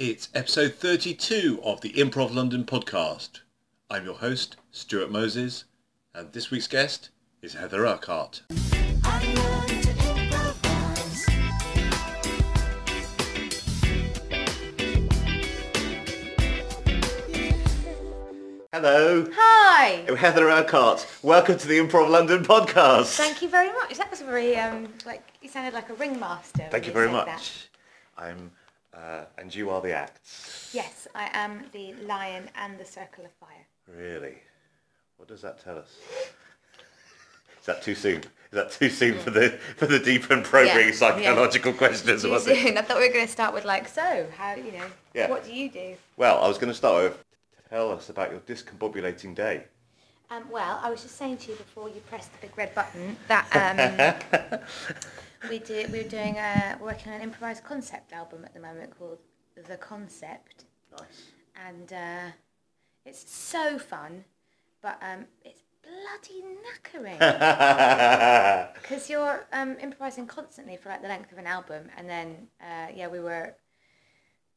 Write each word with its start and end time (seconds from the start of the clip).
It's 0.00 0.28
episode 0.32 0.74
32 0.74 1.58
of 1.64 1.80
the 1.80 1.92
Improv 1.94 2.32
London 2.32 2.62
podcast. 2.62 3.40
I'm 3.90 4.04
your 4.04 4.14
host, 4.14 4.54
Stuart 4.70 5.10
Moses, 5.10 5.64
and 6.14 6.32
this 6.32 6.52
week's 6.52 6.68
guest 6.68 7.10
is 7.42 7.54
Heather 7.54 7.84
Urquhart. 7.84 8.42
Hello, 18.72 19.26
Hi. 19.34 20.04
I'm 20.08 20.14
Heather 20.14 20.48
Urquhart. 20.48 21.08
Welcome 21.24 21.58
to 21.58 21.66
the 21.66 21.80
Improv 21.80 22.08
London 22.08 22.44
podcast. 22.44 23.16
Thank 23.16 23.42
you 23.42 23.48
very 23.48 23.72
much. 23.72 23.98
That 23.98 24.12
was 24.12 24.20
very 24.20 24.54
um 24.54 24.90
like 25.04 25.26
you 25.42 25.48
sounded 25.48 25.74
like 25.74 25.90
a 25.90 25.94
ringmaster. 25.94 26.68
Thank 26.70 26.84
you 26.84 26.90
you 26.90 26.94
very 26.94 27.10
much. 27.10 27.26
that. 27.26 27.68
I'm, 28.16 28.52
uh, 28.98 29.24
and 29.36 29.54
you 29.54 29.70
are 29.70 29.80
the 29.80 29.92
acts. 29.92 30.70
Yes, 30.74 31.06
I 31.14 31.30
am 31.32 31.64
the 31.72 31.94
lion 32.06 32.50
and 32.56 32.78
the 32.78 32.84
circle 32.84 33.24
of 33.24 33.30
fire. 33.32 33.66
Really? 33.86 34.34
What 35.16 35.28
does 35.28 35.42
that 35.42 35.62
tell 35.62 35.78
us? 35.78 35.96
Is 37.60 37.66
that 37.66 37.82
too 37.82 37.94
soon? 37.94 38.18
Is 38.20 38.52
that 38.52 38.70
too 38.70 38.88
soon 38.88 39.18
for 39.18 39.30
the 39.30 39.50
for 39.76 39.86
the 39.86 39.98
deep 39.98 40.30
and 40.30 40.42
probing 40.44 40.88
Yeah, 40.88 40.92
psychological 40.92 41.72
questions? 41.72 42.22
Too 42.22 42.30
was 42.30 42.46
it? 42.46 42.56
soon. 42.56 42.78
I 42.78 42.82
thought 42.82 42.98
we 42.98 43.06
were 43.06 43.12
going 43.12 43.26
to 43.26 43.32
start 43.32 43.52
with 43.52 43.64
like, 43.64 43.88
so 43.88 44.26
how 44.36 44.54
you 44.54 44.72
know, 44.72 44.86
Yeah. 45.14 45.28
what 45.28 45.44
do 45.44 45.52
you 45.52 45.70
do? 45.70 45.96
Well, 46.16 46.42
I 46.42 46.48
was 46.48 46.56
going 46.56 46.70
to 46.70 46.74
start 46.76 47.02
with 47.02 47.24
tell 47.68 47.90
us 47.92 48.08
about 48.08 48.30
your 48.30 48.40
discombobulating 48.40 49.34
day. 49.34 49.64
Um, 50.30 50.44
well, 50.50 50.78
I 50.82 50.90
was 50.90 51.02
just 51.02 51.16
saying 51.16 51.38
to 51.38 51.52
you 51.52 51.56
before 51.56 51.88
you 51.88 52.00
pressed 52.08 52.32
the 52.32 52.46
big 52.46 52.56
red 52.56 52.74
button 52.74 53.16
that 53.28 53.46
um, 54.52 54.60
we 55.48 55.58
do 55.58 55.86
we're 55.90 56.08
doing 56.08 56.36
a 56.36 56.78
working 56.80 57.12
on 57.12 57.16
an 57.16 57.22
improvised 57.22 57.64
concept 57.64 58.12
album 58.12 58.44
at 58.44 58.54
the 58.54 58.60
moment 58.60 58.96
called 58.98 59.18
The 59.68 59.76
Concept. 59.76 60.64
Nice. 60.90 61.32
and 61.68 61.92
uh, 61.92 62.30
it's 63.04 63.30
so 63.30 63.78
fun, 63.78 64.24
but 64.82 64.98
um, 65.02 65.26
it's 65.44 65.62
bloody 65.82 66.42
knackering 66.42 67.18
because 68.82 69.08
you're 69.08 69.46
um, 69.52 69.76
improvising 69.80 70.26
constantly 70.26 70.76
for 70.76 70.88
like 70.88 71.02
the 71.02 71.08
length 71.08 71.32
of 71.32 71.38
an 71.38 71.46
album, 71.46 71.88
and 71.96 72.08
then 72.08 72.48
uh, 72.60 72.88
yeah, 72.94 73.08
we 73.08 73.20
were 73.20 73.54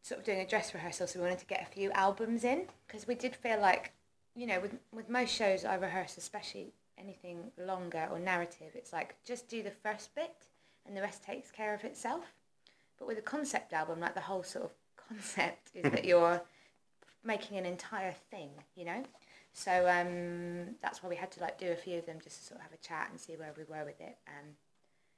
sort 0.02 0.19
of 0.19 0.25
doing 0.25 0.39
a 0.39 0.47
dress 0.47 0.73
rehearsal, 0.73 1.08
so 1.08 1.19
we 1.19 1.23
wanted 1.23 1.39
to 1.39 1.45
get 1.45 1.61
a 1.61 1.66
few 1.66 1.91
albums 1.91 2.44
in 2.44 2.63
because 2.88 3.08
we 3.08 3.16
did 3.16 3.36
feel 3.36 3.59
like 3.59 3.91
you 4.36 4.47
know 4.47 4.59
with 4.59 4.75
with 4.94 5.09
most 5.09 5.34
shows 5.34 5.63
I 5.66 5.75
rehearse, 5.75 6.17
especially 6.17 6.73
anything 6.97 7.52
longer 7.58 8.08
or 8.11 8.19
narrative, 8.19 8.72
it's 8.75 8.94
like 8.94 9.16
just 9.25 9.47
do 9.50 9.63
the 9.63 9.72
first 9.72 10.13
bit 10.16 10.36
and 10.86 10.96
the 10.96 11.02
rest 11.02 11.24
takes 11.24 11.52
care 11.52 11.74
of 11.74 11.84
itself. 11.84 12.34
But 12.98 13.08
with 13.08 13.18
a 13.18 13.22
concept 13.22 13.74
album, 13.74 14.00
like 14.00 14.14
the 14.14 14.22
whole 14.22 14.44
sort 14.44 14.66
of 14.66 14.72
concept 15.08 15.70
is 15.74 15.92
that 15.92 16.06
you're 16.06 16.42
making 17.24 17.58
an 17.58 17.66
entire 17.66 18.14
thing, 18.30 18.50
you 18.76 18.86
know. 18.86 19.04
So 19.54 19.88
um, 19.90 20.76
that's 20.82 21.04
why 21.04 21.09
we 21.09 21.16
had 21.16 21.32
to 21.32 21.42
like 21.42 21.58
do 21.58 21.72
a 21.72 21.76
few 21.76 21.98
of 21.98 22.06
them 22.06 22.18
just 22.24 22.40
to 22.40 22.46
sort 22.46 22.59
of 22.59 22.64
have 22.64 22.74
a 22.74 22.88
chat 22.88 23.09
and 23.12 23.20
see 23.20 23.34
where 23.36 23.54
we 23.58 23.64
were 23.64 23.84
with 23.84 24.00
it. 24.00 24.18
Um, 24.28 24.56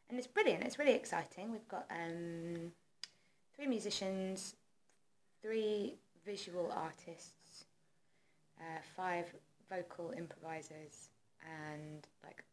and 0.09 0.17
it's 0.17 0.27
brilliant. 0.27 0.63
It's 0.63 0.79
really 0.79 0.93
exciting. 0.93 1.51
We've 1.51 1.67
got 1.67 1.85
um, 1.91 2.71
three 3.55 3.67
musicians, 3.67 4.55
three 5.41 5.95
visual 6.25 6.71
artists, 6.75 7.65
uh, 8.59 8.79
five 8.95 9.25
vocal 9.69 10.13
improvisers, 10.17 11.09
and 11.41 12.07
like 12.23 12.43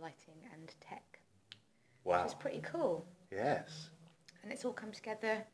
lighting 0.00 0.40
and 0.52 0.74
tech, 0.80 1.15
Wow. 2.06 2.22
which 2.22 2.28
is 2.28 2.34
pretty 2.34 2.60
cool 2.62 3.04
Yes. 3.30 3.90
and 4.42 4.52
it's 4.52 4.64
all 4.64 4.72
come 4.72 4.92
together 4.92 5.44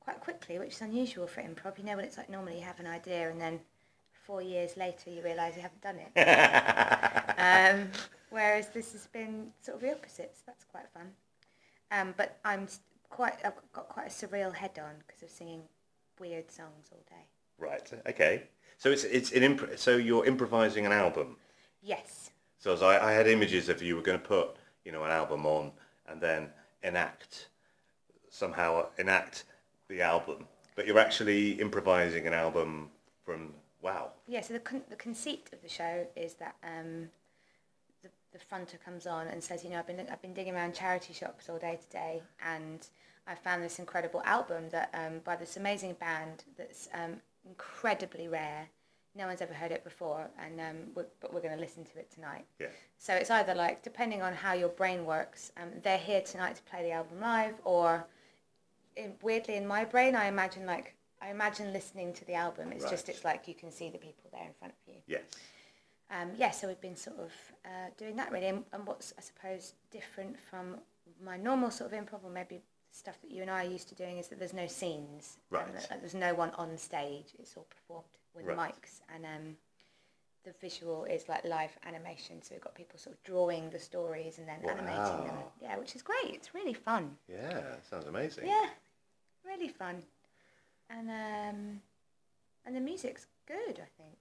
quite 0.00 0.20
quickly, 0.20 0.58
which 0.58 0.72
is 0.74 0.80
unusual 0.80 1.26
for 1.26 1.40
improv. 1.42 1.78
You 1.78 1.84
know, 1.84 1.96
when 1.96 2.04
it's 2.04 2.16
like 2.16 2.28
normally 2.30 2.56
you 2.56 2.64
have 2.64 2.80
an 2.80 2.86
idea 2.86 3.30
and 3.30 3.40
then 3.40 3.60
four 4.26 4.42
years 4.42 4.76
later 4.76 5.10
you 5.10 5.22
realise 5.22 5.54
you 5.56 5.62
haven't 5.62 5.82
done 5.82 5.98
it. 5.98 6.10
um, 7.38 7.88
whereas 8.30 8.68
this 8.70 8.92
has 8.92 9.06
been 9.06 9.48
sort 9.60 9.76
of 9.76 9.82
the 9.82 9.92
opposite, 9.92 10.32
so 10.34 10.42
that's 10.46 10.64
quite 10.64 10.88
fun. 10.92 11.10
Um, 11.92 12.14
but 12.16 12.38
I'm 12.44 12.66
quite, 13.08 13.34
I've 13.44 13.54
got 13.72 13.88
quite 13.88 14.06
a 14.06 14.10
surreal 14.10 14.54
head 14.54 14.78
on 14.78 14.94
because 15.06 15.22
of 15.22 15.30
singing 15.30 15.62
weird 16.18 16.50
songs 16.50 16.88
all 16.92 17.02
day. 17.08 17.26
Right. 17.58 17.92
Okay. 18.08 18.44
So 18.78 18.90
it's 18.90 19.04
it's 19.04 19.32
an 19.32 19.42
imp- 19.42 19.76
so 19.78 19.96
you're 19.98 20.24
improvising 20.24 20.86
an 20.86 20.92
album. 20.92 21.36
Yes. 21.82 22.30
So 22.58 22.72
as 22.72 22.82
I, 22.82 23.10
I 23.10 23.12
had 23.12 23.28
images 23.28 23.68
of 23.68 23.82
you 23.82 23.96
were 23.96 24.02
going 24.02 24.18
to 24.18 24.24
put 24.26 24.56
you 24.84 24.92
know 24.92 25.04
an 25.04 25.10
album 25.10 25.44
on 25.44 25.72
and 26.10 26.20
then 26.20 26.48
enact 26.82 27.48
somehow 28.28 28.86
enact 28.98 29.44
the 29.88 30.02
album, 30.02 30.46
but 30.76 30.86
you're 30.86 30.98
actually 30.98 31.60
improvising 31.60 32.26
an 32.26 32.32
album 32.32 32.90
from 33.24 33.52
wow. 33.82 34.10
Yeah, 34.28 34.40
so 34.40 34.54
the, 34.54 34.60
con- 34.60 34.82
the 34.88 34.96
conceit 34.96 35.48
of 35.52 35.62
the 35.62 35.68
show 35.68 36.06
is 36.16 36.34
that 36.34 36.54
um, 36.62 37.08
the, 38.02 38.08
the 38.32 38.38
fronter 38.38 38.78
comes 38.84 39.06
on 39.06 39.26
and 39.26 39.42
says, 39.42 39.64
you 39.64 39.70
know, 39.70 39.78
I've 39.78 39.86
been, 39.86 40.06
I've 40.10 40.22
been 40.22 40.34
digging 40.34 40.54
around 40.54 40.74
charity 40.74 41.12
shops 41.12 41.48
all 41.48 41.58
day 41.58 41.78
today 41.82 42.22
and 42.44 42.86
I 43.26 43.34
found 43.34 43.62
this 43.62 43.78
incredible 43.78 44.22
album 44.24 44.68
that 44.70 44.90
um, 44.94 45.20
by 45.24 45.36
this 45.36 45.56
amazing 45.56 45.94
band 45.94 46.44
that's 46.56 46.88
um, 46.94 47.20
incredibly 47.46 48.28
rare. 48.28 48.68
No 49.16 49.26
one's 49.26 49.42
ever 49.42 49.52
heard 49.52 49.72
it 49.72 49.82
before, 49.82 50.30
and 50.38 50.60
um, 50.60 50.76
we're, 50.94 51.06
but 51.20 51.34
we're 51.34 51.40
going 51.40 51.54
to 51.54 51.60
listen 51.60 51.84
to 51.84 51.98
it 51.98 52.10
tonight. 52.12 52.44
Yeah. 52.60 52.68
So 52.96 53.12
it's 53.12 53.30
either 53.30 53.54
like, 53.54 53.82
depending 53.82 54.22
on 54.22 54.32
how 54.32 54.52
your 54.52 54.68
brain 54.68 55.04
works, 55.04 55.50
um, 55.60 55.70
they're 55.82 55.98
here 55.98 56.20
tonight 56.20 56.54
to 56.56 56.62
play 56.62 56.82
the 56.84 56.92
album 56.92 57.20
live, 57.20 57.54
or 57.64 58.06
in, 58.96 59.14
weirdly 59.22 59.56
in 59.56 59.66
my 59.66 59.84
brain, 59.84 60.14
I 60.14 60.26
imagine 60.26 60.64
like 60.64 60.94
I 61.22 61.30
imagine 61.30 61.72
listening 61.72 62.12
to 62.14 62.24
the 62.24 62.34
album. 62.34 62.72
It's 62.72 62.88
just 62.88 63.08
it's 63.08 63.24
like 63.24 63.46
you 63.46 63.54
can 63.54 63.70
see 63.70 63.90
the 63.90 63.98
people 63.98 64.30
there 64.32 64.46
in 64.46 64.54
front 64.58 64.74
of 64.74 64.94
you. 64.94 65.00
Yes. 65.06 65.22
Um, 66.10 66.30
yeah, 66.36 66.50
so 66.50 66.66
we've 66.66 66.80
been 66.80 66.96
sort 66.96 67.18
of 67.18 67.32
uh, 67.64 67.90
doing 67.98 68.16
that 68.16 68.32
really, 68.32 68.46
and, 68.46 68.64
and 68.72 68.86
what's 68.86 69.12
I 69.18 69.20
suppose 69.20 69.74
different 69.90 70.38
from 70.38 70.76
my 71.22 71.36
normal 71.36 71.70
sort 71.70 71.92
of 71.92 71.98
improv, 71.98 72.24
or 72.24 72.30
maybe 72.30 72.60
stuff 72.92 73.20
that 73.22 73.30
you 73.30 73.42
and 73.42 73.50
I 73.50 73.64
are 73.66 73.70
used 73.70 73.88
to 73.88 73.94
doing, 73.94 74.18
is 74.18 74.28
that 74.28 74.38
there's 74.38 74.52
no 74.52 74.66
scenes. 74.66 75.36
Right. 75.50 75.64
Um, 75.66 75.72
that- 75.74 76.00
there's 76.00 76.14
no 76.14 76.34
one 76.34 76.50
on 76.50 76.76
stage. 76.76 77.34
It's 77.38 77.56
all 77.56 77.64
performed 77.70 78.04
with 78.34 78.46
Right. 78.46 78.56
mics, 78.74 79.00
and 79.14 79.24
um, 79.24 79.56
the 80.44 80.52
visual 80.60 81.04
is 81.04 81.28
like 81.28 81.44
live 81.44 81.76
animation. 81.84 82.42
So 82.42 82.54
we've 82.54 82.60
got 82.62 82.74
people 82.74 82.98
sort 82.98 83.14
of 83.16 83.22
drawing 83.22 83.70
the 83.70 83.78
stories 83.78 84.38
and 84.38 84.48
then 84.48 84.60
animating 84.68 85.26
them. 85.26 85.36
Yeah, 85.60 85.76
which 85.78 85.94
is 85.96 86.02
great. 86.02 86.34
It's 86.34 86.54
really 86.54 86.74
fun. 86.74 87.16
Yeah. 87.28 87.76
Sounds 87.88 88.06
amazing. 88.06 88.46
Yeah, 88.46 88.68
really 89.44 89.68
fun, 89.68 90.02
and 90.88 91.08
um, 91.10 91.82
and 92.64 92.76
the 92.76 92.80
music's 92.80 93.26
good. 93.46 93.80
I 93.80 93.88
think. 94.02 94.16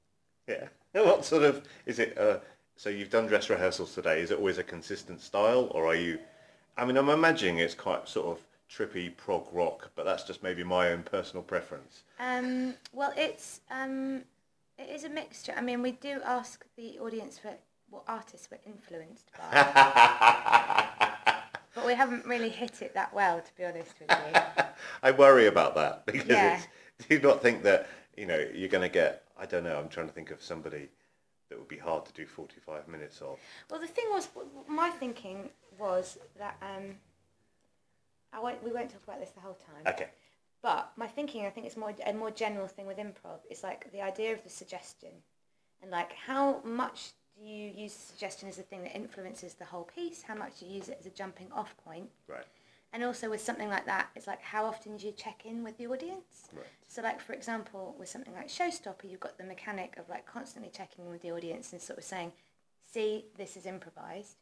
Yeah. 0.47 0.67
What 1.03 1.23
sort 1.25 1.43
of 1.43 1.67
is 1.85 1.99
it? 1.99 2.17
Uh, 2.17 2.39
so 2.75 2.89
you've 2.89 3.09
done 3.09 3.27
dress 3.27 3.49
rehearsals 3.49 3.93
today. 3.93 4.21
Is 4.21 4.31
it 4.31 4.37
always 4.37 4.57
a 4.57 4.63
consistent 4.63 5.21
style, 5.21 5.67
or 5.71 5.85
are 5.85 5.95
you? 5.95 6.19
I 6.77 6.85
mean, 6.85 6.97
I'm 6.97 7.09
imagining 7.09 7.57
it's 7.59 7.75
quite 7.75 8.07
sort 8.07 8.27
of 8.37 8.45
trippy 8.69 9.15
prog 9.15 9.47
rock, 9.51 9.91
but 9.95 10.05
that's 10.05 10.23
just 10.23 10.43
maybe 10.43 10.63
my 10.63 10.89
own 10.91 11.03
personal 11.03 11.43
preference. 11.43 12.03
Um, 12.19 12.75
well, 12.93 13.13
it's 13.17 13.61
um, 13.71 14.23
it 14.77 14.89
is 14.89 15.03
a 15.03 15.09
mixture. 15.09 15.53
I 15.57 15.61
mean, 15.61 15.81
we 15.81 15.93
do 15.93 16.21
ask 16.23 16.65
the 16.77 16.99
audience 16.99 17.37
for 17.39 17.51
what 17.89 18.03
artists 18.07 18.49
we're 18.51 18.59
influenced 18.71 19.31
by, 19.37 19.63
but 21.75 21.85
we 21.85 21.93
haven't 21.95 22.25
really 22.25 22.49
hit 22.49 22.81
it 22.81 22.93
that 22.93 23.13
well, 23.13 23.41
to 23.41 23.51
be 23.57 23.65
honest 23.65 23.93
with 23.99 24.09
you. 24.11 24.41
I 25.03 25.11
worry 25.11 25.47
about 25.47 25.75
that 25.75 26.05
because 26.11 26.27
Yeah. 26.27 26.53
it's, 26.55 26.67
do 27.07 27.15
you 27.15 27.21
not 27.21 27.41
think 27.41 27.63
that 27.63 27.87
you 28.15 28.25
know 28.25 28.45
you're 28.53 28.69
going 28.69 28.83
to 28.87 28.93
get? 28.93 29.23
I 29.39 29.45
don't 29.45 29.63
know. 29.63 29.77
I'm 29.79 29.89
trying 29.89 30.07
to 30.07 30.13
think 30.13 30.31
of 30.31 30.43
somebody 30.43 30.89
that 31.49 31.57
would 31.57 31.67
be 31.67 31.77
hard 31.77 32.05
to 32.05 32.13
do 32.13 32.27
45 32.27 32.87
minutes 32.87 33.21
of. 33.21 33.39
Well, 33.71 33.79
the 33.79 33.87
thing 33.87 34.05
was, 34.11 34.27
my 34.67 34.89
thinking 34.91 35.49
was 35.79 36.19
that 36.37 36.57
um, 36.61 36.95
I 38.31 38.39
won't, 38.39 38.63
we 38.63 38.71
won't 38.71 38.89
talk 38.89 39.03
about 39.03 39.19
this 39.19 39.31
the 39.31 39.41
whole 39.41 39.57
time. 39.65 39.93
Okay. 39.93 40.09
But 40.61 40.91
my 40.97 41.07
thinking, 41.07 41.45
I 41.45 41.49
think 41.49 41.65
it's 41.65 41.77
more 41.77 41.93
a 42.05 42.13
more 42.13 42.31
general 42.31 42.67
thing 42.67 42.85
with 42.85 42.97
improv. 42.97 43.39
Is 43.49 43.63
like 43.63 43.91
the 43.91 44.01
idea 44.01 44.33
of 44.33 44.43
the 44.43 44.49
suggestion, 44.49 45.09
and 45.81 45.89
like 45.89 46.11
how 46.13 46.59
much 46.63 47.11
do 47.37 47.45
you 47.45 47.71
use 47.73 47.93
suggestion 47.93 48.49
as 48.49 48.59
a 48.59 48.63
thing 48.63 48.83
that 48.83 48.95
influences 48.95 49.53
the 49.53 49.65
whole 49.65 49.85
piece? 49.95 50.21
How 50.21 50.35
much 50.35 50.59
do 50.59 50.65
you 50.65 50.75
use 50.75 50.89
it 50.89 50.97
as 50.99 51.05
a 51.05 51.11
jumping 51.11 51.47
off 51.53 51.75
point? 51.77 52.09
Right. 52.27 52.45
And 52.91 53.03
also 53.03 53.29
with 53.29 53.39
something 53.39 53.69
like 53.69 53.85
that, 53.85 54.09
it's 54.15 54.27
like 54.27 54.41
how 54.41 54.65
often 54.65 54.97
do 54.97 55.05
you 55.05 55.13
check 55.13 55.45
in 55.45 55.63
with 55.63 55.77
the 55.77 55.87
audience? 55.87 56.49
Right. 56.53 56.65
So 56.87 57.01
like 57.01 57.21
for 57.21 57.31
example, 57.31 57.95
with 57.97 58.09
something 58.09 58.33
like 58.33 58.49
Showstopper, 58.49 59.09
you've 59.09 59.21
got 59.21 59.37
the 59.37 59.45
mechanic 59.45 59.95
of 59.97 60.09
like 60.09 60.25
constantly 60.25 60.71
checking 60.75 61.05
in 61.05 61.11
with 61.11 61.21
the 61.21 61.31
audience 61.31 61.71
and 61.71 61.81
sort 61.81 61.99
of 61.99 62.03
saying, 62.03 62.33
"See, 62.91 63.27
this 63.37 63.55
is 63.55 63.65
improvised." 63.65 64.35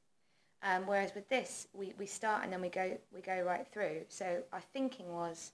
Um, 0.63 0.87
whereas 0.87 1.13
with 1.13 1.29
this, 1.29 1.67
we, 1.73 1.93
we 1.99 2.05
start 2.07 2.43
and 2.43 2.51
then 2.51 2.61
we 2.61 2.69
go 2.69 2.97
we 3.13 3.21
go 3.21 3.41
right 3.41 3.65
through. 3.71 4.01
So 4.09 4.43
our 4.51 4.61
thinking 4.73 5.13
was, 5.13 5.51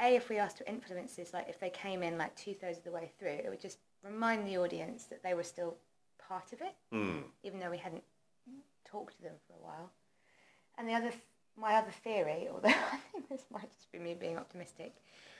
a 0.00 0.16
if 0.16 0.28
we 0.28 0.38
asked 0.38 0.58
for 0.58 0.64
influences, 0.64 1.32
like 1.32 1.48
if 1.48 1.60
they 1.60 1.70
came 1.70 2.02
in 2.02 2.18
like 2.18 2.34
two 2.34 2.54
thirds 2.54 2.78
of 2.78 2.84
the 2.84 2.90
way 2.90 3.12
through, 3.18 3.28
it 3.28 3.46
would 3.48 3.60
just 3.60 3.78
remind 4.02 4.46
the 4.46 4.58
audience 4.58 5.04
that 5.04 5.22
they 5.22 5.34
were 5.34 5.44
still 5.44 5.76
part 6.28 6.52
of 6.52 6.60
it, 6.60 6.74
Hmm. 6.90 7.18
even 7.42 7.60
though 7.60 7.70
we 7.70 7.78
hadn't 7.78 8.02
talked 8.84 9.16
to 9.16 9.22
them 9.22 9.34
for 9.46 9.54
a 9.54 9.64
while. 9.64 9.90
And 10.76 10.88
the 10.88 10.94
other, 10.94 11.12
my 11.56 11.74
other 11.74 11.92
theory, 12.02 12.48
although 12.52 12.68
I 12.68 12.98
think 13.12 13.28
this 13.28 13.44
might 13.52 13.70
just 13.70 13.90
be 13.92 13.98
me 13.98 14.14
being 14.14 14.38
optimistic, 14.38 14.94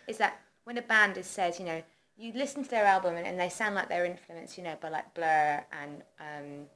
is 0.06 0.16
that 0.18 0.40
when 0.64 0.78
a 0.78 0.82
band 0.82 1.16
has 1.16 1.26
said, 1.26 1.58
you 1.58 1.64
know, 1.64 1.82
you 2.16 2.32
listen 2.34 2.62
to 2.62 2.70
their 2.70 2.84
album 2.84 3.16
and, 3.16 3.26
and 3.26 3.38
they 3.40 3.48
sound 3.48 3.74
like 3.74 3.88
they're 3.88 4.04
influenced, 4.04 4.56
you 4.56 4.62
know, 4.62 4.76
by 4.80 4.88
like 4.88 5.12
Blur 5.14 5.64
and 5.72 6.02
um, 6.20 6.66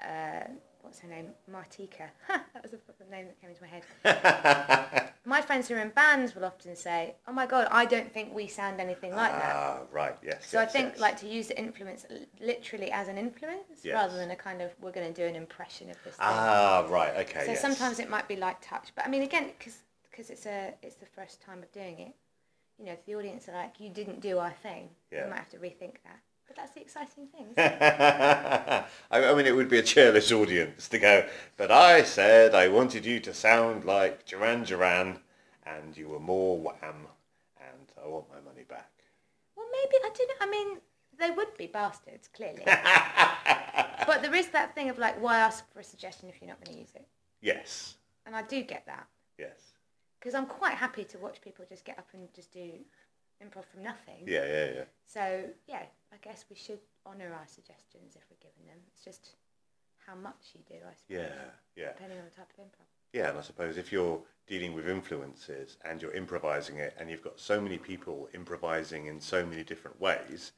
uh, 0.00 0.44
what's 0.86 1.00
her 1.00 1.08
name, 1.08 1.26
Martika. 1.50 2.08
that 2.28 2.62
was 2.62 2.70
the 2.70 3.10
name 3.10 3.26
that 3.26 3.40
came 3.40 3.50
into 3.50 3.62
my 3.62 3.68
head. 3.68 5.12
my 5.24 5.42
friends 5.42 5.66
who 5.66 5.74
are 5.74 5.80
in 5.80 5.90
bands 5.90 6.34
will 6.34 6.44
often 6.44 6.76
say, 6.76 7.16
"Oh 7.26 7.32
my 7.32 7.44
god, 7.44 7.66
I 7.70 7.84
don't 7.84 8.10
think 8.12 8.32
we 8.32 8.46
sound 8.46 8.80
anything 8.80 9.14
like 9.14 9.32
that." 9.32 9.56
Ah, 9.56 9.78
right. 9.92 10.16
Yes. 10.22 10.46
So 10.46 10.60
I 10.60 10.66
think 10.66 10.92
yes. 10.92 11.00
like 11.00 11.16
to 11.20 11.28
use 11.28 11.48
the 11.48 11.58
influence 11.58 12.06
literally 12.40 12.90
as 12.92 13.08
an 13.08 13.18
influence 13.18 13.82
Yes. 13.82 13.94
rather 13.94 14.16
than 14.16 14.30
a 14.30 14.36
kind 14.36 14.62
of 14.62 14.70
we're 14.80 14.92
going 14.92 15.12
to 15.12 15.20
do 15.22 15.26
an 15.26 15.34
impression 15.34 15.90
of 15.90 15.96
this 16.04 16.14
thing. 16.14 16.26
Ah, 16.26 16.86
right. 16.88 17.16
Okay. 17.16 17.44
so 17.44 17.52
yes. 17.52 17.60
sometimes 17.60 17.98
it 17.98 18.08
might 18.08 18.28
be 18.28 18.36
light 18.36 18.62
touch, 18.62 18.92
but 18.94 19.04
I 19.04 19.08
mean 19.08 19.22
again 19.22 19.50
because 19.58 20.30
it's 20.30 20.46
a 20.46 20.72
it's 20.82 20.96
the 20.96 21.06
first 21.06 21.42
time 21.42 21.62
of 21.62 21.70
doing 21.72 21.98
it. 21.98 22.14
You 22.78 22.84
know, 22.86 22.92
if 22.92 23.04
the 23.06 23.16
audience 23.16 23.48
are 23.48 23.54
like, 23.54 23.80
"You 23.80 23.90
didn't 23.90 24.20
do 24.20 24.38
our 24.38 24.52
thing," 24.62 24.90
Yeah. 25.10 25.24
we 25.24 25.30
might 25.30 25.38
have 25.38 25.50
to 25.50 25.58
rethink 25.58 25.96
that. 26.04 26.20
That's 26.56 26.72
the 26.72 26.80
exciting 26.80 27.26
thing. 27.28 27.46
I 27.58 28.84
I 29.10 29.34
mean, 29.34 29.46
it 29.46 29.54
would 29.54 29.68
be 29.68 29.78
a 29.78 29.82
cheerless 29.82 30.32
audience 30.32 30.88
to 30.88 30.98
go, 30.98 31.26
but 31.56 31.70
I 31.70 32.02
said 32.02 32.54
I 32.54 32.68
wanted 32.68 33.04
you 33.04 33.20
to 33.20 33.34
sound 33.34 33.84
like 33.84 34.24
Duran 34.24 34.64
Duran, 34.64 35.20
and 35.66 35.96
you 35.96 36.08
were 36.08 36.18
more 36.20 36.58
wham, 36.58 37.06
and 37.60 37.92
I 38.02 38.06
want 38.08 38.30
my 38.30 38.40
money 38.40 38.64
back. 38.68 38.90
well, 39.56 39.66
maybe 39.70 39.96
I 40.04 40.10
don't 40.16 40.28
know. 40.28 40.34
I 40.40 40.50
mean, 40.50 40.78
they 41.18 41.30
would 41.30 41.56
be 41.58 41.66
bastards 41.66 42.28
clearly, 42.28 42.62
but 44.06 44.22
there 44.22 44.34
is 44.34 44.48
that 44.48 44.74
thing 44.74 44.88
of 44.88 44.98
like, 44.98 45.20
why 45.20 45.38
ask 45.38 45.70
for 45.72 45.80
a 45.80 45.84
suggestion 45.84 46.28
if 46.28 46.40
you're 46.40 46.48
not 46.48 46.62
going 46.64 46.74
to 46.74 46.80
use 46.80 46.92
it? 46.94 47.06
Yes, 47.42 47.96
And 48.24 48.34
I 48.34 48.42
do 48.42 48.62
get 48.62 48.86
that. 48.86 49.06
yes. 49.38 49.60
because 50.18 50.34
I'm 50.34 50.46
quite 50.46 50.74
happy 50.74 51.04
to 51.04 51.18
watch 51.18 51.40
people 51.42 51.64
just 51.68 51.84
get 51.84 51.98
up 51.98 52.08
and 52.14 52.28
just 52.34 52.50
do 52.52 52.70
improv 53.42 53.64
from 53.66 53.82
nothing. 53.82 54.24
Yeah, 54.26 54.46
yeah, 54.46 54.66
yeah. 54.74 54.84
So 55.06 55.44
yeah, 55.66 55.82
I 56.12 56.16
guess 56.22 56.44
we 56.50 56.56
should 56.56 56.80
honour 57.06 57.32
our 57.32 57.46
suggestions 57.46 58.16
if 58.16 58.22
we're 58.30 58.42
given 58.48 58.66
them. 58.66 58.78
It's 58.88 59.04
just 59.04 59.36
how 60.06 60.14
much 60.14 60.54
you 60.54 60.60
do, 60.68 60.76
I 60.76 60.94
suppose. 60.94 61.08
Yeah, 61.08 61.34
yeah. 61.76 61.92
Depending 61.92 62.18
on 62.18 62.24
the 62.24 62.30
type 62.36 62.50
of 62.56 62.64
improv. 62.64 62.86
Yeah, 63.12 63.30
and 63.30 63.38
I 63.38 63.42
suppose 63.42 63.76
if 63.76 63.92
you're 63.92 64.20
dealing 64.46 64.74
with 64.74 64.88
influences 64.88 65.76
and 65.84 66.00
you're 66.00 66.12
improvising 66.12 66.76
it 66.76 66.94
and 66.98 67.10
you've 67.10 67.24
got 67.24 67.40
so 67.40 67.60
many 67.60 67.78
people 67.78 68.28
improvising 68.34 69.06
in 69.06 69.20
so 69.20 69.44
many 69.44 69.64
different 69.64 70.00
ways, 70.00 70.52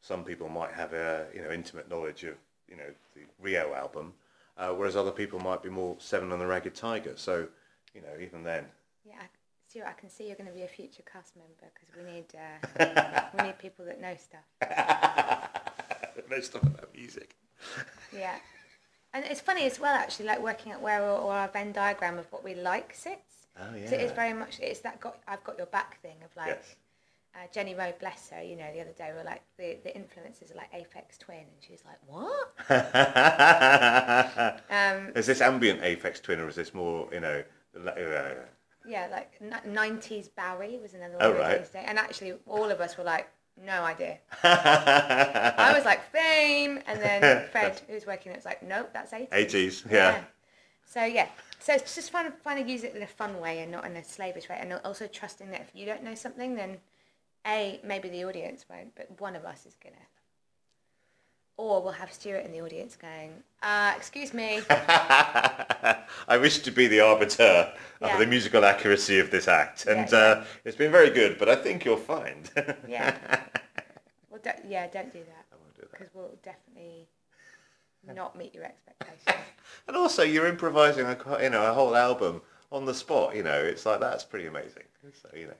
some 0.00 0.22
people 0.24 0.48
might 0.48 0.72
have 0.72 0.92
a 0.92 1.26
you 1.34 1.42
know 1.42 1.50
intimate 1.50 1.88
knowledge 1.90 2.24
of 2.24 2.34
you 2.68 2.76
know 2.76 2.90
the 3.14 3.22
Rio 3.40 3.74
album, 3.74 4.12
uh, 4.58 4.70
whereas 4.70 4.96
other 4.96 5.10
people 5.10 5.40
might 5.40 5.62
be 5.62 5.70
more 5.70 5.96
Seven 5.98 6.32
on 6.32 6.38
the 6.38 6.46
Ragged 6.46 6.74
Tiger. 6.74 7.14
So 7.16 7.48
you 7.94 8.00
know 8.00 8.20
even 8.20 8.44
then, 8.44 8.66
Yeah, 9.04 9.22
Stuart, 9.74 9.88
I 9.88 9.92
can 9.98 10.08
see 10.08 10.28
you're 10.28 10.36
going 10.36 10.48
to 10.48 10.54
be 10.54 10.62
a 10.62 10.68
future 10.68 11.02
cast 11.12 11.34
member 11.34 11.66
because 11.74 11.88
we 11.96 12.04
need 12.12 12.26
uh, 12.38 13.24
we 13.36 13.42
need 13.48 13.58
people 13.64 13.84
that 13.86 14.00
know 14.00 14.14
stuff. 14.14 14.44
know 16.30 16.40
stuff 16.40 16.62
about 16.62 16.94
music. 16.94 17.34
Yeah, 18.16 18.36
and 19.12 19.24
it's 19.24 19.40
funny 19.40 19.64
as 19.64 19.80
well 19.80 19.92
actually, 19.96 20.26
like 20.26 20.40
working 20.40 20.70
out 20.70 20.80
where 20.80 21.04
all, 21.04 21.28
our 21.28 21.48
Venn 21.48 21.72
diagram 21.72 22.18
of 22.20 22.30
what 22.30 22.44
we 22.44 22.54
like 22.54 22.94
sits. 22.94 23.48
Oh 23.58 23.74
yeah. 23.76 23.90
So 23.90 23.96
it's 23.96 24.12
very 24.12 24.32
much 24.32 24.60
it's 24.60 24.78
that 24.80 25.00
got 25.00 25.18
I've 25.26 25.42
got 25.42 25.58
your 25.58 25.66
back 25.66 26.00
thing 26.02 26.18
of 26.24 26.30
like. 26.36 26.50
yes. 26.50 26.76
uh, 27.34 27.48
Jenny 27.52 27.74
Rowe, 27.74 27.92
bless 27.98 28.30
her, 28.30 28.40
you 28.44 28.54
know, 28.54 28.72
the 28.72 28.80
other 28.80 28.92
day 28.92 29.08
we 29.10 29.18
were 29.18 29.24
like, 29.24 29.42
the, 29.58 29.76
the 29.82 29.92
influences 29.92 30.52
are 30.52 30.54
like 30.54 30.70
Aphex 30.72 31.18
Twin, 31.18 31.38
and 31.38 31.60
she 31.60 31.72
was 31.72 31.82
like, 31.84 31.98
what? 32.06 32.54
Um, 34.70 35.10
is 35.16 35.26
this 35.26 35.40
ambient 35.40 35.80
Aphex 35.80 36.22
Twin 36.22 36.38
or 36.38 36.46
is 36.48 36.54
this 36.54 36.72
more 36.74 37.08
you 37.12 37.18
know? 37.18 37.42
uh, 37.76 38.34
yeah, 38.86 39.08
like 39.10 39.38
90s 39.66 40.28
Bowie 40.34 40.78
was 40.80 40.94
another 40.94 41.16
Oh, 41.20 41.30
one. 41.30 41.38
we 41.38 41.42
right. 41.42 41.66
And 41.74 41.98
actually, 41.98 42.34
all 42.46 42.70
of 42.70 42.80
us 42.80 42.96
were 42.98 43.04
like, 43.04 43.28
no 43.56 43.82
idea. 43.84 44.18
I 44.42 45.72
was 45.74 45.84
like, 45.84 46.10
fame, 46.10 46.80
and 46.86 47.00
then 47.00 47.48
Fred, 47.52 47.80
who 47.86 47.94
was 47.94 48.06
working 48.06 48.32
it, 48.32 48.36
was 48.36 48.44
like, 48.44 48.62
nope, 48.62 48.90
that's 48.92 49.12
80s. 49.12 49.28
80s, 49.30 49.90
yeah. 49.90 50.24
So, 50.84 51.04
yeah. 51.04 51.28
So 51.60 51.72
it's 51.72 51.94
just 51.94 52.10
trying 52.10 52.30
to, 52.30 52.36
trying 52.42 52.62
to 52.64 52.70
use 52.70 52.84
it 52.84 52.94
in 52.94 53.02
a 53.02 53.06
fun 53.06 53.40
way 53.40 53.60
and 53.60 53.70
not 53.72 53.86
in 53.86 53.96
a 53.96 54.04
slavish 54.04 54.48
way. 54.48 54.58
And 54.60 54.72
also 54.84 55.06
trusting 55.06 55.50
that 55.50 55.60
if 55.62 55.70
you 55.74 55.86
don't 55.86 56.02
know 56.02 56.14
something, 56.14 56.56
then 56.56 56.78
A, 57.46 57.80
maybe 57.84 58.08
the 58.08 58.24
audience 58.24 58.66
won't, 58.68 58.94
but 58.94 59.08
one 59.20 59.34
of 59.36 59.44
us 59.44 59.66
is 59.66 59.74
to. 59.76 59.96
Or 61.56 61.80
we'll 61.82 61.92
have 61.92 62.12
Stuart 62.12 62.44
in 62.44 62.50
the 62.50 62.60
audience 62.62 62.96
going, 62.96 63.32
uh, 63.62 63.92
excuse 63.96 64.34
me. 64.34 64.60
I 64.70 66.36
wish 66.40 66.58
to 66.60 66.72
be 66.72 66.88
the 66.88 67.00
arbiter 67.00 67.72
Yeah. 68.00 68.12
of 68.12 68.18
the 68.18 68.26
musical 68.26 68.64
accuracy 68.64 69.20
of 69.20 69.30
this 69.30 69.46
act, 69.46 69.86
and 69.86 70.10
Yeah. 70.10 70.18
Uh, 70.18 70.44
it's 70.64 70.76
been 70.76 70.90
very 70.90 71.10
good. 71.10 71.38
But 71.38 71.48
I 71.48 71.54
think 71.56 71.84
you'll 71.84 71.96
find. 71.96 72.50
Yeah. 72.88 73.16
Well, 74.30 74.40
don't, 74.42 74.64
yeah, 74.68 74.88
don't 74.88 75.12
do 75.12 75.20
that. 75.20 75.44
I 75.52 75.54
won't 75.54 75.74
do 75.76 75.82
that. 75.82 75.92
Because 75.92 76.08
we'll 76.12 76.36
definitely 76.42 77.06
not 78.12 78.36
meet 78.36 78.52
your 78.54 78.64
expectations. 78.64 79.22
And 79.86 79.96
also, 79.96 80.22
you're 80.22 80.46
improvising 80.46 81.04
a 81.06 81.16
you 81.42 81.50
know 81.50 81.70
a 81.70 81.74
whole 81.74 81.94
album 81.96 82.42
on 82.72 82.84
the 82.84 82.94
spot. 82.94 83.34
You 83.36 83.42
know, 83.42 83.58
it's 83.62 83.84
like 83.86 84.00
that's 84.00 84.24
pretty 84.24 84.46
amazing. 84.46 84.84
So 85.22 85.28
you 85.36 85.46
know. 85.48 85.54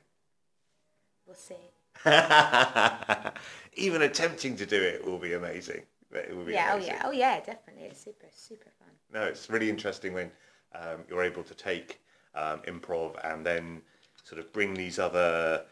We'll 1.26 1.36
see. 1.36 1.54
even 3.74 4.02
attempting 4.02 4.56
to 4.56 4.66
do 4.66 4.80
it 4.80 5.04
will 5.04 5.18
be 5.18 5.32
amazing. 5.32 5.82
It 6.12 6.36
will 6.36 6.44
be 6.44 6.52
Yeah, 6.52 6.72
oh 6.74 6.78
yeah, 6.78 7.02
oh 7.04 7.10
yeah, 7.10 7.40
definitely. 7.40 7.84
It's 7.84 8.02
super, 8.02 8.26
super 8.30 8.70
fun. 8.78 8.88
No, 9.12 9.22
it's 9.22 9.50
really 9.50 9.68
interesting 9.68 10.12
when 10.12 10.30
um, 10.74 11.04
you're 11.08 11.22
able 11.22 11.42
to 11.42 11.54
take 11.54 12.00
um, 12.34 12.60
improv 12.68 13.16
and 13.24 13.44
then 13.44 13.82
sort 14.22 14.40
of 14.40 14.52
bring 14.52 14.74
these 14.74 14.98
other 14.98 15.64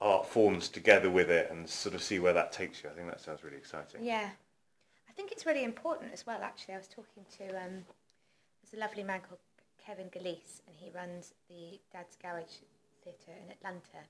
art 0.00 0.26
forms 0.26 0.68
together 0.68 1.10
with 1.10 1.30
it 1.30 1.50
and 1.50 1.68
sort 1.68 1.94
of 1.94 2.02
see 2.02 2.18
where 2.18 2.32
that 2.32 2.52
takes 2.52 2.82
you. 2.82 2.90
I 2.90 2.92
think 2.92 3.08
that 3.08 3.20
sounds 3.20 3.44
really 3.44 3.56
exciting. 3.56 4.04
Yeah. 4.04 4.30
I 5.08 5.12
think 5.12 5.30
it's 5.30 5.46
really 5.46 5.64
important 5.64 6.12
as 6.12 6.26
well, 6.26 6.40
actually. 6.42 6.74
I 6.74 6.78
was 6.78 6.88
talking 6.88 7.24
to, 7.38 7.44
um, 7.48 7.84
there's 8.62 8.74
a 8.74 8.80
lovely 8.80 9.04
man 9.04 9.20
called 9.20 9.40
Kevin 9.84 10.06
Gillese, 10.06 10.62
and 10.66 10.74
he 10.76 10.90
runs 10.90 11.34
the 11.48 11.78
Dad's 11.92 12.16
Garage 12.16 12.62
Theatre 13.04 13.38
in 13.44 13.50
Atlanta. 13.52 14.06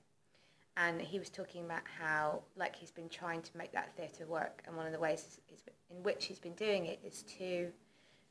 And 0.75 0.99
he 0.99 1.19
was 1.19 1.29
talking 1.29 1.63
about 1.65 1.83
how, 1.99 2.41
like, 2.55 2.75
he's 2.75 2.89
been 2.89 3.09
trying 3.09 3.41
to 3.43 3.57
make 3.57 3.71
that 3.73 3.95
theatre 3.95 4.25
work, 4.25 4.63
and 4.65 4.75
one 4.75 4.87
of 4.87 4.91
the 4.91 4.99
ways 4.99 5.19
is, 5.47 5.59
is 5.59 5.63
in 5.91 6.01
which 6.01 6.25
he's 6.25 6.39
been 6.39 6.55
doing 6.55 6.87
it 6.87 6.99
is 7.05 7.21
to 7.37 7.71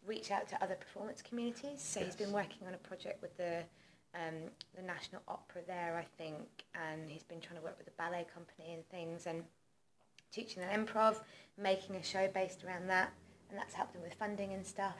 reach 0.05 0.33
out 0.33 0.49
to 0.49 0.61
other 0.63 0.75
performance 0.75 1.23
communities. 1.23 1.81
So 1.81 2.01
he's 2.01 2.17
been 2.17 2.33
working 2.33 2.67
on 2.67 2.75
a 2.75 2.79
project 2.79 3.23
with 3.23 3.37
the 3.37 3.63
um, 4.15 4.51
the 4.77 4.83
National 4.83 5.23
Opera 5.27 5.63
there, 5.67 5.97
I 5.97 6.05
think, 6.23 6.65
and 6.75 7.09
he's 7.09 7.23
been 7.23 7.41
trying 7.41 7.59
to 7.59 7.63
work 7.65 7.79
with 7.79 7.87
the 7.87 7.93
ballet 7.97 8.27
company 8.35 8.75
and 8.75 8.87
things, 8.91 9.27
and 9.27 9.45
teaching 10.33 10.63
them 10.63 10.87
improv, 10.87 11.17
making 11.57 11.97
a 11.97 12.03
show 12.03 12.29
based 12.35 12.65
around 12.65 12.89
that, 12.89 13.13
and 13.49 13.59
that's 13.59 13.73
helped 13.73 13.93
them 13.95 14.03
with 14.03 14.15
funding 14.15 14.53
and 14.53 14.67
stuff. 14.67 14.97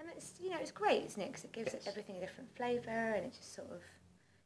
And 0.00 0.08
it's 0.16 0.32
you 0.42 0.50
know 0.50 0.58
it's 0.60 0.72
great, 0.72 1.04
isn't 1.06 1.22
it? 1.22 1.28
Because 1.28 1.44
it 1.44 1.52
gives 1.52 1.72
Yes. 1.72 1.86
everything 1.86 2.16
a 2.16 2.20
different 2.20 2.54
flavour, 2.56 2.90
and 3.14 3.24
it 3.26 3.32
just 3.32 3.54
sort 3.54 3.70
of 3.70 3.80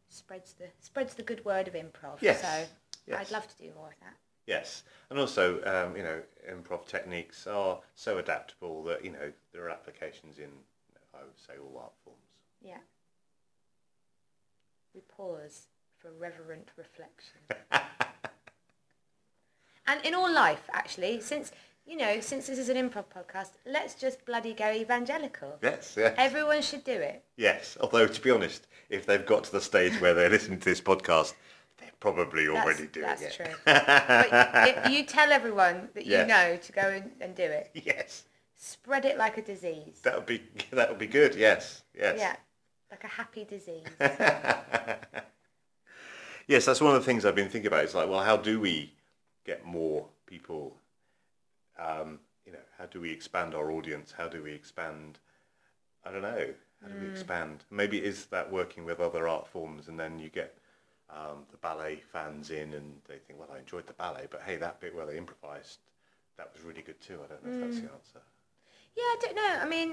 spreads 0.08 0.54
the 0.54 0.66
spreads 0.80 1.14
the 1.14 1.22
good 1.22 1.44
word 1.44 1.68
of 1.68 1.74
improv. 1.74 2.20
Yes. 2.20 2.42
So 2.42 2.64
Yes. 3.06 3.20
I'd 3.20 3.30
love 3.32 3.48
to 3.48 3.56
do 3.56 3.72
more 3.74 3.88
of 3.88 4.00
that. 4.02 4.16
Yes, 4.46 4.82
and 5.10 5.18
also 5.18 5.62
um, 5.64 5.96
you 5.96 6.02
know 6.02 6.20
improv 6.50 6.86
techniques 6.86 7.46
are 7.46 7.80
so 7.94 8.18
adaptable 8.18 8.82
that 8.84 9.04
you 9.04 9.10
know 9.10 9.32
there 9.52 9.64
are 9.64 9.70
applications 9.70 10.38
in 10.38 10.50
I 11.14 11.22
would 11.22 11.38
say 11.38 11.54
all 11.62 11.78
art 11.82 11.92
forms. 12.04 12.18
Yeah. 12.60 12.78
We 14.94 15.00
pause 15.02 15.68
for 15.96 16.10
reverent 16.12 16.70
reflection. 16.76 17.40
and 19.86 20.04
in 20.04 20.14
all 20.14 20.32
life, 20.32 20.68
actually, 20.72 21.20
since 21.20 21.52
you 21.88 21.96
know, 21.96 22.20
since 22.20 22.46
this 22.46 22.58
is 22.58 22.68
an 22.68 22.76
improv 22.76 23.06
podcast, 23.14 23.52
let's 23.66 23.94
just 23.94 24.24
bloody 24.26 24.52
go 24.54 24.70
evangelical. 24.70 25.58
Yes, 25.62 25.94
yes, 25.96 26.14
Everyone 26.18 26.60
should 26.62 26.84
do 26.84 26.92
it. 26.92 27.24
yes. 27.36 27.76
Although 27.80 28.06
to 28.06 28.20
be 28.20 28.30
honest, 28.30 28.66
if 28.90 29.06
they've 29.06 29.24
got 29.24 29.44
to 29.44 29.52
the 29.52 29.60
stage 29.60 29.98
where 30.00 30.12
they're 30.14 30.28
listening 30.30 30.58
to 30.60 30.64
this 30.66 30.80
podcast, 30.80 31.32
they're 31.78 31.90
probably 32.00 32.46
That's, 32.46 32.58
already 32.64 32.86
doing 32.88 33.06
that's 33.06 33.22
it. 33.22 33.38
That's 33.64 34.70
true. 34.70 34.74
but 34.82 34.90
you 34.92 35.04
tell 35.04 35.32
everyone 35.32 35.88
that 35.94 36.04
you 36.04 36.12
Yes. 36.12 36.28
know 36.28 36.56
to 36.56 36.72
go 36.72 36.82
and, 36.88 37.10
and 37.20 37.34
do 37.34 37.42
it. 37.44 37.70
yes, 37.74 38.24
Spread 38.60 39.04
it 39.04 39.16
like 39.16 39.38
a 39.38 39.42
disease. 39.42 40.00
that 40.02 40.14
would 40.16 40.26
be 40.26 40.42
that 40.72 40.88
would 40.90 40.98
be 40.98 41.06
good. 41.06 41.34
Yes, 41.36 41.82
yes. 41.96 42.16
Yeah, 42.18 42.36
like 42.90 43.04
a 43.04 43.08
happy 43.08 43.44
disease. 43.44 43.84
yes, 46.48 46.64
that's 46.64 46.80
one 46.80 46.94
of 46.94 47.00
the 47.00 47.06
things 47.06 47.24
I've 47.24 47.34
been 47.36 47.48
thinking 47.48 47.68
about. 47.68 47.84
It's 47.84 47.94
like, 47.94 48.08
well, 48.08 48.22
how 48.22 48.36
do 48.36 48.60
we 48.60 48.92
get 49.44 49.64
more 49.64 50.06
people? 50.26 50.76
Um, 51.78 52.20
you 52.44 52.52
know, 52.52 52.58
how 52.78 52.86
do 52.86 53.00
we 53.00 53.10
expand 53.10 53.54
our 53.54 53.70
audience? 53.70 54.12
How 54.16 54.28
do 54.28 54.42
we 54.42 54.52
expand? 54.52 55.18
I 56.04 56.10
don't 56.10 56.22
know. 56.22 56.54
How 56.82 56.88
do 56.88 56.94
we 57.00 57.06
expand? 57.08 57.64
Maybe 57.70 57.98
is 58.02 58.26
that 58.26 58.50
working 58.50 58.84
with 58.84 59.00
other 59.00 59.26
art 59.28 59.46
forms, 59.48 59.88
and 59.88 59.98
then 59.98 60.18
you 60.18 60.28
get 60.28 60.56
um, 61.10 61.44
the 61.50 61.56
ballet 61.58 62.02
fans 62.12 62.50
in, 62.50 62.72
and 62.72 63.00
they 63.08 63.18
think, 63.18 63.38
well, 63.38 63.50
I 63.52 63.58
enjoyed 63.58 63.86
the 63.86 63.92
ballet, 63.94 64.26
but 64.30 64.42
hey, 64.42 64.56
that 64.56 64.80
bit 64.80 64.94
where 64.94 65.06
they 65.06 65.18
improvised, 65.18 65.78
that 66.36 66.50
was 66.54 66.62
really 66.64 66.82
good 66.82 67.00
too. 67.00 67.18
I 67.24 67.26
don't 67.26 67.44
know 67.44 67.52
if 67.52 67.60
that's 67.60 67.80
the 67.80 67.92
answer. 67.92 68.20
Yeah, 68.96 69.02
I 69.02 69.16
don't 69.20 69.36
know. 69.36 69.58
I 69.62 69.68
mean, 69.68 69.90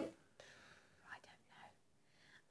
I 1.10 1.18
don't 1.22 1.42
know. 1.52 1.66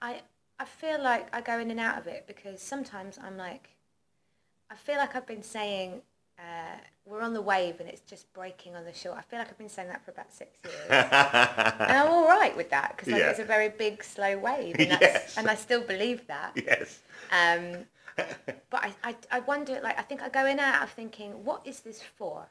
I 0.03 0.23
I 0.59 0.65
feel 0.65 1.03
like 1.03 1.35
I 1.35 1.41
go 1.41 1.59
in 1.59 1.71
and 1.71 1.81
out 1.81 1.99
of 1.99 2.07
it 2.07 2.27
because 2.27 2.61
sometimes 2.61 3.19
I'm 3.23 3.37
like, 3.37 3.71
I 4.71 4.77
feel 4.77 4.97
like 4.97 5.15
I've 5.17 5.27
been 5.27 5.43
saying 5.43 6.03
uh, 6.39 6.77
we're 7.07 7.21
on 7.21 7.35
the 7.35 7.41
wave 7.41 7.81
and 7.81 7.89
it's 7.89 8.01
just 8.01 8.33
breaking 8.33 8.75
on 8.75 8.85
the 8.85 8.93
shore. 8.93 9.15
I 9.17 9.23
feel 9.23 9.39
like 9.39 9.49
I've 9.49 9.59
been 9.59 9.69
saying 9.69 9.89
that 9.89 10.05
for 10.05 10.11
about 10.11 10.33
six 10.33 10.59
years. 10.65 10.75
and 10.91 11.93
I'm 11.93 12.09
all 12.09 12.27
right 12.27 12.57
with 12.57 12.71
that 12.71 12.97
because 12.97 13.13
like, 13.13 13.21
Yeah. 13.21 13.31
it's 13.31 13.39
a 13.39 13.45
very 13.45 13.69
big, 13.69 14.03
slow 14.03 14.39
wave. 14.39 14.77
And, 14.79 14.91
that's, 14.93 15.03
Yes. 15.03 15.39
and 15.39 15.49
I 15.49 15.55
still 15.55 15.83
believe 15.83 16.27
that. 16.27 16.53
yes. 16.57 17.01
Um, 17.31 17.85
but 18.71 18.85
I, 18.85 18.95
I, 19.03 19.17
I 19.31 19.41
wonder, 19.41 19.81
like, 19.83 19.99
I 19.99 20.03
think 20.03 20.23
I 20.23 20.29
go 20.29 20.45
in 20.47 20.53
and 20.53 20.61
out 20.61 20.83
of 20.85 20.91
thinking, 20.91 21.45
what 21.45 21.63
is 21.67 21.81
this 21.81 22.03
for? 22.03 22.47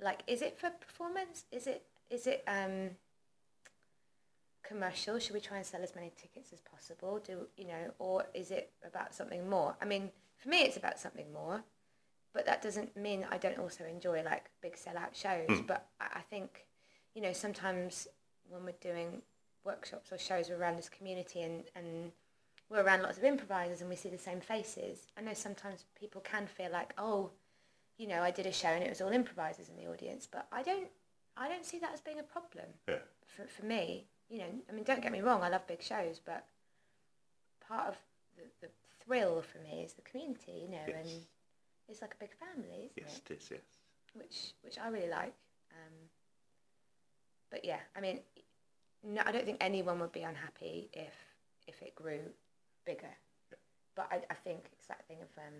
Like, 0.00 0.22
is 0.26 0.40
it 0.42 0.58
for 0.58 0.70
performance? 0.70 1.44
Is 1.52 1.66
it, 1.66 1.82
is 2.10 2.26
it 2.26 2.42
um, 2.46 2.90
commercial? 4.62 5.18
Should 5.18 5.34
we 5.34 5.40
try 5.40 5.58
and 5.58 5.66
sell 5.66 5.82
as 5.82 5.94
many 5.94 6.10
tickets 6.20 6.52
as 6.52 6.60
possible? 6.60 7.20
Do 7.24 7.46
you 7.56 7.66
know, 7.68 7.92
or 7.98 8.24
is 8.34 8.50
it 8.50 8.70
about 8.86 9.14
something 9.14 9.48
more? 9.48 9.76
I 9.80 9.84
mean, 9.84 10.10
for 10.38 10.48
me, 10.48 10.62
it's 10.62 10.76
about 10.76 10.98
something 10.98 11.32
more, 11.32 11.62
but 12.34 12.44
that 12.46 12.60
doesn't 12.60 12.96
mean 12.96 13.24
I 13.30 13.38
don't 13.38 13.58
also 13.58 13.84
enjoy 13.84 14.22
like 14.24 14.50
big 14.60 14.76
sellout 14.76 15.14
shows. 15.14 15.46
Hmm. 15.60 15.66
But 15.66 15.86
I, 16.00 16.18
I 16.18 16.20
think, 16.20 16.66
you 17.14 17.22
know, 17.22 17.32
sometimes 17.32 18.08
when 18.50 18.64
we're 18.64 18.72
doing 18.80 19.22
workshops 19.64 20.12
or 20.12 20.18
shows 20.18 20.50
around 20.50 20.76
this 20.76 20.88
community 20.90 21.40
and, 21.42 21.64
and 21.74 22.12
we're 22.68 22.82
around 22.82 23.02
lots 23.02 23.16
of 23.18 23.24
improvisers 23.24 23.80
and 23.80 23.88
we 23.88 23.96
see 23.96 24.08
the 24.10 24.18
same 24.18 24.40
faces. 24.40 25.06
I 25.16 25.22
know 25.22 25.32
sometimes 25.32 25.84
people 25.98 26.20
can 26.20 26.46
feel 26.46 26.70
like, 26.70 26.92
oh, 26.98 27.30
you 27.96 28.08
know, 28.08 28.20
I 28.20 28.30
did 28.32 28.46
a 28.46 28.52
show 28.52 28.68
and 28.68 28.82
it 28.82 28.90
was 28.90 29.00
all 29.00 29.10
improvisers 29.12 29.68
in 29.68 29.76
the 29.76 29.90
audience, 29.90 30.28
but 30.30 30.46
I 30.52 30.62
don't, 30.62 30.88
I 31.36 31.48
don't 31.48 31.64
see 31.64 31.78
that 31.78 31.92
as 31.94 32.00
being 32.00 32.18
a 32.18 32.24
problem 32.24 32.66
Yeah. 32.88 32.96
for, 33.26 33.46
for 33.46 33.64
me. 33.64 34.06
You 34.28 34.38
know, 34.38 34.50
I 34.68 34.72
mean, 34.72 34.84
don't 34.84 35.02
get 35.02 35.12
me 35.12 35.20
wrong, 35.20 35.42
I 35.42 35.48
love 35.50 35.66
big 35.66 35.82
shows, 35.82 36.20
but 36.24 36.44
part 37.68 37.88
of 37.88 37.94
the, 38.36 38.42
the 38.66 38.72
thrill 39.04 39.42
for 39.42 39.58
me 39.58 39.82
is 39.84 39.92
the 39.92 40.02
community, 40.02 40.52
you 40.62 40.70
know, 40.70 40.82
Yes. 40.88 40.96
and 41.06 41.22
it's 41.88 42.02
like 42.02 42.14
a 42.14 42.18
big 42.18 42.30
family, 42.38 42.90
isn't 42.96 43.08
Yes, 43.08 43.20
it? 43.26 43.30
it 43.32 43.36
is. 43.42 43.50
Yes. 43.50 43.60
Which, 44.14 44.52
which 44.62 44.78
I 44.78 44.88
really 44.88 45.08
like. 45.10 45.34
Um, 45.72 45.94
but 47.50 47.64
yeah, 47.64 47.80
I 47.96 48.00
mean, 48.00 48.20
no, 49.02 49.22
I 49.24 49.32
don't 49.32 49.44
think 49.44 49.58
anyone 49.60 49.98
would 50.00 50.12
be 50.12 50.22
unhappy 50.22 50.88
if 50.92 51.12
if 51.66 51.80
it 51.82 51.94
grew 51.94 52.20
bigger. 52.84 53.10
But 53.96 54.08
I, 54.10 54.16
I 54.30 54.34
think 54.34 54.64
it's 54.72 54.86
that 54.86 55.06
thing 55.06 55.18
of 55.22 55.28
um, 55.38 55.54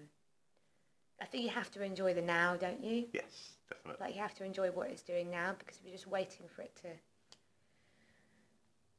I 1.20 1.24
think 1.26 1.44
you 1.44 1.50
have 1.50 1.70
to 1.72 1.82
enjoy 1.82 2.14
the 2.14 2.22
now, 2.22 2.56
don't 2.56 2.82
you? 2.82 3.06
Yes, 3.12 3.52
definitely. 3.68 4.04
Like 4.04 4.14
you 4.16 4.20
have 4.22 4.34
to 4.36 4.44
enjoy 4.44 4.70
what 4.70 4.90
it's 4.90 5.02
doing 5.02 5.30
now 5.30 5.54
because 5.58 5.76
if 5.78 5.84
you're 5.84 5.94
just 5.94 6.08
waiting 6.08 6.46
for 6.54 6.62
it 6.62 6.74
to 6.82 6.88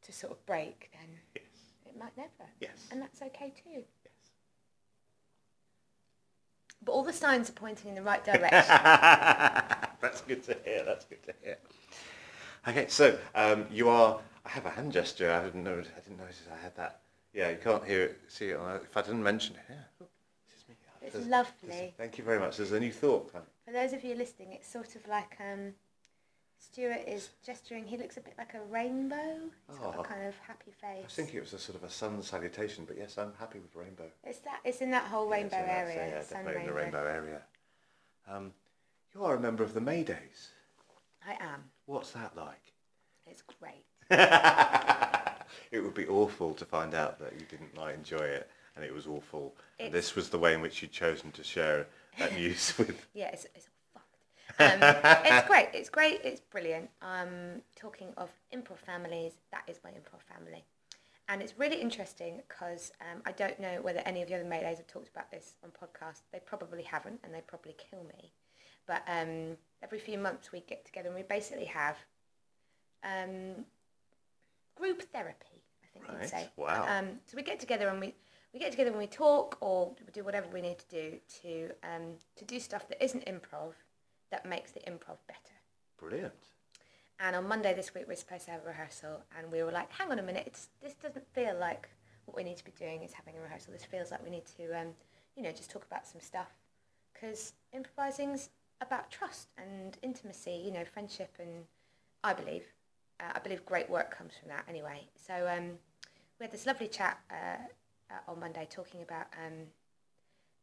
to 0.05 0.11
sort 0.11 0.31
of 0.33 0.45
break, 0.45 0.89
then 0.93 1.09
Yes. 1.35 1.45
it 1.87 1.97
might 1.97 2.15
never. 2.17 2.49
Yes. 2.59 2.87
And 2.91 3.01
that's 3.01 3.21
okay 3.21 3.51
too. 3.63 3.83
But 6.85 6.91
all 6.91 7.03
the 7.03 7.13
signs 7.13 7.49
are 7.49 7.53
pointing 7.53 7.89
in 7.89 7.95
the 7.95 8.01
right 8.03 8.23
direction. 8.31 8.51
That's 10.01 10.21
good 10.21 10.43
to 10.43 10.55
hear. 10.63 10.83
That's 10.85 11.05
good 11.05 11.23
to 11.23 11.33
hear. 11.43 11.57
Okay, 12.67 12.85
so 12.87 13.17
um, 13.33 13.65
you 13.71 13.89
are. 13.89 14.19
I 14.45 14.49
have 14.49 14.65
a 14.65 14.69
hand 14.69 14.91
gesture. 14.91 15.31
I 15.31 15.43
didn't 15.43 15.63
know. 15.63 15.79
I 15.79 15.99
didn't 16.01 16.17
notice 16.19 16.41
I 16.55 16.61
had 16.63 16.75
that. 16.77 16.99
Yeah, 17.33 17.49
you 17.49 17.57
can't 17.57 17.83
hear 17.83 18.03
it. 18.03 18.19
See 18.27 18.49
it. 18.49 18.57
On, 18.57 18.75
if 18.75 18.95
I 18.95 19.01
didn't 19.01 19.23
mention 19.23 19.55
it, 19.55 19.61
yeah. 19.69 20.05
This 20.47 20.61
is 20.61 20.69
me. 20.69 20.75
It's 21.01 21.13
There's- 21.13 21.27
lovely. 21.27 21.69
there's- 21.69 21.91
Thank 21.97 22.17
you 22.17 22.23
very 22.23 22.39
much. 22.39 22.57
There's 22.57 22.71
a 22.71 22.79
new 22.79 22.91
thought. 22.91 23.31
For 23.31 23.71
those 23.73 23.93
of 23.93 24.03
you 24.03 24.15
listening, 24.15 24.53
it's 24.53 24.67
sort 24.67 24.95
of 24.95 25.07
like 25.07 25.37
um, 25.39 25.73
Stuart 26.71 27.03
is 27.07 27.29
gesturing. 27.45 27.85
He 27.85 27.97
looks 27.97 28.17
a 28.17 28.21
bit 28.21 28.33
like 28.37 28.53
a 28.53 28.61
rainbow. 28.61 29.39
He's 29.69 29.77
got 29.77 29.95
Oh. 29.95 30.01
a 30.01 30.03
kind 30.03 30.25
of 30.25 30.35
happy 30.39 30.71
face. 30.71 30.99
I 30.99 31.03
was 31.03 31.13
thinking 31.13 31.37
it 31.37 31.41
was 31.41 31.53
a 31.53 31.59
sort 31.59 31.77
of 31.77 31.83
a 31.83 31.89
sun 31.89 32.21
salutation, 32.23 32.85
but 32.85 32.97
yes, 32.97 33.17
I'm 33.17 33.33
happy 33.39 33.59
with 33.59 33.75
rainbow. 33.75 34.09
It's 34.23 34.39
that. 34.39 34.61
It's 34.65 34.81
in 34.81 34.91
that 34.91 35.05
whole 35.05 35.27
rainbow 35.29 35.57
yeah, 35.57 35.77
area. 35.77 36.07
Yeah, 36.09 36.21
sun 36.23 36.39
definitely 36.39 36.61
in 36.61 36.67
the 36.67 36.73
rainbow. 36.73 37.03
rainbow 37.03 37.11
area. 37.11 37.41
Um, 38.27 38.53
you 39.13 39.23
are 39.23 39.35
a 39.35 39.39
member 39.39 39.63
of 39.63 39.73
the 39.73 39.79
Maydays. 39.79 40.49
I 41.25 41.33
am. 41.39 41.63
What's 41.85 42.11
that 42.11 42.35
like? 42.35 42.73
It's 43.27 43.43
great. 43.43 43.85
it 45.71 45.79
would 45.79 45.93
be 45.93 46.07
awful 46.07 46.53
to 46.55 46.65
find 46.65 46.93
out 46.93 47.19
that 47.19 47.33
you 47.33 47.45
didn't 47.49 47.77
like 47.77 47.95
enjoy 47.95 48.17
it 48.17 48.49
and 48.75 48.83
it 48.83 48.93
was 48.93 49.07
awful. 49.07 49.55
And 49.79 49.93
this 49.93 50.15
was 50.15 50.29
the 50.29 50.37
way 50.39 50.53
in 50.53 50.61
which 50.61 50.81
you'd 50.81 50.91
chosen 50.91 51.31
to 51.33 51.43
share 51.43 51.87
that 52.19 52.33
news 52.37 52.73
with. 52.77 53.05
Yeah, 53.13 53.29
it's, 53.29 53.45
it's. 53.55 53.69
Um, 54.59 54.79
it's 54.81 55.47
great. 55.51 55.69
It's 55.73 55.89
great. 55.89 56.21
It's 56.23 56.41
brilliant. 56.41 56.89
Um, 57.01 57.61
talking 57.75 58.09
of 58.17 58.29
improv 58.53 58.77
families, 58.77 59.33
that 59.51 59.63
is 59.67 59.79
my 59.83 59.91
improv 59.91 60.21
family. 60.33 60.63
And 61.27 61.41
it's 61.41 61.57
really 61.57 61.81
interesting 61.81 62.41
because 62.47 62.91
um, 63.01 63.21
I 63.25 63.31
don't 63.31 63.59
know 63.59 63.79
whether 63.81 63.99
any 64.05 64.21
of 64.21 64.27
the 64.29 64.35
other 64.35 64.45
Maydays 64.45 64.77
have 64.77 64.87
talked 64.87 65.09
about 65.09 65.31
this 65.31 65.55
on 65.63 65.71
podcast. 65.71 66.21
They 66.31 66.39
probably 66.39 66.83
haven't, 66.83 67.19
and 67.23 67.33
they 67.33 67.41
probably 67.47 67.75
kill 67.89 68.03
me. 68.03 68.31
But 68.87 69.01
um, 69.07 69.57
every 69.81 69.97
few 69.99 70.19
months 70.19 70.51
we 70.51 70.59
get 70.61 70.85
together 70.85 71.07
and 71.07 71.15
we 71.15 71.23
basically 71.23 71.65
have 71.65 71.97
um, 73.03 73.65
group 74.75 75.01
therapy. 75.11 75.63
I 75.83 75.87
think 75.93 76.07
Right. 76.07 76.21
you'd 76.21 76.29
say. 76.29 76.49
Wow. 76.57 76.85
Um, 76.87 77.19
so 77.25 77.35
we 77.35 77.41
get 77.43 77.59
together 77.59 77.87
and 77.87 77.99
we 77.99 78.13
we 78.53 78.59
get 78.59 78.71
together 78.71 78.89
and 78.91 78.99
we 78.99 79.07
talk 79.07 79.57
or 79.59 79.93
we 80.05 80.11
do 80.13 80.23
whatever 80.23 80.47
we 80.53 80.61
need 80.61 80.77
to 80.79 80.87
do 80.89 81.17
to 81.41 81.71
um, 81.83 82.13
to 82.37 82.45
do 82.45 82.59
stuff 82.59 82.87
that 82.89 83.03
isn't 83.03 83.25
improv 83.25 83.73
that 84.35 84.45
makes 84.45 84.71
the 84.71 84.81
improv 84.81 85.17
better. 85.27 85.55
Brilliant. 85.97 86.33
And 87.21 87.37
on 87.37 87.47
Monday 87.47 87.73
this 87.73 87.93
week 87.93 88.03
we're 88.05 88.17
supposed 88.17 88.45
to 88.45 88.51
have 88.51 88.63
a 88.65 88.67
rehearsal 88.67 89.23
and 89.37 89.49
we 89.49 89.63
were 89.63 89.71
like, 89.71 89.89
hang 89.93 90.11
on 90.11 90.19
a 90.19 90.23
minute, 90.23 90.43
it's, 90.45 90.67
this 90.83 90.93
doesn't 90.95 91.25
feel 91.33 91.55
like 91.57 91.87
what 92.25 92.35
we 92.35 92.43
need 92.43 92.57
to 92.57 92.65
be 92.65 92.73
doing 92.77 93.01
is 93.01 93.13
having 93.13 93.37
a 93.37 93.41
rehearsal. 93.41 93.71
This 93.71 93.85
feels 93.85 94.11
like 94.11 94.21
we 94.21 94.29
need 94.29 94.43
to, 94.57 94.77
um, 94.77 94.87
you 95.37 95.43
know, 95.43 95.51
just 95.51 95.71
talk 95.71 95.85
about 95.89 96.05
some 96.05 96.19
stuff 96.19 96.49
because 97.13 97.53
improvising's 97.71 98.49
about 98.81 99.09
trust 99.09 99.47
and 99.57 99.97
intimacy, 100.03 100.61
you 100.65 100.71
know, 100.73 100.83
friendship 100.83 101.33
and 101.39 101.63
I 102.21 102.33
believe, 102.33 102.63
uh, 103.21 103.31
I 103.35 103.39
believe 103.39 103.65
great 103.65 103.89
work 103.89 104.15
comes 104.17 104.33
from 104.37 104.49
that 104.49 104.65
anyway. 104.67 105.07
So 105.15 105.47
um, 105.47 105.71
we 106.39 106.43
had 106.43 106.51
this 106.51 106.65
lovely 106.65 106.89
chat 106.89 107.19
uh, 107.31 107.63
uh, 108.11 108.31
on 108.31 108.41
Monday 108.41 108.67
talking 108.69 109.01
about 109.01 109.27
um, 109.45 109.67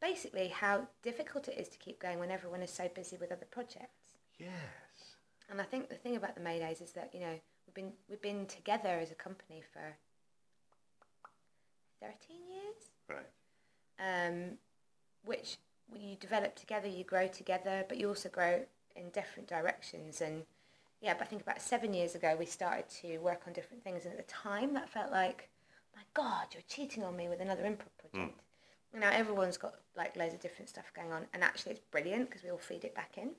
basically 0.02 0.48
how 0.48 0.86
difficult 1.02 1.48
it 1.48 1.56
is 1.58 1.68
to 1.68 1.78
keep 1.78 1.98
going 1.98 2.18
when 2.18 2.30
everyone 2.30 2.60
is 2.60 2.70
so 2.70 2.88
busy 2.94 3.16
with 3.16 3.32
other 3.32 3.46
projects. 3.50 4.18
Yes. 4.38 4.50
And 5.48 5.60
I 5.60 5.64
think 5.64 5.88
the 5.88 5.94
thing 5.94 6.16
about 6.16 6.34
the 6.34 6.40
Maydays 6.42 6.82
is 6.82 6.92
that 6.92 7.10
you 7.14 7.20
know 7.20 7.34
we've 7.66 7.74
been 7.74 7.92
we've 8.10 8.20
been 8.20 8.46
together 8.46 8.98
as 9.00 9.10
a 9.10 9.14
company 9.14 9.62
for 9.72 9.96
thirteen 12.00 12.40
years, 12.48 12.90
Right. 13.08 14.28
um, 14.28 14.58
which 15.24 15.56
you 15.94 16.16
develop 16.16 16.56
together, 16.56 16.88
you 16.88 17.04
grow 17.04 17.28
together, 17.28 17.84
but 17.88 17.98
you 17.98 18.08
also 18.08 18.28
grow 18.28 18.64
in 18.96 19.10
different 19.10 19.48
directions. 19.48 20.20
And 20.20 20.42
yeah, 21.00 21.14
but 21.14 21.22
I 21.22 21.26
think 21.26 21.42
about 21.42 21.60
seven 21.60 21.92
years 21.94 22.14
ago 22.14 22.34
we 22.38 22.46
started 22.46 22.88
to 23.02 23.18
work 23.18 23.42
on 23.46 23.52
different 23.52 23.84
things, 23.84 24.04
and 24.04 24.12
at 24.12 24.26
the 24.26 24.32
time 24.32 24.74
that 24.74 24.88
felt 24.88 25.10
like, 25.12 25.48
my 25.94 26.02
God, 26.14 26.46
you're 26.52 26.62
cheating 26.68 27.04
on 27.04 27.16
me 27.16 27.28
with 27.28 27.40
another 27.40 27.62
improv 27.64 28.10
project. 28.10 28.40
Now 28.94 29.10
everyone's 29.10 29.56
got 29.56 29.74
like 29.96 30.16
loads 30.16 30.34
of 30.34 30.40
different 30.40 30.68
stuff 30.68 30.92
going 30.94 31.12
on, 31.12 31.26
and 31.32 31.42
actually 31.42 31.72
it's 31.72 31.80
brilliant 31.90 32.28
because 32.28 32.42
we 32.42 32.50
all 32.50 32.58
feed 32.58 32.84
it 32.84 32.94
back 32.94 33.16
in. 33.16 33.30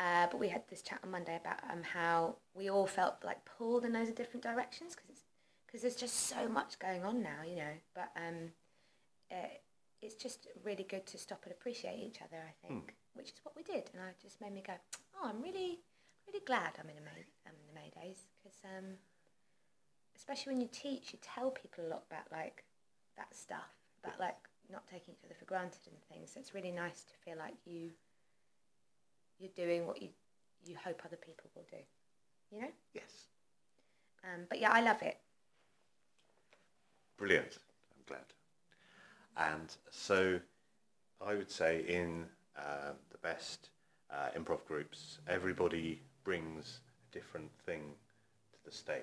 Uh, 0.00 0.26
but 0.30 0.40
we 0.40 0.48
had 0.48 0.62
this 0.68 0.82
chat 0.82 0.98
on 1.04 1.10
Monday 1.10 1.36
about 1.36 1.58
um, 1.70 1.82
how 1.82 2.34
we 2.54 2.68
all 2.68 2.86
felt 2.86 3.16
like 3.22 3.44
pulled 3.44 3.84
in 3.84 3.92
loads 3.92 4.08
of 4.08 4.16
different 4.16 4.42
directions 4.42 4.96
because 4.96 5.22
because 5.66 5.82
there's 5.82 5.96
just 5.96 6.26
so 6.26 6.48
much 6.48 6.78
going 6.78 7.02
on 7.04 7.22
now, 7.22 7.42
you 7.48 7.56
know. 7.56 7.74
But 7.94 8.10
um, 8.16 8.50
uh, 9.30 9.48
it's 10.02 10.16
just 10.16 10.48
really 10.64 10.84
good 10.84 11.06
to 11.06 11.18
stop 11.18 11.40
and 11.44 11.52
appreciate 11.52 11.98
each 11.98 12.20
other, 12.20 12.36
I 12.36 12.66
think, 12.66 12.94
which 13.14 13.28
is 13.28 13.40
what 13.44 13.54
we 13.56 13.62
did, 13.62 13.88
and 13.94 14.02
it 14.08 14.16
just 14.20 14.40
made 14.40 14.52
me 14.52 14.62
go, 14.66 14.74
oh, 15.16 15.28
I'm 15.28 15.40
really, 15.40 15.78
really 16.26 16.44
glad 16.44 16.72
I'm 16.78 16.90
in 16.90 16.96
the 16.96 17.02
May, 17.02 17.24
I'm 17.46 17.54
in 17.54 17.72
the 17.72 17.80
Maydays 17.80 18.18
because 18.42 18.58
um, 18.64 18.96
especially 20.16 20.52
when 20.52 20.60
you 20.60 20.68
teach, 20.72 21.12
you 21.12 21.18
tell 21.22 21.50
people 21.50 21.86
a 21.86 21.88
lot 21.88 22.04
about 22.10 22.26
like 22.32 22.64
that 23.16 23.34
stuff, 23.34 23.70
about 24.02 24.18
like 24.18 24.36
not 24.70 24.86
taking 24.90 25.14
each 25.14 25.24
other 25.24 25.34
for 25.38 25.44
granted 25.44 25.80
and 25.86 25.96
things. 26.10 26.32
So 26.32 26.40
it's 26.40 26.54
really 26.54 26.70
nice 26.70 27.02
to 27.02 27.14
feel 27.24 27.38
like 27.38 27.54
you 27.64 27.90
you're 29.38 29.50
doing 29.56 29.86
what 29.86 30.00
you 30.00 30.08
you 30.64 30.76
hope 30.82 31.02
other 31.04 31.16
people 31.16 31.50
will 31.54 31.66
do. 31.70 31.78
You 32.50 32.62
know? 32.62 32.68
Yes. 32.94 33.28
Um, 34.24 34.42
but 34.48 34.60
yeah, 34.60 34.70
I 34.70 34.80
love 34.80 35.02
it. 35.02 35.18
Brilliant. 37.16 37.58
I'm 37.94 38.04
glad. 38.06 39.52
And 39.52 39.74
so 39.90 40.38
I 41.24 41.34
would 41.34 41.50
say 41.50 41.84
in 41.88 42.26
um, 42.56 42.96
the 43.10 43.18
best 43.22 43.70
uh, 44.10 44.28
improv 44.38 44.64
groups, 44.66 45.18
everybody 45.26 46.02
brings 46.24 46.80
a 47.08 47.14
different 47.14 47.50
thing 47.64 47.94
to 48.52 48.58
the 48.64 48.70
stage. 48.70 49.00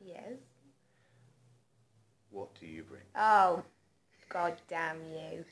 Yes. 0.00 0.38
What 2.30 2.54
do 2.58 2.66
you 2.66 2.82
bring? 2.84 3.02
Oh, 3.16 3.62
god 4.32 4.54
damn 4.68 4.96
you. 5.12 5.44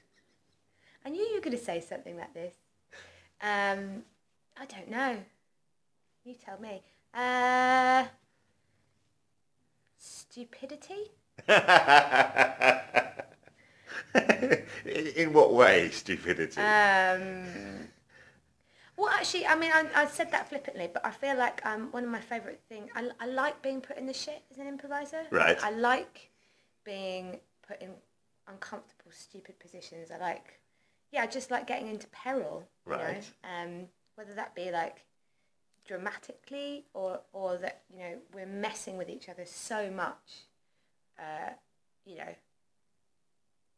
I 1.04 1.10
knew 1.10 1.20
you 1.20 1.34
were 1.34 1.40
going 1.40 1.56
to 1.56 1.62
say 1.62 1.80
something 1.80 2.16
like 2.16 2.32
this. 2.32 2.54
Um, 3.42 4.02
I 4.58 4.64
don't 4.66 4.90
know. 4.90 5.18
You 6.24 6.34
tell 6.34 6.58
me. 6.60 6.82
Uh, 7.12 8.06
stupidity? 9.98 11.10
in, 15.16 15.32
what 15.32 15.52
way, 15.54 15.90
stupidity? 15.90 16.60
Um, 16.60 17.88
well, 18.96 19.08
actually, 19.08 19.46
I 19.46 19.56
mean, 19.56 19.72
I, 19.72 19.86
I 19.94 20.06
said 20.06 20.30
that 20.32 20.48
flippantly, 20.48 20.90
but 20.92 21.04
I 21.04 21.10
feel 21.10 21.36
like 21.36 21.64
um, 21.64 21.88
one 21.90 22.04
of 22.04 22.10
my 22.10 22.20
favourite 22.20 22.60
things, 22.68 22.90
I, 22.94 23.08
I 23.18 23.26
like 23.26 23.62
being 23.62 23.80
put 23.80 23.96
in 23.98 24.06
the 24.06 24.14
shit 24.14 24.42
as 24.50 24.58
an 24.58 24.66
improviser. 24.66 25.22
Right. 25.30 25.58
I 25.62 25.70
like 25.70 26.30
being 26.84 27.40
put 27.66 27.80
in 27.80 27.90
uncomfortable, 28.50 29.10
stupid 29.12 29.58
positions. 29.58 30.10
I 30.10 30.18
like, 30.18 30.60
yeah, 31.12 31.22
I 31.22 31.26
just 31.26 31.50
like 31.50 31.66
getting 31.66 31.88
into 31.88 32.06
peril. 32.08 32.64
You 32.86 32.92
Right. 32.92 33.24
Know? 33.42 33.48
Um, 33.64 33.86
whether 34.16 34.34
that 34.34 34.54
be 34.54 34.70
like 34.70 35.04
dramatically 35.86 36.84
or, 36.94 37.20
or 37.32 37.56
that, 37.58 37.82
you 37.92 37.98
know, 38.00 38.18
we're 38.34 38.46
messing 38.46 38.96
with 38.96 39.08
each 39.08 39.28
other 39.28 39.44
so 39.46 39.90
much. 39.90 40.44
Uh, 41.18 41.50
you 42.04 42.16
know, 42.16 42.34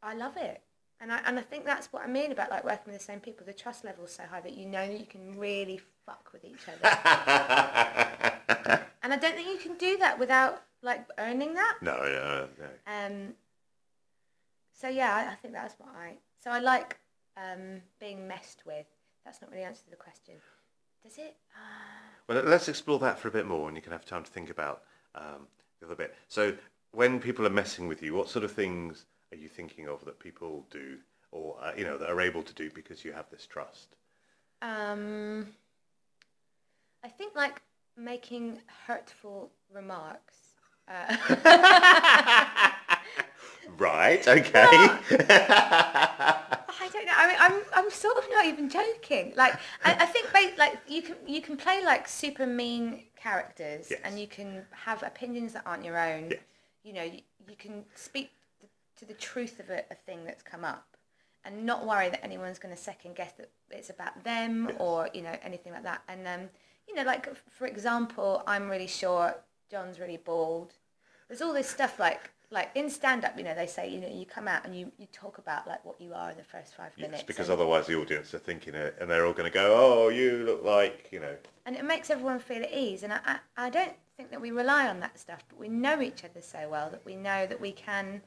I 0.01 0.13
love 0.15 0.37
it. 0.37 0.61
And 0.99 1.11
I, 1.11 1.19
and 1.25 1.37
I 1.37 1.41
think 1.41 1.65
that's 1.65 1.91
what 1.91 2.03
I 2.03 2.07
mean 2.07 2.31
about 2.31 2.49
like 2.49 2.63
working 2.63 2.93
with 2.93 2.97
the 2.97 3.03
same 3.03 3.19
people. 3.19 3.45
The 3.45 3.53
trust 3.53 3.83
level's 3.83 4.13
so 4.13 4.23
high 4.29 4.39
that 4.41 4.53
you 4.53 4.65
know 4.65 4.87
that 4.87 4.97
you 4.99 5.05
can 5.05 5.37
really 5.37 5.81
fuck 6.05 6.29
with 6.31 6.45
each 6.45 6.65
other. 6.67 6.79
and 9.03 9.13
I 9.13 9.17
don't 9.17 9.35
think 9.35 9.47
you 9.49 9.57
can 9.57 9.77
do 9.77 9.97
that 9.97 10.17
without 10.17 10.61
like 10.81 11.05
earning 11.17 11.53
that. 11.55 11.77
no, 11.81 11.97
yeah, 12.05 12.45
no. 12.65 12.69
Um, 13.17 13.33
so 14.83 14.89
yeah, 14.89 15.29
I, 15.31 15.35
think 15.35 15.53
that's 15.53 15.79
what 15.79 15.89
I. 15.97 16.17
So 16.43 16.51
I 16.51 16.59
like 16.59 16.99
um, 17.37 17.81
being 18.01 18.27
messed 18.27 18.63
with. 18.65 18.85
That's 19.23 19.41
not 19.41 19.49
really 19.49 19.63
answer 19.63 19.81
to 19.85 19.89
the 19.89 19.95
question. 19.95 20.35
Does 21.01 21.17
it? 21.17 21.37
Uh, 21.55 22.01
Well, 22.27 22.43
let's 22.43 22.67
explore 22.67 22.99
that 22.99 23.17
for 23.17 23.29
a 23.29 23.31
bit 23.31 23.45
more, 23.45 23.69
and 23.69 23.77
you 23.77 23.81
can 23.81 23.93
have 23.93 24.03
time 24.03 24.25
to 24.25 24.29
think 24.29 24.49
about 24.49 24.83
um, 25.15 25.47
the 25.79 25.85
other 25.85 25.95
bit. 25.95 26.13
So, 26.27 26.53
when 26.91 27.21
people 27.21 27.47
are 27.47 27.49
messing 27.49 27.87
with 27.87 28.03
you, 28.03 28.13
what 28.13 28.27
sort 28.27 28.43
of 28.43 28.51
things 28.51 29.05
are 29.31 29.37
you 29.37 29.47
thinking 29.47 29.87
of 29.87 30.03
that 30.03 30.19
people 30.19 30.65
do, 30.69 30.97
or 31.31 31.57
uh, 31.63 31.71
you 31.77 31.85
know, 31.85 31.97
that 31.97 32.09
are 32.09 32.19
able 32.19 32.43
to 32.43 32.53
do 32.53 32.69
because 32.69 33.05
you 33.05 33.13
have 33.13 33.29
this 33.29 33.47
trust? 33.47 33.95
um, 34.61 35.47
I 37.05 37.07
think 37.07 37.35
like 37.37 37.61
making 37.95 38.59
hurtful 38.85 39.49
remarks. 39.73 40.35
Uh, 40.89 42.69
Right. 43.77 44.27
Okay. 44.27 44.65
I 44.69 46.89
don't 46.91 47.05
know. 47.05 47.13
I 47.15 47.27
mean, 47.27 47.37
I'm 47.39 47.61
I'm 47.73 47.89
sort 47.91 48.17
of 48.17 48.25
not 48.31 48.45
even 48.45 48.69
joking. 48.69 49.33
Like, 49.35 49.53
I, 49.83 49.93
I 49.99 50.05
think 50.05 50.31
ba- 50.31 50.53
like 50.57 50.79
you 50.87 51.01
can 51.01 51.15
you 51.27 51.41
can 51.41 51.57
play 51.57 51.83
like 51.83 52.07
super 52.07 52.45
mean 52.45 53.03
characters, 53.15 53.87
Yes. 53.89 53.99
and 54.03 54.19
you 54.19 54.27
can 54.27 54.65
have 54.71 55.03
opinions 55.03 55.53
that 55.53 55.63
aren't 55.65 55.85
your 55.85 55.97
own. 55.97 56.31
Yes. 56.31 56.39
You 56.83 56.93
know, 56.93 57.03
you, 57.03 57.21
you 57.47 57.55
can 57.57 57.85
speak 57.95 58.31
th- 58.59 58.71
to 58.97 59.05
the 59.05 59.13
truth 59.13 59.59
of 59.59 59.69
a, 59.69 59.83
a 59.91 59.95
thing 59.95 60.25
that's 60.25 60.43
come 60.43 60.65
up, 60.65 60.85
and 61.45 61.65
not 61.65 61.85
worry 61.85 62.09
that 62.09 62.23
anyone's 62.23 62.59
going 62.59 62.75
to 62.75 62.81
second 62.81 63.15
guess 63.15 63.31
that 63.37 63.49
it's 63.71 63.89
about 63.89 64.23
them 64.23 64.67
Yes. 64.69 64.77
or 64.79 65.09
you 65.13 65.21
know 65.21 65.35
anything 65.43 65.73
like 65.73 65.83
that. 65.83 66.01
And 66.07 66.27
um, 66.27 66.49
you 66.87 66.95
know, 66.95 67.03
like 67.03 67.29
for 67.49 67.67
example, 67.67 68.43
I'm 68.47 68.69
really 68.69 68.87
short. 68.87 69.41
John's 69.71 69.99
really 69.99 70.17
bald. 70.17 70.73
There's 71.27 71.41
all 71.41 71.53
this 71.53 71.69
stuff 71.69 71.99
like 71.99 72.29
like 72.53 72.69
in 72.75 72.89
stand 72.89 73.25
up, 73.25 73.37
you 73.37 73.43
know, 73.43 73.55
they 73.55 73.67
say, 73.67 73.89
you 73.89 73.99
know, 73.99 74.07
you 74.07 74.25
come 74.25 74.47
out 74.47 74.63
and 74.63 74.77
you, 74.77 74.91
you 74.97 75.07
talk 75.11 75.39
about 75.39 75.67
like 75.67 75.83
what 75.83 75.99
you 75.99 76.13
are 76.13 76.31
in 76.31 76.37
the 76.37 76.43
first 76.43 76.75
five 76.75 76.95
minutes. 76.97 77.17
yes, 77.17 77.23
because 77.23 77.49
and, 77.49 77.59
otherwise 77.59 77.87
the 77.87 77.95
audience 77.95 78.33
are 78.33 78.39
thinking 78.39 78.75
it, 78.75 78.95
and 79.01 79.09
they're 79.09 79.25
all 79.25 79.33
going 79.33 79.51
to 79.51 79.53
go, 79.53 79.75
"Oh, 79.75 80.09
you 80.09 80.43
look 80.45 80.63
like 80.63 81.09
you 81.11 81.19
know." 81.19 81.35
and 81.65 81.75
it 81.75 81.85
makes 81.85 82.09
everyone 82.09 82.39
feel 82.39 82.63
at 82.63 82.73
ease. 82.73 83.03
And 83.03 83.13
I, 83.13 83.19
I, 83.25 83.37
I 83.57 83.69
don't 83.69 83.93
think 84.17 84.31
that 84.31 84.41
we 84.41 84.51
rely 84.51 84.87
on 84.87 84.99
that 84.99 85.17
stuff, 85.19 85.43
but 85.47 85.59
we 85.59 85.69
know 85.69 86.01
each 86.01 86.23
other 86.23 86.41
so 86.41 86.69
well 86.69 86.89
that 86.89 87.05
we 87.05 87.15
know 87.15 87.45
that 87.45 87.59
we 87.59 87.71
can 87.71 88.21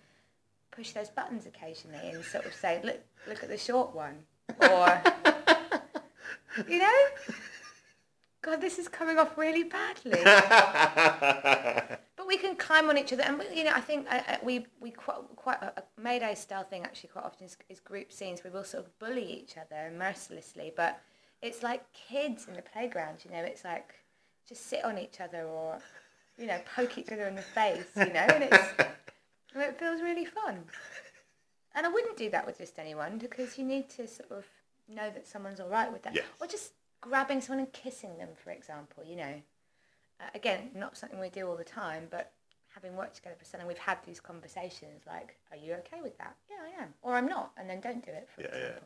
push 0.71 0.93
those 0.93 1.09
buttons 1.11 1.47
occasionally 1.47 2.11
and 2.11 2.25
sort 2.25 2.47
of 2.47 2.55
say, 2.55 2.81
look, 2.83 3.01
look 3.29 3.43
at 3.43 3.49
the 3.49 3.59
short 3.59 3.95
one. 3.95 4.19
Or, 4.61 5.03
you 6.69 6.79
know, 6.79 7.03
God, 8.43 8.61
this 8.61 8.79
is 8.79 8.89
coming 8.89 9.19
off 9.19 9.37
really 9.37 9.65
badly. 9.65 10.23
But 12.27 12.33
we 12.35 12.39
can 12.39 12.57
climb 12.57 12.89
on 12.91 12.99
each 12.99 13.13
other, 13.13 13.23
and 13.23 13.39
we, 13.39 13.45
you 13.55 13.63
know, 13.63 13.71
I 13.73 13.81
think 13.81 14.09
uh, 14.11 14.21
uh, 14.27 14.37
we 14.43 14.67
we 14.81 14.91
quite 14.91 15.19
quite 15.37 15.63
a, 15.63 15.73
a 15.79 15.83
Mayday 15.97 16.35
style 16.35 16.65
thing 16.65 16.83
actually 16.83 17.11
quite 17.11 17.25
often 17.25 17.47
is, 17.47 17.57
is 17.69 17.79
group 17.79 18.11
scenes 18.11 18.43
where 18.43 18.53
we'll 18.53 18.65
sort 18.65 18.85
of 18.85 18.99
bully 18.99 19.23
each 19.25 19.55
other 19.57 19.93
mercilessly, 19.97 20.73
but 20.77 21.01
it's 21.41 21.63
like 21.63 21.85
kids 21.93 22.49
in 22.49 22.55
the 22.55 22.63
playground, 22.63 23.19
you 23.25 23.31
know. 23.31 23.45
It's 23.45 23.63
like 23.63 23.95
just 24.49 24.67
sit 24.67 24.85
on 24.85 24.99
each 24.99 25.21
other 25.21 25.45
or 25.45 25.79
you 26.37 26.47
know 26.47 26.59
poke 26.75 26.99
each 26.99 27.13
other 27.13 27.29
in 27.29 27.37
the 27.37 27.43
face, 27.43 27.87
you 27.97 28.13
know, 28.13 28.27
and 28.35 28.43
it's 28.43 28.69
and 29.55 29.63
it 29.63 29.79
feels 29.79 30.01
really 30.03 30.25
fun. 30.25 30.65
And 31.77 31.87
I 31.87 31.91
wouldn't 31.91 32.17
do 32.17 32.29
that 32.31 32.45
with 32.45 32.59
just 32.59 32.77
anyone 32.81 33.19
because 33.19 33.57
you 33.57 33.65
need 33.65 33.89
to 33.91 34.09
sort 34.09 34.33
of 34.33 34.45
know 34.89 35.11
that 35.11 35.29
someone's 35.29 35.61
all 35.61 35.69
right 35.69 35.93
with 35.93 36.03
that, 36.03 36.15
Yes. 36.17 36.25
or 36.41 36.49
just 36.49 36.73
grabbing 37.01 37.41
someone 37.41 37.65
and 37.67 37.73
kissing 37.73 38.19
them, 38.19 38.31
for 38.43 38.51
example, 38.51 39.05
you 39.05 39.15
know. 39.15 39.35
Again, 40.35 40.71
not 40.75 40.97
something 40.97 41.19
we 41.21 41.29
do 41.29 41.47
all 41.49 41.57
the 41.57 41.65
time, 41.65 42.09
but 42.11 42.33
having 42.75 42.97
worked 42.97 43.17
together 43.17 43.37
for 43.39 43.45
so 43.45 43.59
long, 43.59 43.67
we've 43.67 43.79
had 43.79 43.99
these 44.07 44.21
conversations 44.21 45.03
like, 45.07 45.37
are 45.51 45.57
you 45.57 45.75
okay 45.75 46.01
with 46.03 46.17
that? 46.19 46.37
Yeah, 46.51 46.57
I 46.81 46.83
am. 46.83 46.95
Or 47.03 47.15
I'm 47.15 47.27
not, 47.27 47.53
and 47.57 47.69
then 47.69 47.81
don't 47.81 48.05
do 48.05 48.11
it, 48.13 48.29
for 48.35 48.43
Yeah, 48.43 48.49
yeah. 48.59 48.79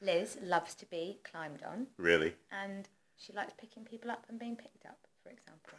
Liz 0.00 0.38
loves 0.42 0.74
to 0.76 0.86
be 0.86 1.18
climbed 1.28 1.62
on, 1.64 1.88
really, 1.96 2.34
and 2.52 2.88
she 3.16 3.32
likes 3.32 3.52
picking 3.58 3.84
people 3.84 4.10
up 4.10 4.24
and 4.28 4.38
being 4.38 4.54
picked 4.54 4.86
up, 4.86 4.98
for 5.22 5.30
example. 5.30 5.78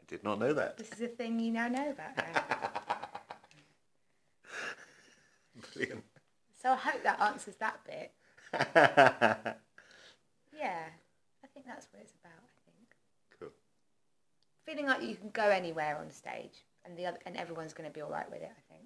I 0.00 0.04
did 0.08 0.24
not 0.24 0.40
know 0.40 0.52
that. 0.52 0.76
This 0.76 0.90
is 0.92 1.00
a 1.02 1.06
thing 1.08 1.38
you 1.38 1.52
now 1.52 1.68
know 1.68 1.90
about 1.90 2.18
her. 2.20 2.42
Brilliant. 5.74 6.04
so 6.60 6.70
I 6.72 6.76
hope 6.76 7.02
that 7.04 7.20
answers 7.20 7.56
that 7.56 7.78
bit. 7.84 8.12
Yeah, 10.58 10.86
I 11.44 11.46
think 11.54 11.66
that's 11.66 11.86
what 11.92 12.02
it's 12.02 12.14
about, 12.20 12.32
I 12.42 12.58
think. 12.66 12.88
cool. 13.38 13.52
Feeling 14.68 14.84
like 14.84 15.02
you 15.02 15.14
can 15.14 15.30
go 15.30 15.44
anywhere 15.44 15.96
on 15.98 16.10
stage 16.10 16.62
and 16.84 16.94
the 16.94 17.06
other, 17.06 17.16
and 17.24 17.38
everyone's 17.38 17.72
going 17.72 17.88
to 17.88 17.94
be 17.94 18.02
all 18.02 18.10
right 18.10 18.30
with 18.30 18.42
it, 18.42 18.50
I 18.50 18.74
think. 18.74 18.84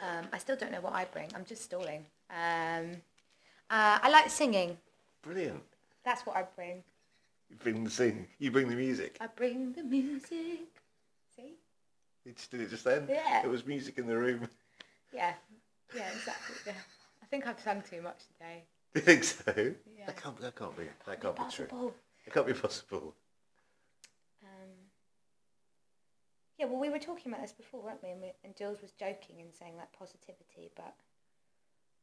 Um, 0.00 0.30
I 0.32 0.38
still 0.38 0.56
don't 0.56 0.72
know 0.72 0.80
what 0.80 0.94
I 0.94 1.04
bring. 1.04 1.28
I'm 1.34 1.44
just 1.44 1.64
stalling. 1.64 2.06
Um, 2.30 2.92
uh, 3.68 3.98
I 4.00 4.08
like 4.08 4.30
singing. 4.30 4.78
Brilliant. 5.20 5.62
That's 6.02 6.24
what 6.24 6.34
I 6.34 6.44
bring. 6.56 6.82
You 7.50 7.56
bring 7.56 7.84
the 7.84 7.90
sing. 7.90 8.26
You 8.38 8.50
bring 8.50 8.70
the 8.70 8.74
music. 8.74 9.18
I 9.20 9.26
bring 9.26 9.74
the 9.74 9.82
music. 9.82 10.66
See? 11.36 11.52
You 12.24 12.32
just 12.32 12.50
did 12.50 12.62
it 12.62 12.70
just 12.70 12.84
then. 12.84 13.06
Yeah. 13.06 13.44
It 13.44 13.50
was 13.50 13.66
music 13.66 13.98
in 13.98 14.06
the 14.06 14.16
room. 14.16 14.48
Yeah. 15.14 15.34
Yeah, 15.94 16.08
exactly. 16.16 16.56
Yeah. 16.68 16.72
I 17.22 17.26
think 17.26 17.46
I've 17.46 17.60
sung 17.60 17.82
too 17.82 18.00
much 18.00 18.20
today. 18.32 18.62
Do 18.94 19.00
you 19.00 19.04
think 19.04 19.24
so? 19.24 19.52
Yeah. 19.54 20.06
That 20.06 20.16
can't. 20.16 20.40
That 20.40 20.56
can't 20.56 20.74
be. 20.74 20.84
That 21.04 21.20
can't 21.20 21.36
be 21.36 21.42
true. 21.50 21.92
It 22.26 22.32
can't 22.32 22.46
be 22.46 22.54
possible. 22.54 23.14
Um, 24.42 24.70
yeah, 26.58 26.66
well, 26.66 26.80
we 26.80 26.90
were 26.90 26.98
talking 26.98 27.32
about 27.32 27.42
this 27.42 27.52
before, 27.52 27.82
weren't 27.82 28.02
we? 28.02 28.10
And, 28.10 28.20
we, 28.20 28.32
and 28.44 28.56
Jules 28.56 28.80
was 28.80 28.92
joking 28.92 29.40
and 29.40 29.52
saying 29.52 29.76
like 29.76 29.92
positivity, 29.92 30.70
but 30.76 30.94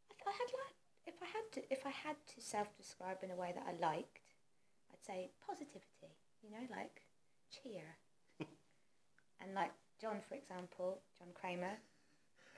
I, 0.09 0.13
th- 0.13 0.27
I 0.27 0.31
had 0.31 0.49
like 0.51 0.75
if 1.07 1.15
I 1.21 1.25
had 1.25 1.45
to 1.53 1.73
if 1.73 1.85
I 1.85 1.89
had 1.89 2.15
to 2.35 2.41
self-describe 2.41 3.23
in 3.23 3.31
a 3.31 3.35
way 3.35 3.53
that 3.55 3.63
I 3.67 3.71
liked, 3.79 4.19
I'd 4.91 5.05
say 5.05 5.31
positivity. 5.45 6.13
You 6.43 6.51
know, 6.51 6.67
like 6.75 7.01
cheer. 7.51 7.83
and 9.41 9.53
like 9.53 9.71
John, 9.99 10.19
for 10.27 10.35
example, 10.35 11.01
John 11.17 11.29
Cremer, 11.33 11.77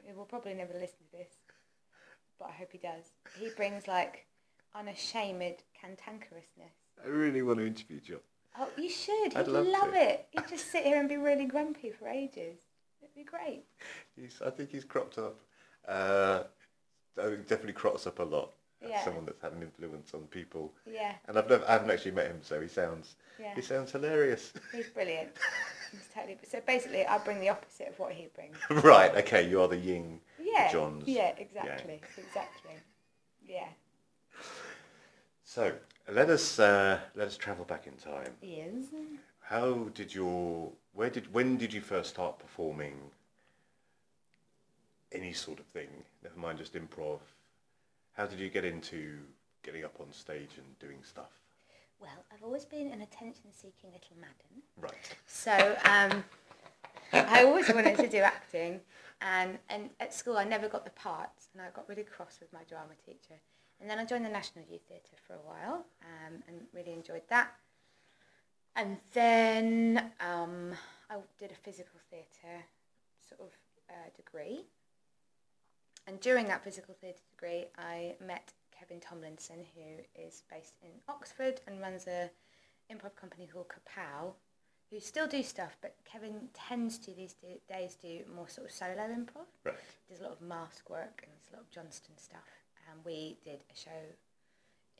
he 0.04 0.14
will 0.14 0.26
probably 0.26 0.54
never 0.54 0.74
listen 0.74 1.06
to 1.12 1.18
this, 1.18 1.30
but 2.38 2.50
I 2.50 2.52
hope 2.52 2.72
he 2.72 2.78
does. 2.78 3.14
He 3.40 3.50
brings 3.56 3.88
like 3.88 4.26
unashamed 4.76 5.64
cantankerousness. 5.78 6.81
I 7.04 7.08
really 7.10 7.42
want 7.42 7.60
to 7.60 7.66
interview 7.68 8.00
John. 8.00 8.20
Oh, 8.60 8.68
you 8.78 8.90
should. 8.90 9.36
I'd 9.36 9.46
He'd 9.46 9.52
love 9.52 9.68
love, 9.68 9.94
it. 9.94 10.28
He'd 10.32 10.48
just 10.50 10.72
sit 10.72 10.84
here 10.84 11.00
and 11.00 11.08
be 11.08 11.18
really 11.18 11.46
grumpy 11.46 11.90
for 11.92 12.08
ages. 12.08 12.58
It'd 13.02 13.16
be 13.16 13.24
great. 13.24 13.64
He's, 14.16 14.42
I 14.46 14.50
think 14.50 14.72
he's 14.72 14.84
cropped 14.84 15.18
up. 15.18 15.40
Uh, 15.88 16.44
I 17.18 17.24
think 17.24 17.48
definitely 17.48 17.74
crops 17.74 18.06
up 18.08 18.20
a 18.20 18.24
lot. 18.24 18.52
as 18.84 18.90
Yeah. 18.90 19.04
Someone 19.04 19.26
that's 19.26 19.42
had 19.42 19.54
an 19.54 19.62
influence 19.62 20.14
on 20.14 20.22
people. 20.28 20.74
Yeah, 20.86 21.14
And 21.28 21.38
I've 21.38 21.50
never, 21.50 21.66
I 21.68 21.74
haven't 21.74 21.92
actually 21.92 22.12
met 22.12 22.28
him, 22.28 22.40
so 22.42 22.60
he 22.62 22.68
sounds, 22.68 23.16
yeah. 23.40 23.56
he 23.56 23.62
sounds 23.62 23.92
hilarious. 23.92 24.54
He's 24.72 24.90
brilliant. 24.90 25.30
He's 25.92 26.08
totally. 26.14 26.38
So 26.50 26.62
basically, 26.66 27.06
I 27.06 27.18
bring 27.20 27.40
the 27.40 27.50
opposite 27.50 27.88
of 27.90 28.00
what 28.00 28.12
he 28.14 28.28
brings. 28.36 28.58
right. 28.84 29.14
Okay. 29.16 29.48
You 29.50 29.62
are 29.62 29.68
the 29.68 29.78
Ying. 29.78 30.20
Yeah. 30.42 30.72
John's 30.72 31.08
Yeah. 31.08 31.34
Exactly. 31.38 32.02
Exactly. 32.18 32.76
Yeah. 33.46 33.68
So 35.44 35.74
let 36.12 36.30
us 36.30 36.60
uh, 36.60 37.00
let 37.16 37.28
us 37.28 37.38
travel 37.38 37.66
back 37.66 37.88
in 37.88 37.94
time. 37.94 38.34
He 38.42 38.56
is. 38.56 38.86
How 39.42 39.90
did 39.94 40.14
your 40.14 40.72
where 40.94 41.10
did 41.10 41.34
when 41.34 41.58
did 41.58 41.74
you 41.74 41.82
first 41.82 42.10
start 42.10 42.40
performing 42.40 42.96
any 45.12 45.34
sort 45.34 45.60
of 45.60 45.66
thing? 45.68 45.90
Never 46.24 46.40
mind 46.40 46.58
just 46.58 46.74
improv. 46.74 47.20
How 48.14 48.26
did 48.26 48.40
you 48.40 48.50
get 48.50 48.66
into 48.66 49.20
getting 49.64 49.84
up 49.86 49.96
on 50.00 50.12
stage 50.12 50.52
and 50.58 50.80
doing 50.80 51.00
stuff? 51.04 51.32
Well, 52.00 52.26
I've 52.34 52.44
always 52.44 52.66
been 52.66 52.92
an 52.92 53.02
attention-seeking 53.02 53.92
little 53.92 54.18
madam. 54.20 54.64
Right. 54.76 55.16
So, 55.28 55.52
um, 55.86 56.24
I 57.14 57.44
always 57.44 57.70
wanted 57.70 57.96
to 57.98 58.08
do 58.08 58.18
acting, 58.18 58.82
and 59.22 59.60
and 59.70 59.90
at 60.00 60.14
school 60.14 60.38
I 60.38 60.44
never 60.44 60.68
got 60.68 60.84
the 60.84 60.92
parts, 60.92 61.50
and 61.54 61.62
I 61.62 61.70
got 61.74 61.88
really 61.88 62.04
cross 62.04 62.40
with 62.40 62.52
my 62.52 62.64
drama 62.68 62.94
teacher. 63.06 63.40
And 63.82 63.90
then 63.90 63.98
I 63.98 64.06
joined 64.06 64.24
the 64.24 64.30
National 64.30 64.64
Youth 64.70 64.84
Theatre 64.88 65.18
for 65.26 65.34
a 65.34 65.40
while, 65.40 65.86
um, 66.04 66.44
and 66.48 66.58
really 66.72 66.94
enjoyed 66.94 67.24
that. 67.30 67.52
And 68.76 68.98
then 69.14 70.12
um, 70.20 70.74
I 71.10 71.16
did 71.40 71.52
a 71.52 71.56
physical 71.56 72.00
theatre 72.12 72.64
sort 73.28 73.42
of 73.42 73.56
uh, 73.90 74.10
degree. 74.16 74.66
And 76.08 76.20
during 76.20 76.48
that 76.48 76.64
physical 76.64 76.96
theatre 77.02 77.24
degree, 77.32 77.66
I 77.78 78.16
met 78.26 78.54
Kevin 78.78 79.00
Tomlinson, 79.00 79.66
who 79.76 80.22
is 80.22 80.44
based 80.50 80.76
in 80.84 80.92
Oxford 81.10 81.62
and 81.68 81.82
runs 81.82 82.08
a 82.08 82.30
improv 82.92 83.16
company 83.16 83.48
called 83.52 83.68
Kapow, 83.68 84.34
who 84.92 85.00
still 85.00 85.28
do 85.28 85.42
stuff, 85.42 85.78
but 85.82 85.96
Kevin 86.06 86.50
tends 86.54 86.98
to 87.00 87.14
these 87.14 87.36
days 87.70 87.96
do 88.02 88.20
more 88.36 88.50
sort 88.50 88.68
of 88.68 88.74
solo 88.74 89.08
improv. 89.08 89.48
Right. 89.64 89.76
There's 90.08 90.22
a 90.22 90.24
lot 90.24 90.34
of 90.34 90.42
mask 90.42 90.90
work 90.90 91.24
and 91.24 91.32
there's 91.32 91.50
a 91.52 91.56
lot 91.56 91.64
of 91.64 91.72
Johnstone 91.72 92.18
stuff. 92.18 92.61
And 92.92 93.00
we 93.06 93.38
did 93.44 93.64
a 93.72 93.76
show 93.78 94.02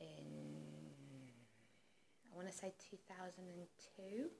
in, 0.00 0.06
I 2.32 2.36
want 2.36 2.50
to 2.50 2.56
say 2.56 2.72
2002, 2.90 4.30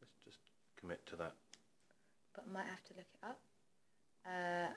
Let's 0.00 0.14
just 0.24 0.38
commit 0.78 1.04
to 1.06 1.16
that. 1.16 1.34
but 2.34 2.44
I 2.48 2.52
might 2.52 2.66
have 2.70 2.84
to 2.84 2.94
look 2.96 3.06
it 3.12 3.26
up. 3.26 3.40
Uh, 4.24 4.72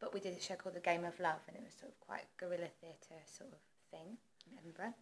but 0.00 0.12
we 0.12 0.20
did 0.20 0.36
a 0.36 0.40
show 0.40 0.54
called 0.56 0.74
The 0.74 0.80
Game 0.80 1.04
of 1.04 1.20
Love, 1.20 1.40
and 1.46 1.56
it 1.56 1.62
was 1.62 1.74
sort 1.74 1.92
of 1.92 2.00
quite 2.00 2.24
guerrilla 2.38 2.68
theatre 2.80 3.22
sort 3.30 3.52
of 3.52 3.58
thing 3.90 4.16
in 4.50 4.58
Edinburgh. 4.58 4.94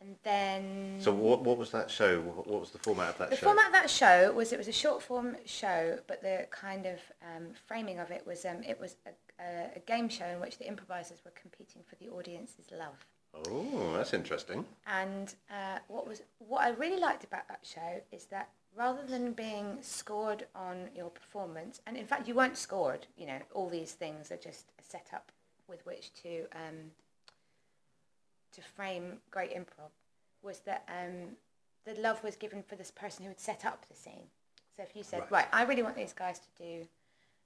And 0.00 0.16
then 0.22 0.96
So 0.98 1.12
what, 1.12 1.42
what 1.42 1.56
was 1.56 1.70
that 1.70 1.90
show? 1.90 2.20
What, 2.20 2.46
what 2.46 2.60
was 2.60 2.70
the 2.70 2.78
format 2.78 3.10
of 3.10 3.18
that 3.18 3.24
show? 3.24 3.30
the 3.30 3.36
show? 3.36 3.46
format 3.46 3.66
of 3.66 3.72
that 3.72 3.90
show 3.90 4.32
was 4.32 4.52
it 4.52 4.58
was 4.58 4.68
a 4.68 4.72
short 4.72 5.02
form 5.02 5.36
show, 5.46 5.98
but 6.06 6.22
the 6.22 6.46
kind 6.50 6.86
of 6.86 6.98
um, 7.22 7.48
framing 7.66 7.98
of 7.98 8.10
it 8.10 8.26
was 8.26 8.44
um, 8.44 8.62
it 8.62 8.78
was 8.78 8.96
a, 9.06 9.10
a, 9.42 9.70
a 9.76 9.80
game 9.80 10.08
show 10.08 10.26
in 10.26 10.40
which 10.40 10.58
the 10.58 10.68
improvisers 10.68 11.24
were 11.24 11.32
competing 11.40 11.82
for 11.88 11.96
the 11.96 12.08
audience's 12.10 12.66
love. 12.70 13.06
Oh, 13.48 13.92
that's 13.96 14.14
interesting. 14.14 14.64
And 14.86 15.34
uh, 15.50 15.78
what 15.88 16.06
was 16.06 16.22
what 16.38 16.62
I 16.62 16.70
really 16.70 17.00
liked 17.00 17.24
about 17.24 17.48
that 17.48 17.60
show 17.62 18.02
is 18.12 18.26
that 18.26 18.50
rather 18.76 19.04
than 19.06 19.32
being 19.32 19.78
scored 19.80 20.46
on 20.54 20.88
your 20.94 21.10
performance, 21.10 21.80
and 21.86 21.96
in 21.96 22.06
fact 22.06 22.28
you 22.28 22.34
weren't 22.34 22.56
scored, 22.56 23.06
you 23.16 23.26
know, 23.26 23.38
all 23.54 23.68
these 23.68 23.92
things 23.92 24.30
are 24.30 24.36
just 24.36 24.72
a 24.78 24.82
setup 24.82 25.32
with 25.68 25.84
which 25.84 26.12
to 26.22 26.44
um, 26.52 26.92
to 28.56 28.62
frame 28.62 29.18
great 29.30 29.54
improv, 29.54 29.90
was 30.42 30.60
that 30.60 30.88
um, 30.88 31.36
the 31.84 32.00
love 32.00 32.22
was 32.24 32.36
given 32.36 32.62
for 32.62 32.74
this 32.76 32.90
person 32.90 33.22
who 33.24 33.28
had 33.28 33.40
set 33.40 33.64
up 33.64 33.86
the 33.88 33.94
scene. 33.94 34.28
So 34.76 34.82
if 34.82 34.94
you 34.96 35.02
said, 35.02 35.20
Right. 35.20 35.30
right, 35.30 35.48
I 35.52 35.62
really 35.64 35.82
want 35.82 35.96
these 35.96 36.12
guys 36.12 36.38
to 36.40 36.48
do, 36.62 36.80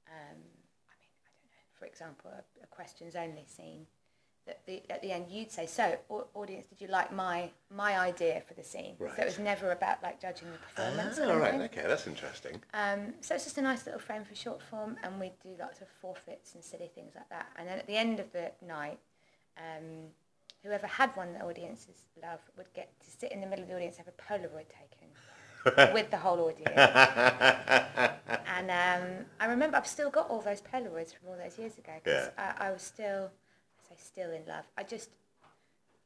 um, 0.09 0.41
I 0.89 0.95
mean, 0.99 1.13
I 1.27 1.31
don't 1.37 1.51
know, 1.53 1.67
for 1.79 1.85
example, 1.87 2.31
a, 2.31 2.43
a 2.65 2.67
questions 2.67 3.15
only 3.15 3.45
scene, 3.47 3.87
that 4.47 4.65
the, 4.67 4.83
at 4.91 5.03
the 5.03 5.13
end 5.13 5.27
you'd 5.31 5.53
say, 5.53 5.67
so 5.67 5.99
au- 6.11 6.27
audience, 6.35 6.67
did 6.67 6.81
you 6.81 6.89
like 6.89 7.13
my 7.13 7.51
my 7.75 7.99
idea 7.99 8.43
for 8.49 8.55
the 8.55 8.65
scene? 8.65 8.97
So 8.99 9.23
it 9.23 9.27
was 9.27 9.39
never 9.39 9.71
about 9.71 10.03
like 10.03 10.19
judging 10.21 10.51
the 10.51 10.59
performance. 10.59 11.19
Ah, 11.21 11.31
or 11.31 11.39
right. 11.39 11.61
Okay, 11.61 11.85
that's 11.87 12.07
interesting. 12.07 12.61
Um, 12.73 13.15
so 13.21 13.35
it's 13.35 13.45
just 13.45 13.59
a 13.59 13.63
nice 13.63 13.85
little 13.85 14.01
frame 14.01 14.25
for 14.25 14.35
short 14.35 14.63
form, 14.63 14.97
and 15.03 15.21
we 15.21 15.33
do 15.43 15.51
lots 15.61 15.81
of 15.83 15.89
forfeits 16.01 16.55
and 16.55 16.65
silly 16.65 16.91
things 16.95 17.13
like 17.15 17.29
that. 17.29 17.49
And 17.57 17.69
then 17.69 17.79
at 17.79 17.87
the 17.87 17.97
end 17.97 18.19
of 18.19 18.33
the 18.33 18.51
night, 18.67 18.99
um, 19.59 20.09
whoever 20.65 20.87
had 20.87 21.15
won 21.17 21.33
the 21.33 21.41
audience's 21.45 22.07
love 22.23 22.41
would 22.57 22.73
get 22.75 22.91
to 23.01 23.11
sit 23.11 23.33
in 23.33 23.41
the 23.41 23.47
middle 23.47 23.63
of 23.63 23.69
the 23.69 23.77
audience, 23.77 23.97
have 23.97 24.09
a 24.09 24.23
Polaroid 24.23 24.67
taken 24.69 25.93
with 25.95 26.11
the 26.11 26.17
whole 26.17 26.41
audience. 26.41 26.71
and 28.47 28.71
um, 28.71 29.25
I 29.41 29.47
remember 29.47 29.77
I've 29.77 29.87
still 29.87 30.11
got 30.11 30.29
all 30.29 30.41
those 30.41 30.61
Polaroids 30.61 31.15
from 31.15 31.29
all 31.31 31.37
those 31.43 31.59
years 31.59 31.77
ago 31.79 31.93
because 32.03 32.31
Yeah. 32.37 32.55
I, 32.61 32.69
I 32.69 32.71
was 32.73 32.83
still, 32.83 33.31
I 33.79 33.89
say 33.89 33.95
still 33.99 34.31
in 34.31 34.45
love. 34.47 34.65
I 34.77 34.83
just, 34.83 35.11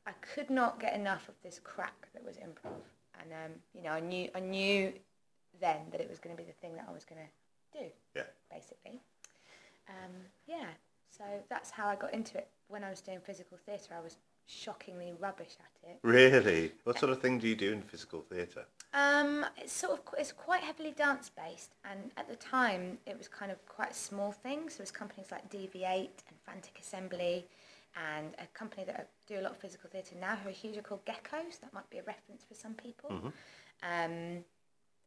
I 0.06 0.12
could 0.34 0.50
not 0.50 0.78
get 0.80 0.94
enough 0.94 1.28
of 1.28 1.34
this 1.42 1.60
crack 1.62 2.08
that 2.12 2.24
was 2.24 2.36
improv, 2.36 2.82
and 3.20 3.32
um, 3.32 3.52
you 3.74 3.82
know, 3.82 3.90
I 3.90 4.00
knew, 4.00 4.28
I 4.34 4.40
knew 4.40 4.92
then 5.60 5.78
that 5.92 6.00
it 6.00 6.10
was 6.10 6.18
going 6.18 6.36
to 6.36 6.40
be 6.42 6.46
the 6.46 6.54
thing 6.60 6.74
that 6.76 6.86
I 6.88 6.92
was 6.92 7.04
going 7.04 7.20
to 7.22 7.78
do, 7.80 7.86
Yeah. 8.14 8.24
basically. 8.52 9.00
Um, 9.88 10.12
yeah, 10.46 10.66
so 11.10 11.24
that's 11.48 11.70
how 11.70 11.86
I 11.88 11.94
got 11.96 12.12
into 12.12 12.36
it. 12.38 12.48
When 12.68 12.82
I 12.84 12.90
was 12.90 13.00
doing 13.00 13.20
physical 13.20 13.56
theatre, 13.64 13.94
I 13.96 14.00
was 14.02 14.16
shockingly 14.46 15.12
rubbish 15.18 15.56
at 15.60 15.90
it. 15.90 15.98
Really? 16.02 16.72
What 16.84 16.98
sort 16.98 17.12
of 17.12 17.20
thing 17.20 17.38
do 17.38 17.48
you 17.48 17.56
do 17.56 17.72
in 17.72 17.82
physical 17.82 18.20
theatre? 18.20 18.64
Um, 18.92 19.44
it's 19.56 19.72
sort 19.72 19.94
of 19.94 20.00
it's 20.18 20.32
quite 20.32 20.62
heavily 20.62 20.92
dance 20.92 21.30
based, 21.30 21.74
and 21.90 22.12
at 22.16 22.28
the 22.28 22.36
time 22.36 22.98
it 23.06 23.18
was 23.18 23.28
kind 23.28 23.50
of 23.50 23.64
quite 23.66 23.90
a 23.90 23.94
small 23.94 24.32
thing. 24.32 24.68
So 24.68 24.76
it 24.76 24.80
was 24.80 24.90
companies 24.90 25.30
like 25.30 25.50
DV8 25.50 26.08
and 26.28 26.36
Frantic 26.44 26.78
Assembly, 26.80 27.46
and 27.96 28.34
a 28.38 28.46
company 28.58 28.84
that 28.84 29.10
do 29.26 29.40
a 29.40 29.42
lot 29.42 29.52
of 29.52 29.58
physical 29.58 29.90
theatre 29.90 30.16
now 30.20 30.36
who 30.36 30.48
are 30.48 30.52
huge 30.52 30.76
are 30.76 30.82
called 30.82 31.04
Geckos. 31.04 31.60
That 31.60 31.72
might 31.72 31.88
be 31.90 31.98
a 31.98 32.02
reference 32.04 32.44
for 32.44 32.54
some 32.54 32.74
people. 32.74 33.10
Um, 33.82 34.44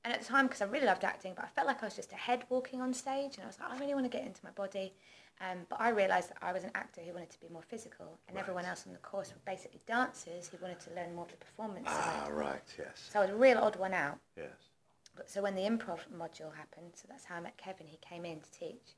and 0.04 0.14
at 0.14 0.22
the 0.22 0.26
time, 0.26 0.48
because 0.48 0.62
I 0.62 0.66
really 0.66 0.86
loved 0.86 1.04
acting, 1.04 1.34
but 1.36 1.46
I 1.46 1.48
felt 1.50 1.68
like 1.68 1.82
I 1.82 1.86
was 1.86 1.96
just 1.96 2.12
a 2.14 2.16
head 2.16 2.44
walking 2.50 2.82
on 2.82 2.94
stage, 2.94 3.36
and 3.36 3.44
I 3.44 3.48
was 3.48 3.58
like, 3.60 3.72
I 3.72 3.78
really 3.80 3.94
want 3.94 4.10
to 4.10 4.16
get 4.16 4.26
into 4.26 4.42
my 4.44 4.52
body. 4.52 4.94
Um, 5.40 5.60
but 5.70 5.80
I 5.80 5.90
realised 5.90 6.30
that 6.32 6.38
I 6.42 6.52
was 6.52 6.64
an 6.64 6.72
actor 6.74 7.02
who 7.02 7.14
wanted 7.14 7.30
to 7.30 7.40
be 7.40 7.48
more 7.50 7.62
physical, 7.62 8.18
and 8.28 8.36
Right. 8.36 8.42
everyone 8.42 8.66
else 8.66 8.88
on 8.88 8.94
the 8.94 9.00
course 9.00 9.32
were 9.32 9.40
basically 9.46 9.82
dancers 9.86 10.48
who 10.48 10.58
wanted 10.58 10.80
to 10.82 10.94
learn 10.96 11.14
more 11.14 11.26
of 11.26 11.32
the 11.32 11.38
performance 11.38 11.86
Ah, 11.90 12.24
side. 12.26 12.34
right. 12.34 12.76
Yes. 12.78 13.10
So 13.12 13.20
I 13.20 13.22
was 13.24 13.32
a 13.32 13.36
real 13.36 13.60
odd 13.60 13.76
one 13.76 13.94
out. 13.94 14.20
Yes. 14.36 14.50
But 15.16 15.30
so 15.30 15.42
when 15.44 15.54
the 15.56 15.62
improv 15.62 16.08
module 16.10 16.56
happened, 16.56 16.96
so 16.96 17.08
that's 17.08 17.26
how 17.26 17.36
I 17.36 17.40
met 17.40 17.58
Kevin. 17.58 17.88
He 17.88 17.98
came 17.98 18.26
in 18.26 18.42
to 18.42 18.52
teach. 18.52 18.96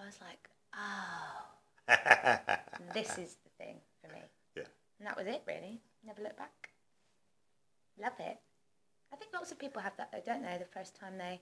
I 0.00 0.06
was 0.06 0.20
like, 0.20 0.48
oh, 0.74 1.46
this 2.94 3.18
is 3.18 3.36
the 3.44 3.50
thing 3.58 3.80
for 4.00 4.12
me. 4.12 4.22
Yeah. 4.54 4.64
And 4.98 5.06
that 5.08 5.16
was 5.16 5.26
it, 5.26 5.42
really. 5.46 5.80
Never 6.04 6.22
looked 6.22 6.38
back. 6.38 6.70
Love 8.00 8.18
it. 8.20 8.38
I 9.12 9.16
think 9.16 9.32
lots 9.34 9.50
of 9.50 9.58
people 9.58 9.82
have 9.82 9.96
that 9.96 10.10
though, 10.12 10.22
don't 10.24 10.42
they? 10.42 10.56
The 10.58 10.64
first 10.64 10.94
time 10.94 11.18
they 11.18 11.40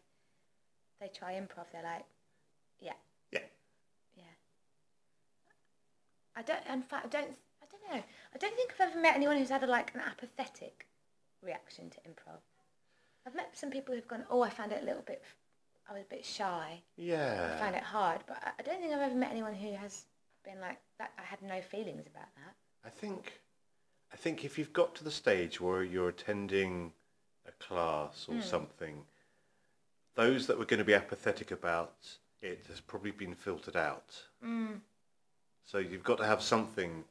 they 1.00 1.08
try 1.08 1.34
improv, 1.34 1.70
they're 1.70 1.82
like, 1.82 2.06
yeah, 2.80 2.94
Yeah. 3.30 3.40
yeah. 3.40 3.46
I 6.38 6.42
don't. 6.42 6.60
In 6.72 6.82
fact, 6.82 7.06
I 7.06 7.08
don't. 7.08 7.30
I 7.62 7.66
don't 7.70 7.96
know. 7.96 8.02
I 8.34 8.38
don't 8.38 8.54
think 8.54 8.72
I've 8.74 8.90
ever 8.92 9.00
met 9.00 9.16
anyone 9.16 9.36
who's 9.36 9.50
had 9.50 9.64
a, 9.64 9.66
like 9.66 9.92
an 9.94 10.00
apathetic 10.00 10.86
reaction 11.42 11.90
to 11.90 11.96
improv. 12.08 12.38
I've 13.26 13.34
met 13.34 13.50
some 13.58 13.70
people 13.70 13.94
who've 13.94 14.06
gone, 14.08 14.24
oh, 14.30 14.42
I 14.42 14.48
found 14.50 14.72
it 14.72 14.82
a 14.82 14.86
little 14.86 15.02
bit. 15.02 15.22
I 15.90 15.92
was 15.94 16.02
a 16.02 16.14
bit 16.14 16.24
shy. 16.24 16.80
Yeah, 16.96 17.52
I 17.54 17.58
found 17.58 17.74
it 17.74 17.82
hard, 17.82 18.20
but 18.26 18.36
I- 18.42 18.52
I 18.58 18.62
don't 18.62 18.80
think 18.80 18.92
I've 18.92 19.00
ever 19.00 19.14
met 19.14 19.30
anyone 19.32 19.54
who 19.54 19.72
has 19.74 20.04
been 20.44 20.60
like 20.60 20.78
that. 20.98 21.12
I 21.18 21.22
had 21.22 21.42
no 21.42 21.60
feelings 21.60 22.06
about 22.06 22.28
that. 22.36 22.54
I 22.84 22.90
think, 22.90 23.40
I 24.12 24.16
think 24.16 24.44
if 24.44 24.58
you've 24.58 24.72
got 24.72 24.94
to 24.96 25.04
the 25.04 25.10
stage 25.10 25.60
where 25.60 25.82
you're 25.82 26.08
attending 26.08 26.92
a 27.46 27.52
class 27.52 28.26
or 28.28 28.40
something, 28.42 29.04
those 30.14 30.46
that 30.46 30.58
were 30.58 30.64
going 30.66 30.78
to 30.78 30.84
be 30.84 30.94
apathetic 30.94 31.50
about 31.50 32.18
it 32.40 32.64
has 32.68 32.80
probably 32.80 33.10
been 33.10 33.34
filtered 33.34 33.76
out. 33.76 34.14
Mm. 34.44 34.80
So 35.68 35.76
you've 35.76 36.02
got 36.02 36.16
to 36.16 36.24
have 36.24 36.40
something, 36.40 37.04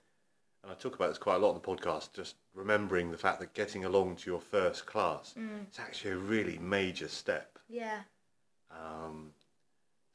and 0.64 0.72
I 0.72 0.74
talk 0.74 0.96
about 0.96 1.10
this 1.10 1.20
quite 1.20 1.36
a 1.36 1.38
lot 1.38 1.50
on 1.50 1.54
the 1.54 1.60
podcast, 1.60 2.12
just 2.14 2.38
remembering 2.56 3.12
the 3.12 3.18
fact 3.18 3.40
that 3.40 3.54
getting 3.54 3.86
along 3.86 4.16
to 4.16 4.32
your 4.32 4.42
first 4.42 4.88
class 4.88 5.36
is 5.72 5.78
actually 5.78 6.12
a 6.14 6.18
really 6.18 6.58
major 6.58 7.08
step. 7.08 7.60
Yeah. 7.70 8.00
Um, 8.72 9.30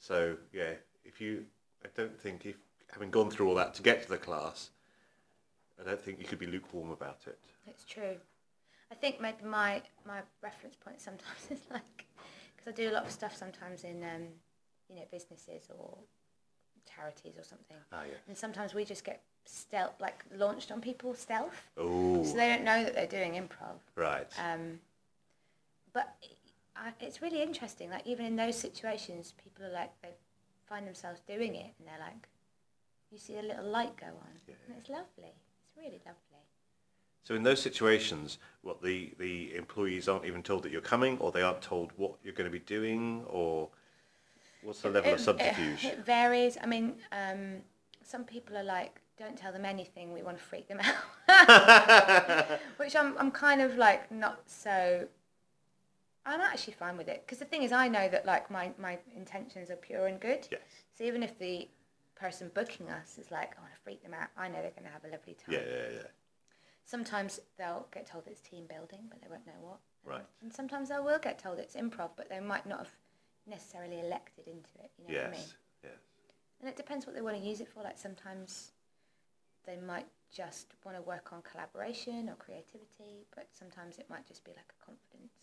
so 0.01 0.37
yeah, 0.53 0.73
if 1.05 1.21
you, 1.21 1.45
I 1.85 1.89
don't 1.97 2.19
think 2.19 2.45
if 2.45 2.57
having 2.91 3.13
gone 3.13 3.31
through 3.31 3.49
all 3.49 3.55
that 3.55 3.75
to 3.75 3.83
get 3.83 4.03
to 4.03 4.09
the 4.09 4.19
class, 4.19 4.71
I 5.81 5.89
don't 5.89 6.01
think 6.01 6.19
you 6.19 6.25
could 6.25 6.41
be 6.41 6.47
lukewarm 6.47 6.91
about 6.91 7.21
it. 7.29 7.39
It's 7.69 7.85
true. 7.85 8.17
I 8.91 8.97
think 8.97 9.21
maybe 9.21 9.45
my 9.45 9.83
my 10.05 10.19
reference 10.43 10.75
point 10.75 11.01
sometimes 11.01 11.43
is 11.53 11.61
like 11.71 12.07
because 12.57 12.73
I 12.73 12.75
do 12.75 12.91
a 12.91 12.93
lot 12.93 13.05
of 13.05 13.13
stuff 13.13 13.37
sometimes 13.37 13.85
in 13.85 14.03
um, 14.03 14.27
you 14.89 14.97
know 14.97 15.05
businesses 15.13 15.71
or 15.79 15.99
charities 16.87 17.35
or 17.39 17.45
something, 17.45 17.77
Ah, 17.93 18.03
yeah. 18.05 18.15
and 18.29 18.37
sometimes 18.37 18.75
we 18.75 18.85
just 18.85 19.05
get 19.05 19.23
stealth 19.45 19.95
like 20.01 20.25
launched 20.37 20.71
on 20.71 20.81
people 20.81 21.15
stealth, 21.15 21.71
Oh, 21.77 22.23
so 22.25 22.37
they 22.37 22.49
don't 22.49 22.65
know 22.65 22.85
that 22.85 22.95
they're 22.95 23.07
doing 23.07 23.33
improv. 23.35 23.77
right. 23.97 24.27
Um, 24.39 24.81
but 25.93 26.15
I, 26.77 26.93
it's 27.01 27.21
really 27.21 27.43
interesting. 27.43 27.91
Like 27.91 28.07
even 28.07 28.25
in 28.27 28.37
those 28.37 28.57
situations, 28.57 29.35
people 29.43 29.65
are 29.67 29.73
like 29.73 29.91
they 30.03 30.09
find 30.69 30.87
themselves 30.87 31.21
doing 31.27 31.55
it, 31.55 31.73
and 31.79 31.89
they're 31.89 31.99
like, 32.01 32.29
you 33.11 33.19
see 33.19 33.37
a 33.39 33.43
little 33.43 33.65
light 33.67 33.97
go 33.97 34.07
on, 34.07 34.29
Yeah. 34.49 34.55
and 34.69 34.77
it's 34.79 34.89
lovely. 34.89 35.33
It's 35.65 35.77
really 35.77 36.01
lovely. 36.07 36.19
So 37.25 37.35
in 37.37 37.45
those 37.45 37.61
situations, 37.63 38.39
what 38.63 38.83
the, 38.83 39.13
the 39.19 39.55
employees 39.55 40.09
aren't 40.09 40.25
even 40.25 40.43
told 40.43 40.65
that 40.65 40.73
you're 40.73 40.81
coming, 40.81 41.19
or 41.19 41.31
they 41.31 41.43
aren't 41.43 41.63
told 41.63 41.93
what 41.97 42.15
you're 42.25 42.35
going 42.35 42.51
to 42.51 42.59
be 42.59 42.59
doing, 42.65 43.23
or 43.29 43.69
what's 44.63 44.81
the 44.81 44.91
level 44.91 45.13
of 45.13 45.21
It- 45.21 45.23
subterfuge? 45.23 45.85
It, 45.85 45.99
varies. 46.07 46.57
I 46.61 46.67
mean, 46.67 46.95
um, 47.13 47.57
some 48.03 48.25
people 48.25 48.57
are 48.57 48.65
like, 48.65 49.01
don't 49.19 49.37
tell 49.37 49.53
them 49.53 49.65
anything. 49.65 50.13
We 50.13 50.23
want 50.23 50.39
to 50.39 50.43
freak 50.43 50.69
them 50.69 50.81
out. 50.81 52.61
Which 52.77 52.97
I'm, 52.97 53.17
I'm 53.19 53.31
kind 53.31 53.61
of 53.61 53.77
like 53.77 54.11
not 54.11 54.43
so 54.47 55.07
I'm 56.25 56.41
actually 56.41 56.75
fine 56.75 56.97
with 56.97 57.09
it 57.09 57.23
because 57.27 57.39
the 57.39 57.45
thing 57.45 57.63
is, 57.63 57.73
I 57.73 57.89
know 57.89 58.09
that 58.09 58.27
like 58.27 58.51
my 58.51 58.73
my 58.79 58.99
intentions 59.17 59.71
are 59.71 59.77
pure 59.77 60.07
and 60.07 60.21
good. 60.21 60.47
Yes. 60.51 60.61
So 60.97 61.05
even 61.05 61.23
if 61.23 61.39
the 61.39 61.69
person 62.15 62.51
booking 62.55 62.89
us 62.89 63.19
is 63.19 63.31
like, 63.31 63.57
I 63.59 63.61
want 63.61 63.73
to 63.75 63.81
freak 63.83 64.03
them 64.03 64.15
out, 64.15 64.29
I 64.37 64.49
know 64.49 64.63
they're 64.63 64.71
going 64.71 64.85
to 64.85 64.93
have 64.93 65.05
a 65.05 65.09
lovely 65.09 65.35
time. 65.35 65.55
Yeah, 65.55 65.65
yeah, 65.69 65.95
yeah. 65.95 66.07
Sometimes 66.85 67.41
they'll 67.59 67.87
get 67.93 68.07
told 68.07 68.25
it's 68.27 68.41
team 68.41 68.65
building, 68.69 69.01
but 69.09 69.21
they 69.21 69.29
won't 69.29 69.47
know 69.47 69.53
what. 69.61 69.79
Right. 70.05 70.25
And 70.43 70.53
sometimes 70.53 70.89
they 70.89 70.99
will 70.99 71.19
get 71.19 71.39
told 71.39 71.59
it's 71.59 71.75
improv, 71.75 72.11
but 72.17 72.29
they 72.29 72.41
might 72.41 72.67
not 72.67 72.79
have 72.81 72.93
necessarily 73.47 74.01
elected 74.01 74.47
into 74.47 74.71
it. 74.83 74.91
You 74.99 75.05
know 75.05 75.13
Yes. 75.13 75.25
what 75.27 75.35
I 75.35 75.39
mean? 75.39 75.49
Yes. 75.85 75.93
And 76.61 76.69
it 76.69 76.77
depends 76.77 77.07
what 77.07 77.15
they 77.15 77.23
want 77.23 77.37
to 77.37 77.43
use 77.43 77.61
it 77.61 77.69
for. 77.69 77.83
Like 77.83 77.99
sometimes 77.99 78.73
they 79.65 79.77
might 79.77 80.07
just 80.31 80.75
want 80.85 80.97
to 80.97 81.03
work 81.03 81.33
on 81.33 81.43
collaboration 81.43 82.29
or 82.29 82.35
creativity, 82.37 83.27
but 83.35 83.49
sometimes 83.53 83.99
it 83.99 84.09
might 84.09 84.27
just 84.27 84.45
be 84.45 84.53
like 84.53 84.73
a 84.81 84.85
confidence, 84.85 85.35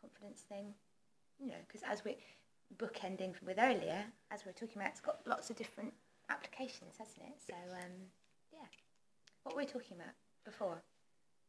confidence 0.00 0.42
thing. 0.48 0.74
You 1.38 1.48
know, 1.48 1.60
because 1.66 1.82
as 1.82 2.04
we 2.04 2.16
bookending 2.76 3.34
with 3.44 3.58
earlier, 3.58 4.04
as 4.30 4.44
we 4.44 4.50
were 4.50 4.54
talking 4.54 4.80
about, 4.80 4.90
it's 4.90 5.00
got 5.00 5.26
lots 5.26 5.50
of 5.50 5.56
different 5.56 5.92
applications, 6.30 6.96
hasn't 6.98 7.22
it? 7.26 7.34
So 7.46 7.54
um, 7.54 7.92
yeah, 8.52 8.66
what 9.42 9.54
were 9.54 9.62
we 9.62 9.66
talking 9.66 9.96
about 9.96 10.14
before? 10.44 10.82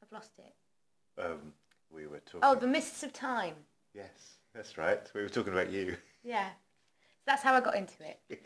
I've 0.01 0.11
lost 0.11 0.31
it. 0.39 0.53
Um, 1.21 1.53
we 1.91 2.07
were 2.07 2.19
talking. 2.19 2.41
Oh, 2.43 2.55
the 2.55 2.67
mists 2.67 3.03
of 3.03 3.13
time. 3.13 3.55
Yes, 3.93 4.37
that's 4.53 4.77
right. 4.77 5.01
We 5.13 5.21
were 5.21 5.29
talking 5.29 5.53
about 5.53 5.71
you. 5.71 5.95
Yeah, 6.23 6.49
so 6.49 6.53
that's 7.25 7.41
how 7.43 7.53
I 7.53 7.61
got 7.61 7.75
into 7.75 8.03
it. 8.03 8.19
Yes. 8.29 8.39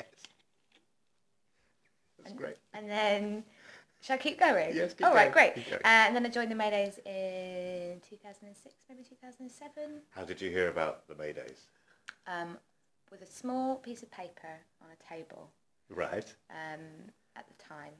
That's 2.17 2.29
And, 2.29 2.37
great. 2.37 2.57
And 2.73 2.89
then, 2.89 3.43
shall 4.01 4.15
I 4.15 4.17
keep 4.17 4.39
going? 4.39 4.75
Yes, 4.75 4.93
keep 4.93 5.05
All 5.07 5.13
right, 5.13 5.33
going, 5.33 5.53
great. 5.55 5.67
Uh, 5.73 5.87
and 5.87 6.15
then 6.15 6.25
I 6.25 6.29
joined 6.29 6.51
the 6.51 6.55
Maydays 6.55 6.99
in 7.05 7.99
2006, 8.09 8.75
maybe 8.89 9.03
2007, 9.03 10.01
How 10.11 10.23
did 10.23 10.39
you 10.39 10.49
hear 10.49 10.69
about 10.69 11.07
the 11.07 11.15
Maydays? 11.15 11.57
um, 12.27 12.57
with 13.11 13.21
a 13.21 13.25
small 13.27 13.75
piece 13.75 14.01
of 14.03 14.09
paper 14.11 14.49
on 14.81 14.87
a 14.91 15.13
table 15.13 15.49
Right. 15.89 16.33
um, 16.49 16.79
at 17.35 17.45
the 17.47 17.53
time. 17.63 17.91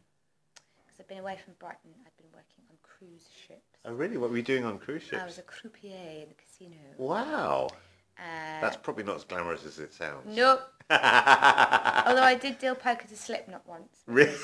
Because 0.93 1.05
I've 1.05 1.09
been 1.09 1.17
away 1.19 1.37
from 1.43 1.53
Brighton, 1.59 1.89
I've 2.05 2.15
been 2.17 2.27
working 2.33 2.63
on 2.69 2.75
cruise 2.83 3.27
ships. 3.47 3.79
Oh, 3.83 3.93
really? 3.93 4.17
What 4.17 4.29
were 4.29 4.37
you 4.37 4.43
doing 4.43 4.63
on 4.63 4.77
cruise 4.77 5.01
ships? 5.01 5.21
I 5.21 5.25
was 5.25 5.39
a 5.39 5.41
croupier 5.41 6.21
in 6.21 6.29
the 6.29 6.35
casino. 6.35 6.75
Wow. 6.97 7.69
Uh, 8.17 8.61
That's 8.61 8.77
probably 8.77 9.03
not 9.03 9.15
as 9.15 9.23
glamorous 9.23 9.65
as 9.65 9.79
it 9.79 9.91
sounds. 9.91 10.35
Nope. 10.37 10.61
Although 10.91 12.21
I 12.21 12.37
did 12.39 12.59
deal 12.59 12.75
poker 12.75 13.07
to 13.07 13.15
Slipknot 13.15 13.67
once. 13.67 14.03
really? 14.05 14.35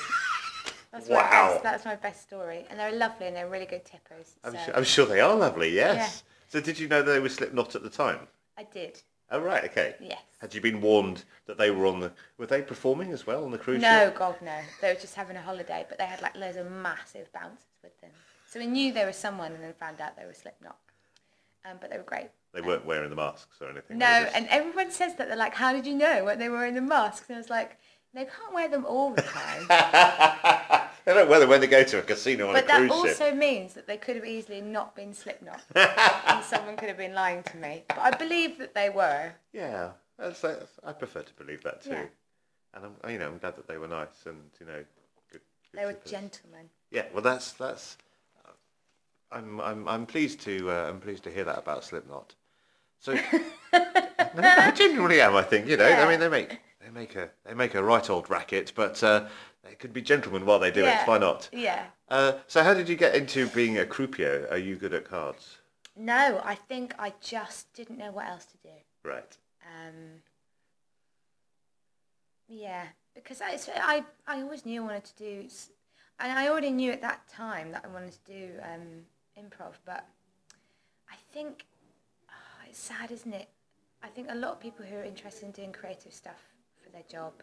That's 0.92 1.08
Wow. 1.08 1.20
My 1.22 1.30
best, 1.52 1.62
that's 1.62 1.84
my 1.84 1.94
best 1.94 2.22
story. 2.22 2.66
And 2.68 2.80
they're 2.80 2.92
lovely 2.92 3.28
and 3.28 3.36
they're 3.36 3.48
really 3.48 3.66
good 3.66 3.84
tippers. 3.84 4.34
I'm, 4.42 4.52
so 4.54 4.58
sure, 4.64 4.76
I'm 4.76 4.84
sure 4.84 5.06
they 5.06 5.20
are 5.20 5.36
lovely, 5.36 5.72
yes. 5.72 6.24
Yeah. 6.24 6.32
So 6.48 6.60
did 6.60 6.80
you 6.80 6.88
know 6.88 7.00
they 7.00 7.20
were 7.20 7.28
Slipknot 7.28 7.76
at 7.76 7.84
the 7.84 7.90
time? 7.90 8.26
I 8.58 8.64
did, 8.64 9.00
Oh, 9.30 9.40
right, 9.40 9.64
okay. 9.64 9.94
yes. 10.00 10.20
Had 10.40 10.54
you 10.54 10.60
been 10.60 10.80
warned 10.80 11.24
that 11.46 11.56
they 11.58 11.70
were 11.70 11.86
on 11.86 12.00
the... 12.00 12.12
Were 12.38 12.46
they 12.46 12.62
performing 12.62 13.12
as 13.12 13.26
well 13.26 13.44
on 13.44 13.50
the 13.52 13.58
cruise 13.58 13.80
No, 13.80 14.06
ship? 14.06 14.16
God, 14.18 14.36
no. 14.42 14.58
They 14.80 14.92
were 14.92 14.98
just 15.00 15.14
having 15.14 15.36
a 15.36 15.42
holiday, 15.42 15.84
but 15.88 15.98
they 15.98 16.06
had 16.06 16.20
like 16.22 16.34
loads 16.36 16.56
of 16.56 16.70
massive 16.70 17.32
bouncers 17.32 17.64
with 17.82 17.98
them. 18.00 18.10
So 18.48 18.58
we 18.58 18.66
knew 18.66 18.92
they 18.92 19.04
were 19.04 19.12
someone 19.12 19.52
and 19.52 19.62
then 19.62 19.72
found 19.74 20.00
out 20.00 20.16
they 20.16 20.24
were 20.26 20.34
Slipknot. 20.34 20.76
Um, 21.64 21.76
but 21.80 21.90
they 21.90 21.98
were 21.98 22.02
great. 22.04 22.30
They 22.52 22.60
weren't 22.62 22.84
wearing 22.86 23.10
the 23.10 23.16
masks 23.16 23.58
or 23.60 23.68
anything. 23.70 23.98
No, 23.98 24.22
just- 24.24 24.34
and 24.34 24.48
everyone 24.48 24.90
says 24.90 25.14
that. 25.16 25.28
They're 25.28 25.36
like, 25.36 25.54
how 25.54 25.72
did 25.72 25.86
you 25.86 25.94
know 25.94 26.24
when 26.24 26.38
they 26.40 26.48
were 26.48 26.66
in 26.66 26.74
the 26.74 26.80
masks? 26.80 27.28
And 27.28 27.36
I 27.36 27.38
was 27.38 27.50
like, 27.50 27.76
they 28.12 28.24
can't 28.24 28.52
wear 28.52 28.68
them 28.68 28.84
all 28.86 29.12
the 29.14 29.22
time. 29.22 29.66
they 31.10 31.18
don't 31.18 31.28
wear 31.28 31.40
them 31.40 31.48
when 31.48 31.60
they 31.60 31.66
go 31.66 31.82
to 31.82 31.98
a 31.98 32.02
casino 32.02 32.48
on 32.48 32.54
but 32.54 32.64
a 32.64 32.66
that 32.68 32.90
also 32.90 33.34
means 33.34 33.74
that 33.74 33.88
they 33.88 33.96
could 33.96 34.14
have 34.14 34.24
easily 34.24 34.60
not 34.60 34.94
been 34.94 35.12
Slipknot. 35.12 35.60
and 35.74 36.44
someone 36.44 36.76
could 36.76 36.86
have 36.86 36.98
been 36.98 37.14
lying 37.14 37.42
to 37.44 37.56
me. 37.56 37.82
But 37.88 37.98
I 37.98 38.10
believe 38.12 38.58
that 38.58 38.74
they 38.74 38.90
were. 38.90 39.32
Yeah, 39.52 39.90
that's, 40.16 40.40
that's, 40.40 40.70
I 40.84 40.92
prefer 40.92 41.22
to 41.22 41.32
believe 41.34 41.64
that 41.64 41.82
too. 41.82 41.90
Yeah. 41.90 42.04
And 42.74 42.84
I'm, 43.02 43.10
you 43.10 43.18
know, 43.18 43.26
I'm 43.26 43.38
glad 43.38 43.56
that 43.56 43.66
they 43.66 43.76
were 43.76 43.88
nice 43.88 44.24
and 44.24 44.38
you 44.60 44.66
know, 44.66 44.84
good. 45.32 45.40
good 45.72 45.80
They 45.80 45.84
were 45.84 45.96
gentlemen. 46.06 46.68
Yeah, 46.92 47.06
well, 47.12 47.22
that's 47.22 47.52
that's. 47.54 47.98
uh, 48.46 48.52
I'm 49.32 49.60
I'm 49.60 49.88
I'm 49.88 50.06
pleased 50.06 50.40
to 50.42 50.70
uh, 50.70 50.88
I'm 50.88 51.00
pleased 51.00 51.24
to 51.24 51.30
hear 51.30 51.44
that 51.44 51.58
about 51.58 51.82
Slipknot. 51.82 52.36
So 53.00 53.18
I 53.72 54.72
genuinely 54.76 55.20
am. 55.20 55.34
I 55.34 55.42
think 55.42 55.66
you 55.66 55.76
know. 55.76 55.88
Yeah. 55.88 56.04
I 56.04 56.08
mean, 56.08 56.20
they 56.20 56.28
make 56.28 56.60
they 56.80 56.90
make 56.90 57.16
a 57.16 57.30
they 57.44 57.54
make 57.54 57.74
a 57.74 57.82
right 57.82 58.08
old 58.08 58.30
racket, 58.30 58.72
but 58.76 59.02
uh, 59.02 59.26
they 59.62 59.74
could 59.74 59.92
be 59.92 60.02
gentlemen 60.02 60.46
while 60.46 60.58
they 60.58 60.70
do 60.70 60.82
Yeah. 60.84 61.02
it. 61.02 61.08
Why 61.08 61.18
not? 61.18 61.48
Yeah. 61.52 61.86
Uh, 62.08 62.32
so 62.46 62.62
how 62.62 62.74
did 62.74 62.88
you 62.88 62.96
get 62.96 63.14
into 63.14 63.46
being 63.48 63.78
a 63.78 63.86
croupier? 63.86 64.48
Are 64.50 64.58
you 64.58 64.76
good 64.76 64.94
at 64.94 65.04
cards? 65.04 65.58
No, 65.96 66.40
I 66.44 66.54
think 66.54 66.94
I 66.98 67.12
just 67.20 67.72
didn't 67.74 67.98
know 67.98 68.10
what 68.10 68.26
else 68.26 68.46
to 68.46 68.56
do. 68.58 68.74
Right. 69.02 69.36
Um, 69.62 70.22
yeah, 72.48 72.86
because 73.14 73.40
I, 73.40 73.56
so 73.56 73.72
I, 73.76 74.04
I 74.26 74.42
always 74.42 74.64
knew 74.64 74.82
I 74.82 74.86
wanted 74.86 75.04
to 75.04 75.16
do, 75.16 75.48
and 76.18 76.32
I 76.32 76.48
already 76.48 76.70
knew 76.70 76.90
at 76.90 77.00
that 77.02 77.28
time 77.28 77.70
that 77.72 77.84
I 77.84 77.88
wanted 77.88 78.12
to 78.12 78.32
do 78.32 78.50
um, 78.62 79.04
improv, 79.38 79.74
but 79.84 80.04
I 81.10 81.16
think 81.32 81.64
oh, 82.28 82.66
it's 82.68 82.78
sad, 82.78 83.10
isn't 83.12 83.32
it? 83.32 83.48
I 84.02 84.08
think 84.08 84.28
a 84.30 84.34
lot 84.34 84.52
of 84.52 84.60
people 84.60 84.84
who 84.84 84.96
are 84.96 85.04
interested 85.04 85.44
in 85.44 85.52
doing 85.52 85.72
creative 85.72 86.12
stuff 86.12 86.40
for 86.82 86.90
their 86.90 87.04
job 87.10 87.34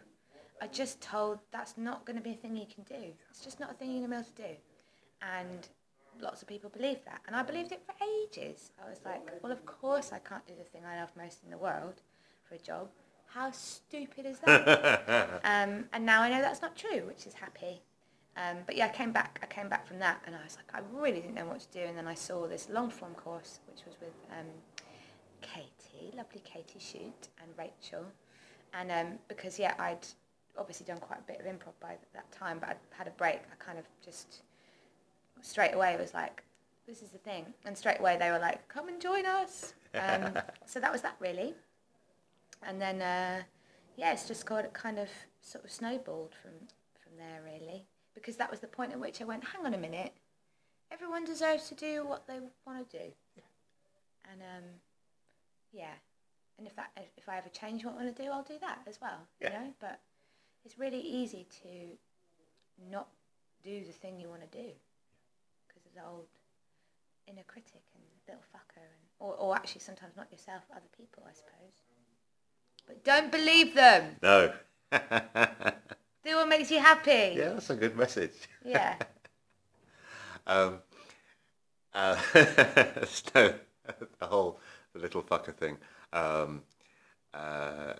are 0.60 0.68
just 0.68 1.00
told 1.00 1.38
that's 1.52 1.76
not 1.76 2.04
going 2.04 2.16
to 2.16 2.22
be 2.22 2.30
a 2.30 2.34
thing 2.34 2.56
you 2.56 2.66
can 2.72 2.84
do. 2.84 3.12
It's 3.30 3.44
just 3.44 3.60
not 3.60 3.70
a 3.70 3.74
thing 3.74 3.90
you're 3.90 4.06
going 4.06 4.22
to 4.22 4.30
be 4.30 4.42
able 4.42 4.52
to 4.52 4.54
do. 4.54 4.60
And 5.22 5.68
lots 6.20 6.42
of 6.42 6.48
people 6.48 6.70
believe 6.70 7.04
that. 7.04 7.20
And 7.26 7.36
I 7.36 7.42
believed 7.42 7.72
it 7.72 7.82
for 7.84 7.94
ages. 8.22 8.72
I 8.84 8.88
was 8.88 9.00
like, 9.04 9.22
well, 9.42 9.52
of 9.52 9.64
course 9.66 10.12
I 10.12 10.18
can't 10.18 10.46
do 10.46 10.54
the 10.56 10.64
thing 10.64 10.82
I 10.84 11.00
love 11.00 11.10
most 11.16 11.44
in 11.44 11.50
the 11.50 11.58
world 11.58 12.02
for 12.48 12.54
a 12.54 12.58
job. 12.58 12.88
How 13.26 13.50
stupid 13.50 14.26
is 14.26 14.38
that? 14.40 15.40
um, 15.44 15.84
and 15.92 16.06
now 16.06 16.22
I 16.22 16.30
know 16.30 16.40
that's 16.40 16.62
not 16.62 16.76
true, 16.76 17.02
which 17.06 17.26
is 17.26 17.34
happy. 17.34 17.82
Um, 18.36 18.58
but 18.66 18.76
yeah, 18.76 18.86
I 18.86 18.90
came 18.90 19.12
back. 19.12 19.40
I 19.42 19.46
came 19.46 19.68
back 19.68 19.86
from 19.86 19.98
that, 19.98 20.22
and 20.24 20.34
I 20.34 20.42
was 20.44 20.56
like, 20.56 20.72
I 20.72 20.80
really 20.96 21.20
didn't 21.20 21.34
know 21.34 21.46
what 21.46 21.60
to 21.60 21.68
do. 21.72 21.80
And 21.80 21.98
then 21.98 22.06
I 22.06 22.14
saw 22.14 22.46
this 22.46 22.68
long 22.70 22.88
form 22.88 23.14
course, 23.14 23.58
which 23.68 23.84
was 23.84 23.96
with 24.00 24.14
um, 24.30 24.46
Katie, 25.42 26.16
lovely 26.16 26.40
Katie 26.44 26.78
Schutte, 26.78 27.28
and 27.42 27.50
Rachel. 27.58 28.04
And 28.72 28.92
um, 28.92 29.18
because 29.26 29.58
yeah, 29.58 29.74
I'd 29.78 30.06
obviously 30.58 30.86
done 30.86 30.98
quite 30.98 31.20
a 31.20 31.32
bit 31.32 31.40
of 31.40 31.46
improv 31.46 31.74
by 31.80 31.96
that 32.14 32.30
time, 32.32 32.58
but 32.58 32.70
I'd 32.70 32.76
had 32.90 33.06
a 33.06 33.12
break. 33.12 33.40
I 33.52 33.64
kind 33.64 33.78
of 33.78 33.84
just 34.04 34.42
straight 35.42 35.72
away 35.72 35.96
was 35.98 36.14
like, 36.14 36.42
this 36.86 37.02
is 37.02 37.10
the 37.10 37.18
thing. 37.18 37.46
And 37.64 37.76
straight 37.76 38.00
away 38.00 38.16
they 38.18 38.30
were 38.30 38.38
like, 38.38 38.66
come 38.68 38.88
and 38.88 39.00
join 39.00 39.26
us. 39.26 39.74
Um, 39.94 40.32
so 40.66 40.80
that 40.80 40.90
was 40.90 41.02
that 41.02 41.16
really. 41.20 41.54
And 42.62 42.80
then, 42.80 43.00
uh, 43.02 43.42
yeah, 43.96 44.12
it's 44.12 44.26
just 44.26 44.46
got 44.46 44.72
kind 44.72 44.98
of 44.98 45.08
sort 45.42 45.64
of 45.64 45.70
snowballed 45.70 46.34
from, 46.42 46.52
from 47.02 47.16
there 47.16 47.40
really. 47.44 47.84
Because 48.14 48.36
that 48.36 48.50
was 48.50 48.60
the 48.60 48.66
point 48.66 48.92
at 48.92 48.98
which 48.98 49.20
I 49.20 49.24
went, 49.24 49.44
hang 49.44 49.64
on 49.64 49.74
a 49.74 49.78
minute, 49.78 50.12
everyone 50.90 51.24
deserves 51.24 51.68
to 51.68 51.74
do 51.74 52.04
what 52.06 52.26
they 52.26 52.38
want 52.66 52.90
to 52.90 52.98
do. 52.98 53.04
And 54.30 54.42
um, 54.42 54.64
yeah, 55.72 55.94
and 56.58 56.66
if 56.66 56.74
that 56.76 56.90
if 57.16 57.28
I 57.28 57.38
ever 57.38 57.48
change 57.48 57.84
what 57.84 57.94
I 57.94 58.04
want 58.04 58.16
to 58.16 58.22
do, 58.22 58.30
I'll 58.30 58.42
do 58.42 58.58
that 58.60 58.80
as 58.86 59.00
well. 59.00 59.20
Yeah. 59.40 59.48
You 59.48 59.58
know, 59.58 59.74
but 59.80 60.00
it's 60.64 60.78
really 60.78 61.00
easy 61.00 61.46
to 61.62 62.88
not 62.90 63.08
do 63.62 63.84
the 63.84 63.92
thing 63.92 64.20
you 64.20 64.28
want 64.28 64.42
to 64.50 64.58
do 64.58 64.68
because 65.66 65.84
of 65.86 65.94
the 65.94 66.08
old 66.08 66.26
inner 67.26 67.42
critic 67.46 67.82
and 67.94 68.02
little 68.26 68.42
fucker, 68.54 68.82
and 68.82 69.08
or, 69.18 69.34
or 69.34 69.56
actually 69.56 69.80
sometimes 69.80 70.16
not 70.16 70.30
yourself, 70.30 70.62
other 70.72 70.88
people, 70.96 71.22
I 71.28 71.32
suppose. 71.32 71.82
But 72.86 73.04
don't 73.04 73.30
believe 73.30 73.74
them. 73.74 74.16
No. 74.22 74.52
Do 76.24 76.36
what 76.36 76.48
makes 76.48 76.70
you 76.70 76.80
happy. 76.80 77.34
yeah, 77.36 77.50
that's 77.50 77.70
a 77.70 77.76
good 77.76 77.96
message. 77.96 78.32
Yeah. 78.64 78.96
Um, 80.46 80.78
uh, 81.92 82.16
so 83.04 83.52
the 84.18 84.26
whole 84.26 84.60
the 84.94 84.98
little 84.98 85.22
fucker 85.22 85.54
thing 85.54 85.76
um, 86.14 86.62
uh, 87.34 87.92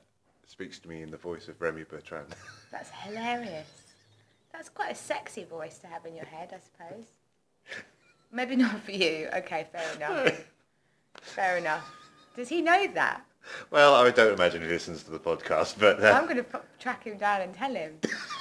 speaks 0.49 0.79
to 0.81 0.89
me 0.89 1.03
in 1.03 1.11
the 1.11 1.17
voice 1.17 1.47
of 1.47 1.61
Remy 1.61 1.85
Bertrand. 1.85 2.35
That's 2.73 2.91
hilarious. 2.91 3.69
That's 4.53 4.69
quite 4.69 4.91
a 4.91 4.95
sexy 4.95 5.45
voice 5.45 5.79
to 5.79 5.87
have 5.87 6.05
in 6.07 6.17
your 6.17 6.25
head, 6.25 6.53
I 6.53 6.59
suppose. 6.59 7.05
Maybe 8.33 8.57
not 8.57 8.81
for 8.83 8.93
you. 8.93 9.29
Okay, 9.37 9.67
fair 9.71 9.95
enough. 9.95 10.45
fair 11.21 11.57
enough. 11.59 11.89
Does 12.35 12.49
he 12.49 12.61
know 12.61 12.87
that? 12.95 13.25
well, 13.71 13.95
I 13.95 14.11
don't 14.11 14.35
imagine 14.35 14.63
he 14.63 14.69
listens 14.69 15.03
to 15.05 15.11
the 15.11 15.19
podcast, 15.19 15.77
but 15.79 16.03
uh, 16.03 16.11
I'm 16.11 16.25
going 16.25 16.45
to 16.45 16.61
track 16.79 17.05
him 17.05 17.19
down 17.19 17.43
and 17.43 17.55
tell 17.55 17.73
him. 17.73 17.99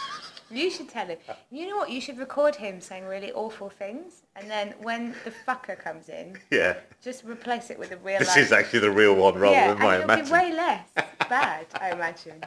You 0.50 0.72
should 0.72 0.88
tell 0.90 1.08
him. 1.08 1.18
You 1.52 1.68
know 1.70 1.78
what? 1.78 1.90
You 1.90 2.00
should 2.00 2.18
record 2.18 2.56
him 2.56 2.80
saying 2.80 3.06
really 3.06 3.32
awful 3.34 3.70
things, 3.70 4.24
and 4.36 4.50
then 4.50 4.74
when 4.82 5.14
the 5.26 5.32
fucker 5.46 5.78
comes 5.78 6.10
in, 6.10 6.38
yeah, 6.52 6.78
just 7.02 7.24
replace 7.26 7.70
it 7.70 7.78
with 7.78 7.92
a 7.92 7.98
real. 7.98 8.20
this 8.20 8.30
life- 8.30 8.38
is 8.38 8.52
actually 8.52 8.80
the 8.80 8.92
real 8.92 9.14
one 9.16 9.36
rather 9.36 9.56
yeah, 9.56 9.68
than 9.74 9.80
my 9.80 9.96
and 9.98 10.10
it'll 10.10 10.26
be 10.26 10.32
way 10.32 10.54
less 10.54 10.88
bad, 11.30 11.66
I 11.80 11.92
imagine. 11.92 12.44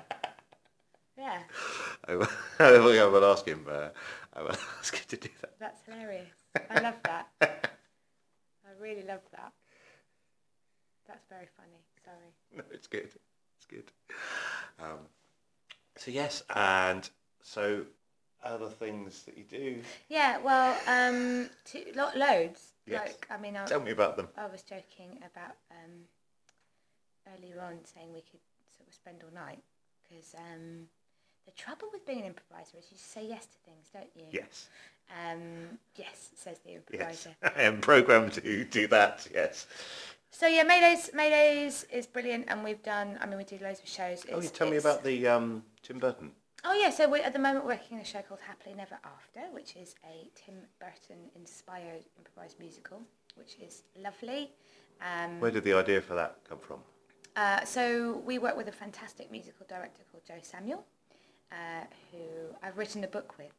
Yeah, 1.18 1.40
I 2.08 2.16
will, 2.16 2.28
I 2.58 2.70
will 2.72 3.02
I 3.02 3.06
will 3.06 3.24
ask 3.24 3.46
him. 3.46 3.66
Uh, 3.70 3.88
I 4.34 4.42
will 4.42 4.50
ask 4.78 4.94
him 4.96 5.04
to 5.08 5.16
do 5.16 5.28
that. 5.42 5.58
that's 5.58 5.82
hilarious. 5.84 6.28
I 6.70 6.80
love 6.80 6.96
that. 7.04 7.28
I 7.42 8.82
really 8.82 9.02
love 9.06 9.20
that. 9.32 9.52
That's 11.06 11.26
very 11.28 11.48
funny. 11.56 11.82
Sorry. 12.04 12.32
No, 12.56 12.64
it's 12.72 12.86
good. 12.86 13.10
It's 13.58 13.66
good. 13.68 13.90
Um, 14.78 15.00
so 15.96 16.10
yes, 16.10 16.42
and 16.54 17.10
so 17.50 17.82
other 18.44 18.68
things 18.68 19.24
that 19.24 19.36
you 19.36 19.44
do. 19.44 19.80
Yeah. 20.08 20.38
Well, 20.38 20.76
um, 20.86 21.50
two, 21.64 21.84
lo- 21.94 22.10
loads. 22.16 22.72
Yes. 22.86 23.08
Like, 23.08 23.26
I 23.30 23.38
mean, 23.40 23.56
I, 23.56 23.64
Tell 23.66 23.80
me 23.80 23.90
about 23.90 24.16
them. 24.16 24.28
I 24.36 24.46
was 24.46 24.62
joking 24.62 25.18
about 25.18 25.56
um, 25.70 25.90
earlier 27.36 27.60
on 27.60 27.74
saying 27.84 28.08
we 28.12 28.20
could 28.20 28.40
sort 28.76 28.88
of 28.88 28.94
spend 28.94 29.22
all 29.24 29.34
night 29.34 29.58
because 30.08 30.34
um, 30.36 30.86
the 31.44 31.52
trouble 31.52 31.88
with 31.92 32.06
being 32.06 32.20
an 32.20 32.26
improviser 32.26 32.78
is 32.78 32.86
you 32.90 32.96
say 32.98 33.26
yes 33.28 33.46
to 33.46 33.58
things, 33.64 33.88
don't 33.92 34.10
you? 34.14 34.24
Yes. 34.30 34.68
Um, 35.10 35.78
yes, 35.96 36.30
says 36.36 36.58
the 36.64 36.70
Yes. 36.92 37.26
improviser. 37.26 37.30
I 37.56 37.62
am 37.62 37.80
programmed 37.80 38.32
to 38.34 38.64
do 38.64 38.86
that. 38.88 39.26
Yes. 39.34 39.66
So 40.30 40.46
yeah, 40.46 40.64
Maydays, 40.64 41.12
Maydays 41.12 41.84
is 41.92 42.06
brilliant, 42.06 42.44
and 42.48 42.62
we've 42.62 42.82
done. 42.84 43.18
I 43.20 43.26
mean, 43.26 43.36
we 43.36 43.44
do 43.44 43.58
loads 43.60 43.80
of 43.80 43.88
shows. 43.88 44.24
Oh, 44.32 44.40
you 44.40 44.48
tell 44.48 44.70
me 44.70 44.76
about 44.76 45.02
the 45.02 45.26
um, 45.26 45.64
Tim 45.82 45.98
Burton. 45.98 46.30
Oh 46.64 46.74
yeah, 46.74 46.90
so 46.90 47.08
we're 47.08 47.22
at 47.22 47.32
the 47.32 47.38
moment 47.38 47.64
working 47.64 47.96
on 47.96 48.02
a 48.02 48.04
show 48.06 48.20
called 48.20 48.40
Happily 48.46 48.74
Never 48.74 48.98
After, 49.04 49.40
which 49.52 49.76
is 49.76 49.94
a 50.04 50.28
Tim 50.34 50.54
Burton 50.78 51.16
inspired 51.34 52.04
improvised 52.18 52.58
musical, 52.60 53.00
which 53.34 53.56
is 53.64 53.82
lovely. 53.98 54.50
Um, 55.00 55.40
Where 55.40 55.50
did 55.50 55.64
the 55.64 55.72
idea 55.72 56.00
for 56.02 56.14
that 56.14 56.36
come 56.48 56.58
from? 56.58 56.80
uh, 57.36 57.64
so 57.64 58.22
we 58.26 58.38
work 58.38 58.56
with 58.56 58.68
a 58.68 58.72
fantastic 58.72 59.30
musical 59.30 59.64
director 59.68 60.02
called 60.10 60.24
Joe 60.26 60.40
Samuel, 60.42 60.84
uh, 61.50 61.84
who 62.12 62.18
I've 62.62 62.76
written 62.76 63.04
a 63.04 63.08
book 63.08 63.34
with. 63.38 63.52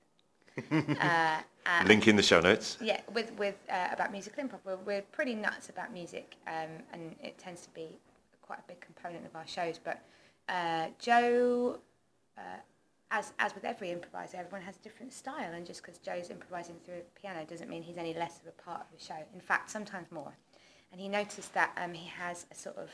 uh, 1.02 1.38
Link 1.86 2.08
in 2.08 2.16
the 2.18 2.22
show 2.24 2.40
notes. 2.42 2.78
yeah, 2.82 3.00
with 3.14 3.32
with 3.40 3.56
uh, 3.72 3.88
about 3.94 4.12
musical 4.12 4.44
improv. 4.44 4.60
We're, 4.66 4.76
we're 4.76 5.02
pretty 5.02 5.34
nuts 5.34 5.70
about 5.70 5.92
music, 5.94 6.36
um, 6.46 6.84
and 6.94 7.16
it 7.24 7.38
tends 7.40 7.62
to 7.62 7.70
be 7.74 7.98
quite 8.42 8.60
a 8.60 8.64
big 8.68 8.80
component 8.82 9.26
of 9.26 9.36
our 9.36 9.48
shows. 9.48 9.80
But 9.84 10.04
uh, 10.50 10.88
Joe, 11.00 11.80
uh, 12.38 12.42
as 13.12 13.34
as 13.40 13.54
with 13.54 13.66
every 13.66 13.92
improviser, 13.92 14.38
everyone 14.38 14.62
has 14.62 14.78
a 14.78 14.80
different 14.80 15.14
style, 15.14 15.54
and 15.54 15.66
just 15.66 15.84
because 15.84 16.00
Joe's 16.00 16.30
improvising 16.30 16.76
through 16.86 16.96
a 16.96 17.20
piano 17.20 17.46
doesn't 17.46 17.70
mean 17.70 17.84
he's 17.84 17.98
any 17.98 18.14
less 18.14 18.40
of 18.40 18.48
a 18.48 18.62
part 18.64 18.82
of 18.82 18.88
the 18.98 19.04
show. 19.04 19.18
In 19.34 19.42
fact, 19.42 19.70
sometimes 19.70 20.12
more. 20.12 20.34
And 20.92 21.00
he 21.00 21.08
noticed 21.08 21.54
that 21.54 21.78
um, 21.78 21.94
he 21.94 22.08
has 22.08 22.46
a 22.52 22.56
sort 22.56 22.78
of, 22.78 22.90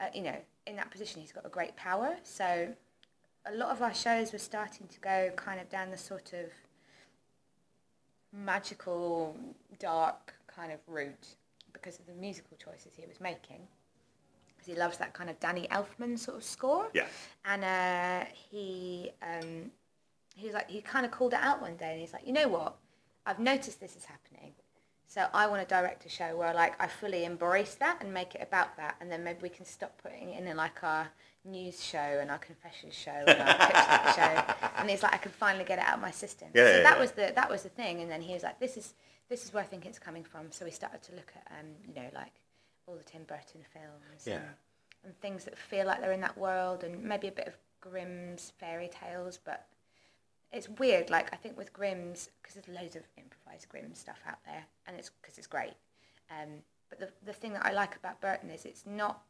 uh, 0.00 0.06
you 0.12 0.22
know, 0.22 0.36
in 0.66 0.76
that 0.76 0.90
position, 0.90 1.20
he's 1.20 1.32
got 1.32 1.46
a 1.46 1.48
great 1.48 1.76
power. 1.76 2.16
So 2.22 2.74
a 3.46 3.54
lot 3.54 3.70
of 3.70 3.82
our 3.82 3.94
shows 3.94 4.32
were 4.32 4.38
starting 4.38 4.88
to 4.88 5.00
go 5.00 5.30
kind 5.36 5.60
of 5.60 5.68
down 5.68 5.90
the 5.90 5.98
sort 5.98 6.32
of 6.32 6.50
magical, 8.32 9.36
dark 9.78 10.34
kind 10.46 10.72
of 10.72 10.80
route 10.86 11.36
because 11.72 11.98
of 11.98 12.06
the 12.06 12.14
musical 12.14 12.56
choices 12.56 12.92
he 12.96 13.06
was 13.06 13.20
making. 13.20 13.60
Because 14.66 14.74
he 14.74 14.80
loves 14.80 14.98
that 14.98 15.12
kind 15.12 15.30
of 15.30 15.38
Danny 15.38 15.68
Elfman 15.70 16.18
sort 16.18 16.38
of 16.38 16.44
score. 16.44 16.88
Yeah. 16.92 17.06
And 17.44 17.64
uh, 17.64 18.28
he 18.50 19.10
um, 19.22 19.70
he 20.34 20.46
was 20.46 20.54
like 20.54 20.68
he 20.70 20.80
kind 20.80 21.06
of 21.06 21.12
called 21.12 21.32
it 21.32 21.40
out 21.40 21.60
one 21.62 21.76
day, 21.76 21.92
and 21.92 22.00
he's 22.00 22.12
like, 22.12 22.26
you 22.26 22.32
know 22.32 22.48
what? 22.48 22.76
I've 23.24 23.38
noticed 23.38 23.80
this 23.80 23.96
is 23.96 24.04
happening. 24.04 24.52
So 25.08 25.26
I 25.32 25.46
want 25.46 25.66
to 25.66 25.72
direct 25.72 26.04
a 26.04 26.08
show 26.08 26.36
where 26.36 26.52
like 26.52 26.80
I 26.82 26.88
fully 26.88 27.24
embrace 27.24 27.74
that 27.76 28.02
and 28.02 28.12
make 28.12 28.34
it 28.34 28.42
about 28.42 28.76
that, 28.76 28.96
and 29.00 29.10
then 29.10 29.22
maybe 29.22 29.38
we 29.42 29.48
can 29.48 29.64
stop 29.64 30.00
putting 30.02 30.30
it 30.30 30.44
in 30.44 30.56
like 30.56 30.82
our 30.82 31.08
news 31.44 31.82
show 31.82 31.98
and 31.98 32.30
our 32.30 32.38
confession 32.38 32.90
show 32.90 33.12
and 33.12 33.40
our 33.40 34.14
show. 34.14 34.70
And 34.78 34.90
he's 34.90 35.02
like, 35.02 35.14
I 35.14 35.18
can 35.18 35.30
finally 35.30 35.64
get 35.64 35.78
it 35.78 35.84
out 35.84 35.94
of 35.94 36.00
my 36.00 36.10
system. 36.10 36.48
Yeah, 36.54 36.64
so 36.64 36.76
yeah, 36.76 36.82
that 36.82 36.96
yeah. 36.96 37.00
was 37.00 37.12
the 37.12 37.32
that 37.34 37.48
was 37.48 37.62
the 37.62 37.68
thing. 37.68 38.00
And 38.00 38.10
then 38.10 38.20
he 38.20 38.34
was 38.34 38.42
like, 38.42 38.58
this 38.58 38.76
is 38.76 38.94
this 39.28 39.44
is 39.44 39.54
where 39.54 39.62
I 39.62 39.66
think 39.66 39.86
it's 39.86 39.98
coming 39.98 40.24
from. 40.24 40.50
So 40.50 40.64
we 40.64 40.70
started 40.72 41.02
to 41.04 41.12
look 41.14 41.32
at 41.36 41.52
um, 41.60 41.66
you 41.86 41.94
know 41.94 42.08
like 42.14 42.32
all 42.86 42.96
the 42.96 43.02
Tim 43.02 43.24
Burton 43.24 43.62
films. 43.72 44.26
Yeah. 44.26 44.34
And, 44.34 44.44
and 45.04 45.20
things 45.20 45.44
that 45.44 45.56
feel 45.58 45.86
like 45.86 46.00
they're 46.00 46.12
in 46.12 46.20
that 46.20 46.36
world, 46.38 46.84
and 46.84 47.02
maybe 47.02 47.28
a 47.28 47.32
bit 47.32 47.46
of 47.46 47.56
Grimm's 47.80 48.52
fairy 48.58 48.88
tales, 48.88 49.38
but 49.42 49.66
it's 50.52 50.68
weird. 50.68 51.10
Like 51.10 51.32
I 51.32 51.36
think 51.36 51.56
with 51.56 51.72
Grimm's, 51.72 52.30
because 52.42 52.54
there's 52.54 52.68
loads 52.68 52.96
of 52.96 53.02
improvised 53.16 53.68
Grimm 53.68 53.94
stuff 53.94 54.20
out 54.26 54.38
there, 54.44 54.64
and 54.86 54.96
it's 54.96 55.10
because 55.20 55.38
it's 55.38 55.46
great. 55.46 55.74
Um, 56.30 56.62
but 56.88 56.98
the 56.98 57.08
the 57.24 57.32
thing 57.32 57.52
that 57.52 57.64
I 57.66 57.72
like 57.72 57.96
about 57.96 58.20
Burton 58.20 58.50
is 58.50 58.64
it's 58.64 58.84
not 58.86 59.22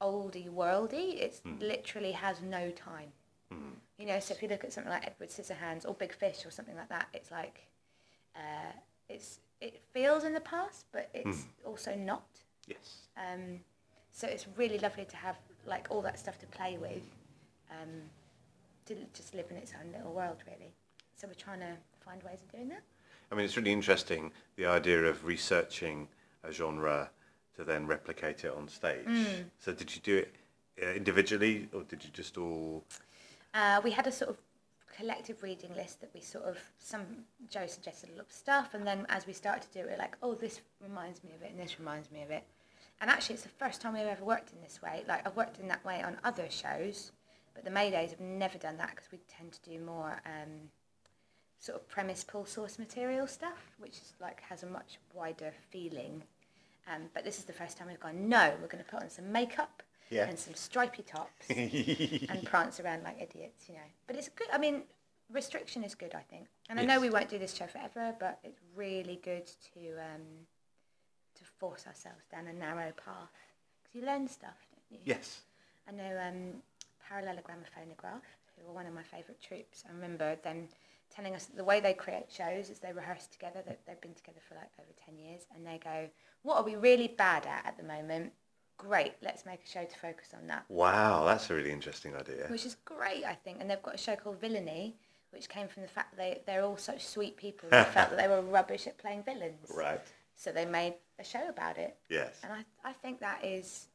oldie 0.00 0.50
worldy. 0.50 1.20
It's 1.20 1.42
literally 1.60 2.12
has 2.12 2.40
no 2.40 2.70
time. 2.70 3.12
You 3.98 4.06
know, 4.06 4.20
so 4.20 4.32
if 4.32 4.42
you 4.42 4.48
look 4.48 4.64
at 4.64 4.72
something 4.72 4.90
like 4.90 5.06
Edward 5.06 5.28
Scissorhands 5.28 5.86
or 5.86 5.92
Big 5.92 6.14
Fish 6.14 6.46
or 6.46 6.50
something 6.50 6.76
like 6.76 6.88
that, 6.88 7.08
it's 7.12 7.30
like 7.30 7.66
uh, 8.34 8.72
it's 9.08 9.40
it 9.60 9.82
feels 9.92 10.24
in 10.24 10.32
the 10.32 10.40
past, 10.40 10.86
but 10.92 11.10
it's 11.12 11.46
also 11.66 11.94
not. 11.94 12.24
Yes. 12.70 12.96
Um, 13.16 13.60
so 14.12 14.26
it's 14.26 14.46
really 14.56 14.78
lovely 14.78 15.04
to 15.04 15.16
have 15.16 15.36
like 15.66 15.88
all 15.90 16.02
that 16.02 16.18
stuff 16.18 16.38
to 16.38 16.46
play 16.46 16.78
with, 16.80 17.02
um, 17.70 17.90
to 18.86 18.96
just 19.12 19.34
live 19.34 19.46
in 19.50 19.56
its 19.56 19.72
own 19.80 19.92
little 19.92 20.12
world, 20.12 20.38
really. 20.46 20.72
So 21.16 21.26
we're 21.26 21.34
trying 21.34 21.60
to 21.60 21.76
find 22.04 22.22
ways 22.22 22.40
of 22.42 22.50
doing 22.50 22.68
that. 22.68 22.82
I 23.30 23.34
mean, 23.34 23.44
it's 23.44 23.56
really 23.56 23.72
interesting 23.72 24.32
the 24.56 24.66
idea 24.66 25.04
of 25.04 25.24
researching 25.24 26.08
a 26.42 26.52
genre 26.52 27.10
to 27.56 27.64
then 27.64 27.86
replicate 27.86 28.44
it 28.44 28.52
on 28.56 28.68
stage. 28.68 29.06
So 29.58 29.72
did 29.72 29.94
you 29.94 30.00
do 30.02 30.16
it 30.18 30.34
uh, 30.82 30.90
individually, 30.92 31.68
or 31.72 31.82
did 31.82 32.02
you 32.04 32.10
just 32.12 32.38
all? 32.38 32.84
Uh, 33.54 33.80
we 33.84 33.90
had 33.90 34.06
a 34.06 34.12
sort 34.12 34.30
of 34.30 34.38
collective 34.96 35.42
reading 35.42 35.74
list 35.76 36.00
that 36.00 36.10
we 36.14 36.20
sort 36.20 36.44
of 36.44 36.58
some 36.78 37.02
Joe 37.48 37.66
suggested 37.66 38.10
a 38.10 38.16
lot 38.16 38.26
of 38.26 38.32
stuff, 38.32 38.74
and 38.74 38.86
then 38.86 39.06
as 39.08 39.26
we 39.26 39.32
started 39.32 39.62
to 39.70 39.72
do 39.72 39.80
it, 39.80 39.90
we're 39.90 39.98
like, 39.98 40.16
oh, 40.22 40.34
this 40.34 40.60
reminds 40.82 41.22
me 41.22 41.30
of 41.34 41.42
it, 41.42 41.50
and 41.50 41.60
this 41.60 41.78
reminds 41.78 42.10
me 42.10 42.22
of 42.22 42.30
it. 42.30 42.44
And 43.00 43.08
actually, 43.10 43.34
it's 43.34 43.42
the 43.44 43.48
first 43.48 43.80
time 43.80 43.94
we've 43.94 44.02
ever 44.06 44.24
worked 44.24 44.52
in 44.52 44.60
this 44.60 44.80
way. 44.82 45.04
Like 45.08 45.26
I've 45.26 45.36
worked 45.36 45.58
in 45.58 45.68
that 45.68 45.84
way 45.84 46.02
on 46.02 46.18
other 46.24 46.46
shows, 46.50 47.12
but 47.54 47.64
the 47.64 47.70
Maydays 47.70 48.10
have 48.10 48.20
never 48.20 48.58
done 48.58 48.76
that 48.78 48.90
because 48.90 49.10
we 49.10 49.18
tend 49.28 49.52
to 49.52 49.70
do 49.70 49.78
more 49.80 50.20
um, 50.26 50.68
sort 51.58 51.76
of 51.80 51.88
premise 51.88 52.24
pull 52.24 52.44
source 52.44 52.78
material 52.78 53.26
stuff, 53.26 53.72
which 53.78 53.92
is 53.96 54.12
like 54.20 54.40
has 54.42 54.62
a 54.62 54.66
much 54.66 54.98
wider 55.14 55.52
feeling. 55.70 56.22
Um, 56.92 57.02
but 57.14 57.24
this 57.24 57.38
is 57.38 57.44
the 57.44 57.52
first 57.52 57.76
time 57.78 57.88
we've 57.88 58.00
gone. 58.00 58.28
No, 58.28 58.52
we're 58.60 58.66
going 58.68 58.82
to 58.84 58.90
put 58.90 59.02
on 59.02 59.10
some 59.10 59.30
makeup 59.30 59.82
Yeah. 60.10 60.26
and 60.28 60.38
some 60.38 60.54
stripy 60.54 61.02
tops 61.02 61.48
and 61.50 62.44
prance 62.44 62.80
around 62.80 63.04
like 63.04 63.20
idiots, 63.20 63.68
you 63.68 63.74
know. 63.74 63.80
But 64.06 64.16
it's 64.16 64.28
good. 64.28 64.48
I 64.52 64.58
mean, 64.58 64.82
restriction 65.32 65.84
is 65.84 65.94
good, 65.94 66.14
I 66.14 66.22
think. 66.22 66.48
And 66.68 66.80
I 66.80 66.84
know 66.84 67.00
we 67.00 67.08
won't 67.10 67.28
do 67.28 67.38
this 67.38 67.54
show 67.54 67.66
forever, 67.66 68.14
but 68.18 68.40
it's 68.42 68.58
really 68.74 69.20
good 69.22 69.46
to 69.74 69.80
um, 70.00 70.22
to 70.22 70.49
force 71.60 71.86
ourselves 71.86 72.24
down 72.32 72.46
a 72.48 72.52
narrow 72.52 72.90
path 73.04 73.36
because 73.82 73.94
you 73.94 74.04
learn 74.04 74.26
stuff, 74.26 74.56
don't 74.74 74.98
you? 74.98 74.98
yes. 75.04 75.42
I 75.88 75.92
know 75.92 76.18
um, 76.26 76.62
Parallelogramophonograph, 77.10 78.22
who 78.56 78.70
are 78.70 78.74
one 78.74 78.86
of 78.86 78.94
my 78.94 79.02
favourite 79.02 79.40
troops. 79.40 79.84
I 79.88 79.92
remember 79.92 80.36
them 80.42 80.68
telling 81.14 81.34
us 81.34 81.46
that 81.46 81.56
the 81.56 81.64
way 81.64 81.80
they 81.80 81.92
create 81.92 82.26
shows 82.28 82.70
is 82.70 82.78
they 82.78 82.92
rehearse 82.92 83.26
together. 83.26 83.60
That 83.66 83.80
they've 83.86 84.00
been 84.00 84.14
together 84.14 84.40
for 84.48 84.54
like 84.54 84.70
over 84.78 84.92
ten 85.04 85.18
years, 85.18 85.42
and 85.54 85.66
they 85.66 85.80
go, 85.82 86.08
"What 86.42 86.56
are 86.56 86.64
we 86.64 86.76
really 86.76 87.08
bad 87.08 87.46
at 87.46 87.66
at 87.66 87.76
the 87.76 87.82
moment? 87.82 88.32
Great, 88.78 89.14
let's 89.20 89.44
make 89.44 89.64
a 89.64 89.68
show 89.68 89.84
to 89.84 89.98
focus 89.98 90.28
on 90.40 90.46
that." 90.46 90.64
Wow, 90.68 91.24
that's 91.24 91.50
a 91.50 91.54
really 91.54 91.72
interesting 91.72 92.14
idea. 92.14 92.46
which 92.48 92.64
is 92.64 92.76
great, 92.84 93.24
I 93.24 93.34
think. 93.34 93.58
And 93.60 93.68
they've 93.68 93.82
got 93.82 93.94
a 93.94 93.98
show 93.98 94.14
called 94.16 94.40
Villainy, 94.40 94.94
which 95.30 95.48
came 95.48 95.66
from 95.66 95.82
the 95.82 95.88
fact 95.88 96.16
that 96.16 96.18
they, 96.18 96.40
they're 96.46 96.64
all 96.64 96.76
such 96.76 97.04
sweet 97.04 97.36
people 97.36 97.68
who 97.70 97.84
felt 97.92 98.10
that 98.10 98.16
they 98.16 98.28
were 98.28 98.42
rubbish 98.42 98.86
at 98.86 98.96
playing 98.98 99.24
villains. 99.24 99.70
Right. 99.74 100.00
So 100.40 100.52
they 100.52 100.64
made 100.64 100.94
a 101.18 101.24
show 101.24 101.50
about 101.50 101.76
it. 101.76 101.98
Yes. 102.08 102.40
And 102.42 102.50
I, 102.50 102.64
I 102.82 102.92
think 102.94 103.20
that 103.20 103.44
is, 103.44 103.88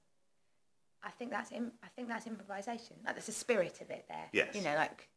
I 1.04 1.10
think 1.10 1.32
that's 1.32 1.52
Im- 1.52 1.72
I 1.84 1.88
think 1.96 2.08
that's 2.08 2.28
improvisation. 2.28 2.98
Like 3.04 3.16
there's 3.16 3.30
a 3.30 3.32
spirit 3.32 3.82
of 3.82 3.90
it 3.90 4.06
there. 4.08 4.30
Yes. 4.32 4.54
You 4.54 4.62
know, 4.62 4.76
like 4.76 5.10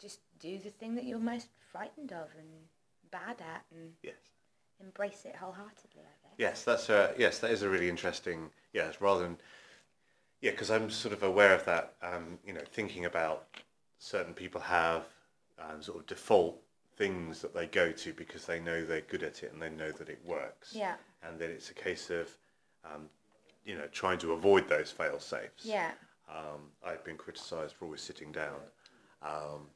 just 0.00 0.18
do 0.40 0.58
the 0.58 0.70
thing 0.70 0.96
that 0.96 1.04
you're 1.04 1.20
most 1.20 1.46
frightened 1.70 2.10
of 2.10 2.26
and 2.36 2.48
bad 3.12 3.40
at, 3.40 3.64
and 3.70 3.92
Yes. 4.02 4.16
embrace 4.80 5.22
it 5.26 5.36
wholeheartedly. 5.36 6.02
I 6.02 6.16
guess. 6.24 6.34
Yes, 6.38 6.64
that's 6.64 6.88
a, 6.88 7.14
yes, 7.16 7.38
that 7.38 7.52
is 7.52 7.62
a 7.62 7.68
really 7.68 7.88
interesting. 7.88 8.50
Yes, 8.72 9.00
rather 9.00 9.22
than 9.22 9.38
yeah, 10.40 10.50
because 10.50 10.72
I'm 10.72 10.90
sort 10.90 11.14
of 11.14 11.22
aware 11.22 11.54
of 11.54 11.64
that. 11.66 11.94
Um, 12.02 12.40
you 12.44 12.52
know, 12.52 12.62
thinking 12.72 13.04
about 13.04 13.46
certain 14.00 14.34
people 14.34 14.60
have 14.60 15.04
um, 15.60 15.82
sort 15.82 15.98
of 16.00 16.06
default 16.06 16.60
things 16.96 17.40
that 17.40 17.54
they 17.54 17.66
go 17.66 17.90
to 17.92 18.12
because 18.12 18.44
they 18.46 18.60
know 18.60 18.84
they're 18.84 19.00
good 19.02 19.22
at 19.22 19.42
it 19.42 19.52
and 19.52 19.60
they 19.62 19.70
know 19.70 19.90
that 19.92 20.08
it 20.08 20.20
works. 20.24 20.72
Yeah. 20.74 20.94
And 21.26 21.38
then 21.38 21.50
it's 21.50 21.70
a 21.70 21.74
case 21.74 22.10
of 22.10 22.28
um, 22.84 23.08
you 23.64 23.76
know 23.76 23.86
trying 23.92 24.18
to 24.18 24.32
avoid 24.32 24.68
those 24.68 24.90
fail 24.90 25.18
safes. 25.18 25.64
Yeah. 25.64 25.92
Um, 26.28 26.70
I've 26.86 27.04
been 27.04 27.16
criticised 27.16 27.74
for 27.74 27.84
always 27.86 28.00
sitting 28.00 28.32
down 28.32 28.56
um, 29.22 29.66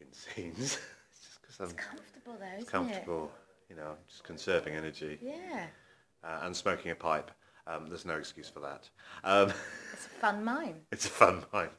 in 0.00 0.06
scenes. 0.12 0.78
it's 1.10 1.20
just 1.24 1.40
because 1.42 1.60
I'm 1.60 1.66
It's 1.66 1.74
comfortable 1.86 2.36
though, 2.38 2.56
isn't 2.58 2.68
comfortable. 2.70 3.30
You 3.68 3.76
know, 3.76 3.94
just 4.08 4.24
conserving 4.24 4.74
energy? 4.74 5.18
Yeah. 5.22 5.66
uh, 6.24 6.40
and 6.42 6.56
smoking 6.56 6.90
a 6.90 6.94
pipe. 6.96 7.30
Um, 7.68 7.88
there's 7.88 8.04
no 8.04 8.16
excuse 8.16 8.48
for 8.48 8.58
that. 8.60 8.88
Um, 9.22 9.52
It's 9.92 10.06
a 10.06 10.08
fun 10.08 10.42
mime. 10.44 10.74
it's 10.90 11.06
a 11.06 11.10
fun 11.10 11.42
time. 11.52 11.70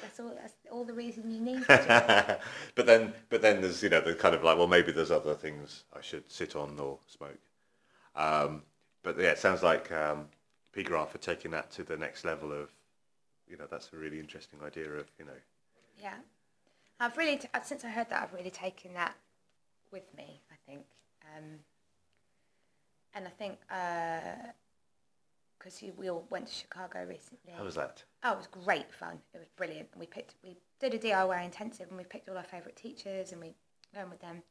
That's 0.00 0.20
all. 0.20 0.34
That's 0.34 0.54
all 0.70 0.84
the 0.84 0.94
reason 0.94 1.30
you 1.30 1.40
need. 1.40 1.66
To 1.68 1.76
do 1.76 2.44
but 2.74 2.86
then, 2.86 3.12
but 3.28 3.42
then 3.42 3.60
there's 3.60 3.82
you 3.82 3.88
know 3.88 4.00
the 4.00 4.14
kind 4.14 4.34
of 4.34 4.42
like 4.42 4.56
well 4.56 4.66
maybe 4.66 4.92
there's 4.92 5.10
other 5.10 5.34
things 5.34 5.84
I 5.96 6.00
should 6.00 6.30
sit 6.30 6.56
on 6.56 6.78
or 6.78 6.98
smoke. 7.06 7.38
Um, 8.14 8.62
but 9.02 9.18
yeah, 9.18 9.30
it 9.30 9.38
sounds 9.38 9.62
like 9.62 9.90
um, 9.92 10.26
P. 10.72 10.82
Grant 10.82 11.10
for 11.10 11.18
taking 11.18 11.50
that 11.52 11.70
to 11.72 11.82
the 11.82 11.96
next 11.96 12.24
level 12.24 12.52
of, 12.52 12.70
you 13.48 13.56
know, 13.56 13.66
that's 13.70 13.90
a 13.92 13.96
really 13.96 14.18
interesting 14.20 14.60
idea 14.64 14.90
of, 14.90 15.10
you 15.18 15.24
know, 15.24 15.32
Yeah, 16.00 16.14
I've 16.98 17.16
really 17.16 17.38
t- 17.38 17.48
uh, 17.54 17.60
since 17.62 17.84
I 17.84 17.88
heard 17.88 18.10
that 18.10 18.22
I've 18.22 18.32
really 18.34 18.50
taken 18.50 18.94
that 18.94 19.14
with 19.90 20.14
me. 20.16 20.40
I 20.50 20.56
think, 20.66 20.84
um, 21.36 21.60
and 23.14 23.26
I 23.26 23.30
think 23.30 23.58
because 25.60 25.82
we 25.96 26.08
all 26.08 26.26
went 26.30 26.46
to 26.46 26.54
Chicago 26.54 27.00
recently. 27.08 27.52
how 27.56 27.64
was 27.64 27.74
that? 27.74 28.02
Oh, 28.24 28.32
it 28.32 28.38
was 28.38 28.46
great 28.64 28.90
fun. 28.92 29.18
It 29.34 29.38
was 29.38 29.48
brilliant. 29.56 29.88
And 29.92 30.00
We 30.00 30.06
picked, 30.06 30.34
we 30.42 30.56
did 30.80 30.94
a 30.94 30.98
DIY 30.98 31.44
intensive, 31.44 31.88
and 31.88 31.98
we 31.98 32.04
picked 32.04 32.28
all 32.28 32.36
our 32.36 32.44
favourite 32.44 32.76
teachers, 32.76 33.32
and 33.32 33.40
we 33.40 33.52
learned 33.94 34.10
with 34.10 34.20
them. 34.20 34.42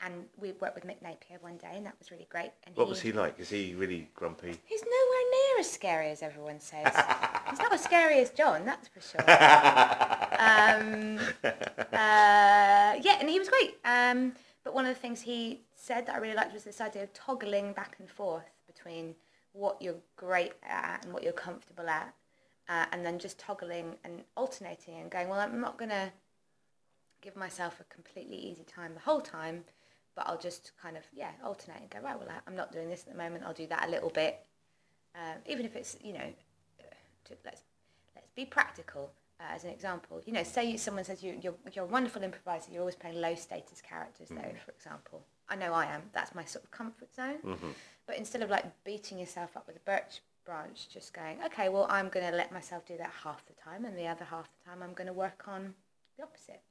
And 0.00 0.26
we 0.36 0.52
worked 0.52 0.76
with 0.76 0.86
Mick 0.86 1.02
Napier 1.02 1.38
one 1.40 1.56
day, 1.56 1.72
and 1.74 1.84
that 1.86 1.94
was 1.98 2.10
really 2.12 2.28
great. 2.30 2.50
And 2.64 2.76
What 2.76 2.88
was 2.88 3.00
he 3.00 3.10
like? 3.12 3.38
Is 3.40 3.48
he 3.48 3.74
really 3.74 4.08
grumpy? 4.14 4.54
He's 4.64 4.82
nowhere 4.82 5.24
near 5.30 5.60
as 5.60 5.70
scary 5.70 6.10
as 6.10 6.22
everyone 6.22 6.60
says. 6.60 6.86
He's 7.50 7.58
not 7.58 7.72
as 7.72 7.82
scary 7.82 8.20
as 8.20 8.30
John, 8.30 8.64
that's 8.64 8.86
for 8.88 9.00
sure. 9.00 9.20
um, 10.38 11.18
uh, 11.92 12.94
yeah, 13.02 13.16
and 13.18 13.28
he 13.28 13.38
was 13.38 13.48
great. 13.48 13.76
Um, 13.84 14.32
but 14.62 14.72
one 14.74 14.86
of 14.86 14.94
the 14.94 15.00
things 15.00 15.20
he 15.20 15.62
said 15.74 16.06
that 16.06 16.14
I 16.14 16.18
really 16.18 16.34
liked 16.34 16.52
was 16.52 16.62
this 16.64 16.80
idea 16.80 17.02
of 17.02 17.12
toggling 17.12 17.72
back 17.72 17.96
and 17.98 18.08
forth 18.08 18.44
between 18.68 19.16
what 19.52 19.80
you're 19.80 19.96
great 20.16 20.52
at 20.62 21.04
and 21.04 21.12
what 21.12 21.22
you're 21.22 21.32
comfortable 21.32 21.88
at, 21.88 22.14
uh, 22.68 22.86
and 22.92 23.04
then 23.04 23.18
just 23.18 23.38
toggling 23.38 23.94
and 24.04 24.22
alternating 24.36 24.94
and 25.00 25.10
going, 25.10 25.28
well, 25.28 25.40
I'm 25.40 25.60
not 25.60 25.78
going 25.78 25.90
to 25.90 26.12
give 27.20 27.36
myself 27.36 27.80
a 27.80 27.84
completely 27.92 28.36
easy 28.36 28.64
time 28.64 28.94
the 28.94 29.00
whole 29.00 29.20
time, 29.20 29.64
but 30.14 30.26
I'll 30.28 30.38
just 30.38 30.72
kind 30.80 30.96
of, 30.96 31.02
yeah, 31.14 31.30
alternate 31.44 31.80
and 31.80 31.90
go, 31.90 31.98
right, 32.00 32.18
well, 32.18 32.28
I'm 32.46 32.56
not 32.56 32.72
doing 32.72 32.88
this 32.88 33.04
at 33.06 33.12
the 33.12 33.18
moment, 33.18 33.44
I'll 33.46 33.54
do 33.54 33.66
that 33.68 33.88
a 33.88 33.90
little 33.90 34.10
bit. 34.10 34.38
Um, 35.14 35.36
even 35.46 35.64
if 35.64 35.74
it's, 35.74 35.96
you 36.02 36.12
know, 36.12 36.32
to, 37.24 37.34
let's, 37.44 37.62
let's 38.14 38.30
be 38.36 38.44
practical. 38.44 39.10
Uh, 39.40 39.54
as 39.54 39.62
an 39.62 39.70
example, 39.70 40.20
you 40.26 40.32
know, 40.32 40.42
say 40.42 40.72
you, 40.72 40.76
someone 40.78 41.04
says 41.04 41.22
you, 41.22 41.38
you're, 41.40 41.54
you're 41.72 41.84
a 41.84 41.88
wonderful 41.88 42.22
improviser, 42.24 42.72
you're 42.72 42.80
always 42.80 42.96
playing 42.96 43.20
low 43.20 43.36
status 43.36 43.80
characters, 43.80 44.28
though, 44.28 44.36
for 44.64 44.72
example. 44.72 45.22
I 45.48 45.54
know 45.54 45.72
I 45.72 45.84
am. 45.86 46.02
That's 46.12 46.34
my 46.34 46.44
sort 46.44 46.64
of 46.64 46.72
comfort 46.72 47.14
zone. 47.14 47.36
But 48.08 48.16
instead 48.16 48.42
of 48.42 48.48
like 48.48 48.64
beating 48.84 49.18
yourself 49.18 49.54
up 49.54 49.66
with 49.66 49.76
a 49.76 49.80
birch 49.80 50.22
branch, 50.46 50.88
just 50.90 51.12
going, 51.12 51.38
okay, 51.44 51.68
well, 51.68 51.86
I'm 51.90 52.08
going 52.08 52.28
to 52.28 52.34
let 52.34 52.50
myself 52.50 52.86
do 52.86 52.96
that 52.96 53.12
half 53.22 53.44
the 53.46 53.52
time, 53.52 53.84
and 53.84 53.96
the 53.96 54.08
other 54.08 54.24
half 54.24 54.48
the 54.50 54.70
time, 54.70 54.82
I'm 54.82 54.94
going 54.94 55.06
to 55.06 55.12
work 55.12 55.44
on 55.46 55.74
the 56.16 56.24
opposite, 56.24 56.62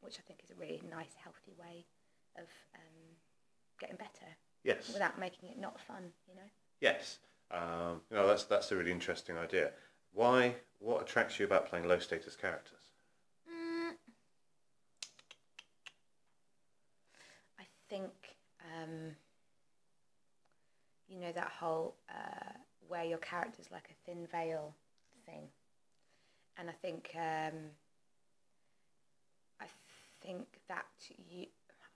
which 0.00 0.18
I 0.18 0.22
think 0.26 0.40
is 0.44 0.50
a 0.50 0.60
really 0.60 0.82
nice, 0.90 1.14
healthy 1.22 1.52
way 1.58 1.86
of 2.36 2.48
um, 2.74 3.14
getting 3.78 3.96
better 3.96 4.26
Yes. 4.64 4.90
without 4.92 5.18
making 5.18 5.48
it 5.48 5.58
not 5.60 5.80
fun, 5.80 6.10
you 6.28 6.34
know? 6.34 6.48
Yes. 6.80 7.20
Um, 7.52 8.00
you 8.10 8.16
know, 8.16 8.26
that's 8.26 8.44
that's 8.44 8.70
a 8.72 8.76
really 8.76 8.92
interesting 8.92 9.38
idea. 9.38 9.70
Why? 10.12 10.56
What 10.80 11.02
attracts 11.02 11.38
you 11.38 11.46
about 11.46 11.66
playing 11.68 11.86
low 11.88 11.98
status 11.98 12.36
characters? 12.36 12.80
Mm. 13.48 13.92
I 17.58 17.64
think, 17.88 18.12
um, 18.76 19.14
you 21.10 21.18
know, 21.20 21.32
that 21.32 21.52
whole 21.58 21.96
uh, 22.08 22.52
wear 22.88 23.04
your 23.04 23.18
characters 23.18 23.66
like 23.70 23.90
a 23.90 24.10
thin 24.10 24.26
veil 24.30 24.74
thing. 25.26 25.42
And 26.56 26.70
I 26.70 26.72
think, 26.72 27.10
um, 27.14 27.58
I 29.60 29.66
think 30.22 30.46
that 30.68 30.86
you, 31.30 31.46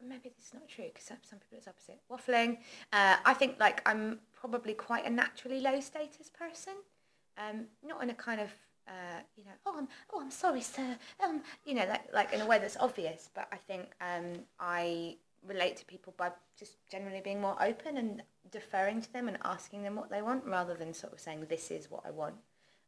maybe 0.06 0.30
this 0.36 0.48
is 0.48 0.54
not 0.54 0.68
true 0.68 0.86
because 0.92 1.04
some, 1.04 1.18
some 1.22 1.38
people 1.38 1.58
it's 1.58 1.68
opposite. 1.68 2.00
Waffling. 2.10 2.58
Uh, 2.92 3.16
I 3.24 3.34
think 3.34 3.56
like 3.60 3.86
I'm 3.88 4.18
probably 4.32 4.74
quite 4.74 5.06
a 5.06 5.10
naturally 5.10 5.60
low 5.60 5.80
status 5.80 6.30
person. 6.30 6.74
Um, 7.36 7.66
not 7.84 8.02
in 8.02 8.10
a 8.10 8.14
kind 8.14 8.40
of 8.40 8.50
uh, 8.86 9.20
you 9.34 9.44
know, 9.44 9.50
oh, 9.64 9.76
I'm, 9.78 9.88
oh, 10.12 10.20
I'm 10.20 10.30
sorry, 10.30 10.60
sir. 10.60 10.96
Um, 11.24 11.40
you 11.64 11.74
know, 11.74 11.86
like, 11.88 12.12
like 12.12 12.32
in 12.34 12.42
a 12.42 12.46
way 12.46 12.58
that's 12.58 12.76
obvious. 12.78 13.30
But 13.34 13.48
I 13.50 13.56
think 13.56 13.92
um, 14.00 14.40
I 14.60 15.16
relate 15.46 15.76
to 15.78 15.84
people 15.86 16.14
by 16.16 16.30
just 16.58 16.76
generally 16.90 17.20
being 17.22 17.40
more 17.40 17.56
open 17.62 17.96
and 17.96 18.22
deferring 18.61 19.00
to 19.02 19.12
them 19.12 19.26
and 19.28 19.38
asking 19.44 19.82
them 19.82 19.96
what 19.96 20.11
they 20.11 20.22
want, 20.22 20.42
rather 20.46 20.74
than 20.74 20.94
sort 20.94 21.12
of 21.12 21.20
saying 21.20 21.40
this 21.48 21.70
is 21.70 21.90
what 21.90 22.02
I 22.07 22.11
want. 22.11 22.36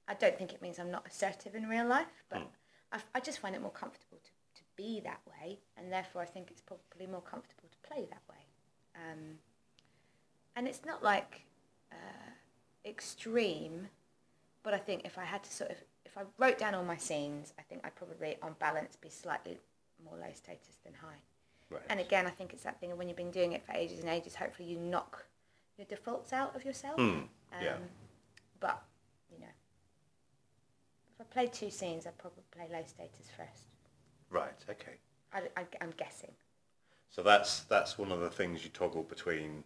I 0.09 0.15
don't 0.15 0.37
think 0.39 0.53
it 0.53 0.63
means 0.63 0.79
I'm 0.79 0.91
not 0.91 1.07
assertive 1.11 1.55
in 1.55 1.69
real 1.69 1.87
life, 1.87 2.17
but 2.31 2.43
I, 2.93 2.99
I 3.17 3.21
just 3.21 3.41
find 3.41 3.55
it 3.57 3.61
more 3.61 3.73
comfortable 3.83 4.19
to, 4.27 4.31
to 4.59 4.63
be 4.77 5.01
that 5.01 5.21
way, 5.33 5.59
and 5.77 5.93
therefore 5.93 6.23
I 6.23 6.29
think 6.35 6.51
it's 6.51 6.63
probably 6.71 7.07
more 7.07 7.27
comfortable 7.33 7.69
to 7.75 7.89
play 7.89 8.07
that 8.15 8.23
way. 8.31 8.43
Um, 8.95 9.23
and 10.55 10.69
it's 10.69 10.85
not 10.91 11.03
like 11.03 11.43
uh, 11.93 12.31
extreme, 12.85 13.89
but 14.63 14.73
I 14.73 14.79
think 14.79 15.05
if 15.05 15.19
I 15.19 15.25
had 15.25 15.43
to 15.43 15.53
sort 15.53 15.71
of, 15.71 15.79
if 16.05 16.17
I 16.17 16.23
wrote 16.39 16.59
down 16.59 16.75
all 16.75 16.85
my 16.85 16.97
scenes, 16.97 17.53
I 17.59 17.63
think 17.63 17.81
I'd 17.85 17.97
probably, 17.97 18.37
on 18.43 18.55
balance, 18.59 18.97
be 18.97 19.11
slightly 19.11 19.59
more 20.05 20.17
low 20.17 20.33
status 20.35 20.77
than 20.85 20.95
high. 20.95 21.21
Right. 21.69 21.83
And 21.91 21.99
again, 21.99 22.27
I 22.27 22.31
think 22.31 22.53
it's 22.53 22.63
that 22.63 22.79
thing 22.81 22.97
when 22.97 23.09
you've 23.09 23.17
been 23.17 23.33
doing 23.33 23.53
it 23.53 23.67
for 23.67 23.73
ages 23.73 23.99
and 23.99 24.09
ages, 24.09 24.37
hopefully 24.37 24.69
you 24.69 24.79
knock 24.79 25.27
your 25.77 25.87
defaults 25.87 26.33
out 26.33 26.55
of 26.57 26.65
yourself. 26.65 26.97
Hmm, 26.97 27.21
yeah. 27.61 27.75
Um, 27.75 27.83
But, 28.61 28.83
you 29.31 29.39
know, 29.39 29.53
if 31.15 31.21
I 31.21 31.25
play 31.25 31.47
two 31.47 31.71
scenes, 31.71 32.07
I'd 32.07 32.19
probably 32.19 32.45
play 32.51 32.69
low 32.73 32.85
status 32.87 33.29
first. 33.37 33.67
Right. 34.31 34.65
Okay. 34.69 34.99
I, 35.33 35.43
I, 35.61 35.67
I'm 35.81 35.93
guessing. 35.97 36.33
So 37.11 37.23
that's 37.23 37.61
that's 37.65 37.97
one 37.99 38.13
of 38.13 38.21
the 38.21 38.31
things 38.31 38.65
you 38.65 38.71
toggle 38.71 39.03
between 39.03 39.65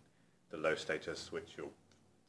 the 0.50 0.56
low 0.56 0.74
status, 0.74 1.32
which 1.32 1.54
you'll 1.56 1.72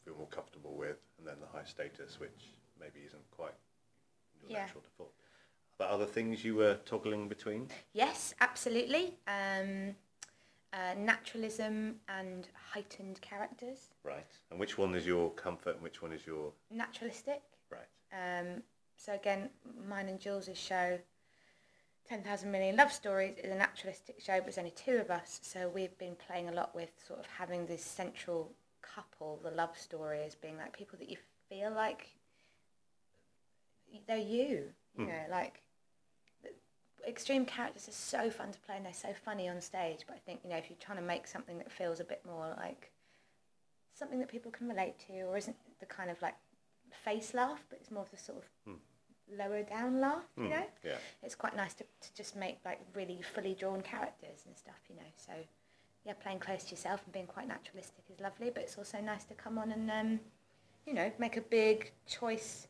feel 0.05 0.15
more 0.15 0.27
comfortable 0.27 0.75
with, 0.75 0.97
and 1.17 1.27
then 1.27 1.35
the 1.41 1.47
high 1.57 1.65
status, 1.65 2.19
which 2.19 2.53
maybe 2.79 3.05
isn't 3.05 3.31
quite 3.31 3.53
your 4.41 4.51
Yeah. 4.51 4.65
natural 4.65 4.81
default. 4.81 5.13
Are 5.73 5.77
there 5.79 5.87
other 5.89 6.05
things 6.05 6.43
you 6.43 6.55
were 6.55 6.75
toggling 6.85 7.27
between? 7.27 7.69
Yes, 7.93 8.33
absolutely. 8.39 9.17
Um, 9.27 9.95
uh, 10.73 10.93
naturalism 10.97 11.95
and 12.07 12.47
heightened 12.71 13.19
characters. 13.21 13.89
Right. 14.03 14.25
And 14.49 14.59
which 14.59 14.77
one 14.77 14.95
is 14.95 15.05
your 15.05 15.31
comfort, 15.31 15.75
and 15.75 15.83
which 15.83 16.01
one 16.01 16.11
is 16.11 16.25
your 16.25 16.51
Naturalistic. 16.69 17.41
right? 17.69 17.87
Um, 18.13 18.63
so 18.97 19.13
again, 19.13 19.49
mine 19.87 20.07
and 20.07 20.19
Jules' 20.19 20.49
show, 20.55 20.99
10,000 22.07 22.51
Million 22.51 22.75
Love 22.75 22.91
Stories, 22.91 23.35
is 23.43 23.51
a 23.51 23.55
naturalistic 23.55 24.21
show, 24.21 24.35
but 24.35 24.45
there's 24.45 24.57
only 24.57 24.71
two 24.71 24.97
of 24.97 25.09
us. 25.09 25.39
So 25.43 25.69
we've 25.73 25.97
been 25.97 26.15
playing 26.27 26.49
a 26.49 26.51
lot 26.51 26.75
with 26.75 26.89
sort 27.07 27.19
of 27.19 27.25
having 27.25 27.65
this 27.65 27.83
central 27.83 28.51
couple, 28.81 29.39
the 29.43 29.51
love 29.51 29.77
story, 29.77 30.21
as 30.23 30.35
being 30.35 30.57
like 30.57 30.75
people 30.77 30.97
that 30.99 31.09
you 31.09 31.17
feel 31.49 31.71
like 31.71 32.09
they're 34.07 34.17
you. 34.17 34.65
You 34.97 35.05
know, 35.07 35.23
like 35.31 35.61
extreme 37.07 37.45
characters 37.45 37.87
are 37.87 37.91
so 37.91 38.29
fun 38.29 38.51
to 38.51 38.59
play 38.59 38.75
and 38.77 38.85
they're 38.85 38.93
so 38.93 39.13
funny 39.25 39.49
on 39.49 39.61
stage. 39.61 39.99
But 40.07 40.15
I 40.15 40.19
think 40.19 40.41
you 40.43 40.49
know 40.49 40.57
if 40.57 40.69
you're 40.69 40.79
trying 40.79 40.97
to 40.97 41.03
make 41.03 41.27
something 41.27 41.57
that 41.57 41.71
feels 41.71 41.99
a 41.99 42.03
bit 42.03 42.21
more 42.25 42.53
like 42.57 42.91
something 43.93 44.19
that 44.19 44.29
people 44.29 44.51
can 44.51 44.67
relate 44.67 44.97
to, 45.07 45.13
or 45.23 45.37
isn't 45.37 45.55
the 45.79 45.85
kind 45.85 46.09
of 46.09 46.21
like 46.21 46.35
face 47.05 47.33
laugh, 47.33 47.63
but 47.69 47.79
it's 47.79 47.91
more 47.91 48.03
of 48.03 48.11
the 48.11 48.17
sort 48.17 48.39
of 48.39 48.45
lower 49.37 49.63
down 49.63 49.99
laugh. 50.01 50.25
You 50.37 50.43
Hmm, 50.43 50.49
know, 50.49 50.65
yeah. 50.83 50.97
it's 51.23 51.35
quite 51.35 51.55
nice 51.55 51.73
to, 51.75 51.83
to 51.83 52.13
just 52.15 52.35
make 52.35 52.59
like 52.65 52.79
really 52.93 53.21
fully 53.33 53.53
drawn 53.55 53.81
characters 53.81 54.43
and 54.45 54.57
stuff. 54.57 54.79
You 54.89 54.95
know, 54.95 55.11
so 55.15 55.33
yeah, 56.05 56.13
playing 56.21 56.39
close 56.39 56.63
to 56.65 56.71
yourself 56.71 57.01
and 57.05 57.13
being 57.13 57.27
quite 57.27 57.47
naturalistic 57.47 58.03
is 58.13 58.19
lovely. 58.19 58.49
But 58.53 58.63
it's 58.63 58.77
also 58.77 58.99
nice 59.01 59.23
to 59.25 59.33
come 59.33 59.57
on 59.57 59.71
and 59.71 59.89
um, 59.91 60.19
you 60.85 60.93
know 60.93 61.11
make 61.19 61.37
a 61.37 61.41
big 61.41 61.91
choice. 62.07 62.67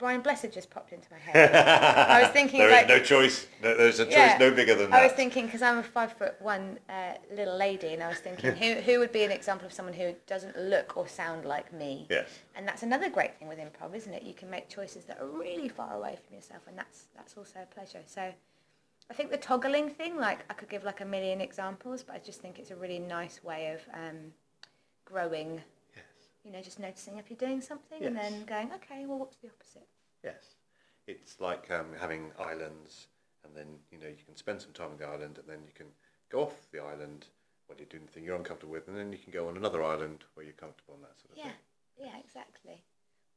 Brian 0.00 0.22
Blessed 0.22 0.50
just 0.50 0.70
popped 0.70 0.92
into 0.94 1.06
my 1.12 1.18
head. 1.24 1.54
I 1.54 2.22
was 2.22 2.30
thinking 2.30 2.58
There 2.60 2.70
is 2.70 2.74
like 2.74 2.88
no 2.88 2.98
choice. 3.00 3.46
No, 3.62 3.76
there's 3.76 4.00
a 4.00 4.06
choice 4.06 4.14
Yeah. 4.14 4.38
no 4.40 4.50
bigger 4.50 4.74
than 4.74 4.90
that. 4.90 5.00
I 5.02 5.04
was 5.04 5.12
thinking 5.12 5.44
because 5.44 5.60
I'm 5.60 5.76
a 5.76 5.82
five 5.82 6.14
foot 6.14 6.36
one 6.40 6.78
uh, 6.88 7.12
little 7.30 7.56
lady, 7.56 7.88
and 7.88 8.02
I 8.02 8.08
was 8.08 8.18
thinking 8.18 8.56
who 8.56 8.80
who 8.80 8.98
would 8.98 9.12
be 9.12 9.24
an 9.24 9.30
example 9.30 9.66
of 9.66 9.74
someone 9.74 9.92
who 9.94 10.14
doesn't 10.26 10.56
look 10.58 10.96
or 10.96 11.06
sound 11.06 11.44
like 11.44 11.70
me. 11.72 12.06
Yes. 12.08 12.28
And 12.56 12.66
that's 12.66 12.82
another 12.82 13.10
great 13.10 13.38
thing 13.38 13.46
with 13.46 13.58
improv, 13.58 13.94
isn't 13.94 14.12
it? 14.12 14.22
You 14.22 14.32
can 14.32 14.48
make 14.48 14.70
choices 14.70 15.04
that 15.04 15.20
are 15.20 15.26
really 15.28 15.68
far 15.68 15.94
away 15.94 16.18
from 16.26 16.34
yourself, 16.34 16.62
and 16.66 16.78
that's 16.78 17.04
that's 17.14 17.36
also 17.36 17.58
a 17.62 17.66
pleasure. 17.74 18.00
So, 18.06 18.32
I 19.10 19.14
think 19.14 19.30
the 19.30 19.36
toggling 19.36 19.90
thing, 19.90 20.16
like 20.16 20.38
I 20.48 20.54
could 20.54 20.70
give 20.70 20.82
like 20.82 21.02
a 21.02 21.04
million 21.04 21.42
examples, 21.42 22.02
but 22.02 22.16
I 22.16 22.20
just 22.20 22.40
think 22.40 22.58
it's 22.58 22.70
a 22.70 22.76
really 22.76 22.98
nice 22.98 23.44
way 23.44 23.74
of 23.74 23.80
um, 23.92 24.32
growing. 25.04 25.60
Yes. 26.44 26.46
You 26.52 26.52
know, 26.56 26.62
just 26.62 26.78
noticing 26.78 27.18
if 27.18 27.30
you're 27.30 27.36
doing 27.38 27.60
something, 27.60 28.02
and 28.04 28.16
then 28.16 28.44
going, 28.44 28.70
okay, 28.74 29.04
well, 29.06 29.18
what's 29.18 29.36
the 29.36 29.48
opposite? 29.48 29.86
Yes. 30.24 30.54
It's 31.06 31.40
like 31.40 31.70
um, 31.70 31.86
having 31.98 32.30
islands, 32.38 33.08
and 33.44 33.56
then 33.56 33.66
you 33.90 33.98
know 33.98 34.06
you 34.06 34.24
can 34.24 34.36
spend 34.36 34.60
some 34.60 34.72
time 34.72 34.90
on 34.92 34.98
the 34.98 35.06
island, 35.06 35.38
and 35.38 35.46
then 35.48 35.60
you 35.66 35.72
can 35.74 35.86
go 36.30 36.42
off 36.42 36.68
the 36.72 36.80
island 36.80 37.26
when 37.66 37.78
you're 37.78 37.86
doing 37.88 38.04
the 38.06 38.12
thing 38.12 38.24
you're 38.24 38.36
uncomfortable 38.36 38.72
with, 38.72 38.86
and 38.88 38.96
then 38.96 39.12
you 39.12 39.18
can 39.18 39.32
go 39.32 39.48
on 39.48 39.56
another 39.56 39.82
island 39.82 40.24
where 40.34 40.44
you're 40.44 40.52
comfortable 40.54 40.94
and 40.94 41.02
that 41.04 41.18
sort 41.20 41.32
of 41.32 41.38
Yeah, 41.38 41.44
thing. 41.44 42.10
yeah, 42.12 42.18
exactly. 42.24 42.82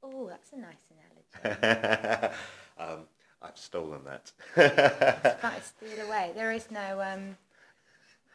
Oh, 0.04 0.28
that's 0.28 0.52
a 0.52 0.58
nice 0.58 0.84
analogy. 0.92 2.34
um, 2.78 3.06
I've 3.42 3.58
stolen 3.58 4.02
that. 4.06 4.32
Can't 5.42 5.64
steal 5.64 6.06
away. 6.06 6.32
There 6.36 6.52
is 6.52 6.70
no 6.70 7.02
um, 7.02 7.38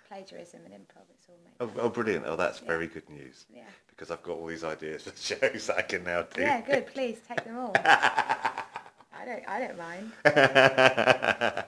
plagiarism 0.09 0.61
and 0.65 0.75
improv. 0.75 1.05
It's 1.15 1.29
all 1.29 1.39
made. 1.45 1.53
Oh, 1.61 1.71
oh 1.87 1.89
brilliant. 1.89 2.25
Oh, 2.27 2.37
that's 2.37 2.61
Yeah. 2.61 2.67
very 2.67 2.87
good 2.87 3.09
news. 3.09 3.47
Yeah. 3.55 3.63
Because 3.89 4.11
I've 4.11 4.23
got 4.23 4.37
all 4.39 4.47
these 4.47 4.65
ideas 4.65 5.03
for 5.03 5.11
shows 5.17 5.67
that 5.67 5.77
I 5.77 5.83
can 5.83 6.05
now 6.05 6.23
do. 6.23 6.41
Yeah, 6.43 6.61
good. 6.61 6.87
Please 6.95 7.19
take 7.27 7.45
them 7.45 7.59
all. 7.59 7.73
I 7.85 9.25
don't. 9.25 9.49
I 9.49 9.61
don't 9.61 9.79
mind. 9.79 11.65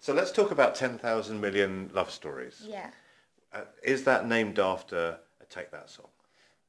so 0.00 0.12
let's 0.12 0.32
talk 0.32 0.50
about 0.50 0.74
10,000 0.74 1.40
million 1.40 1.90
love 1.94 2.10
stories. 2.10 2.62
Yeah. 2.66 2.90
Uh, 3.52 3.62
is 3.82 4.04
that 4.04 4.26
named 4.28 4.58
after 4.58 5.18
a 5.40 5.44
Take 5.48 5.70
That 5.70 5.88
song? 5.88 6.08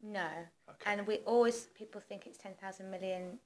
No. 0.01 0.27
Okay. 0.69 0.93
And 0.93 1.05
we 1.05 1.17
always 1.25 1.67
people 1.77 1.99
think 1.99 2.25
it's 2.25 2.37
ten 2.37 2.53
thousand 2.53 2.89
million 2.89 3.37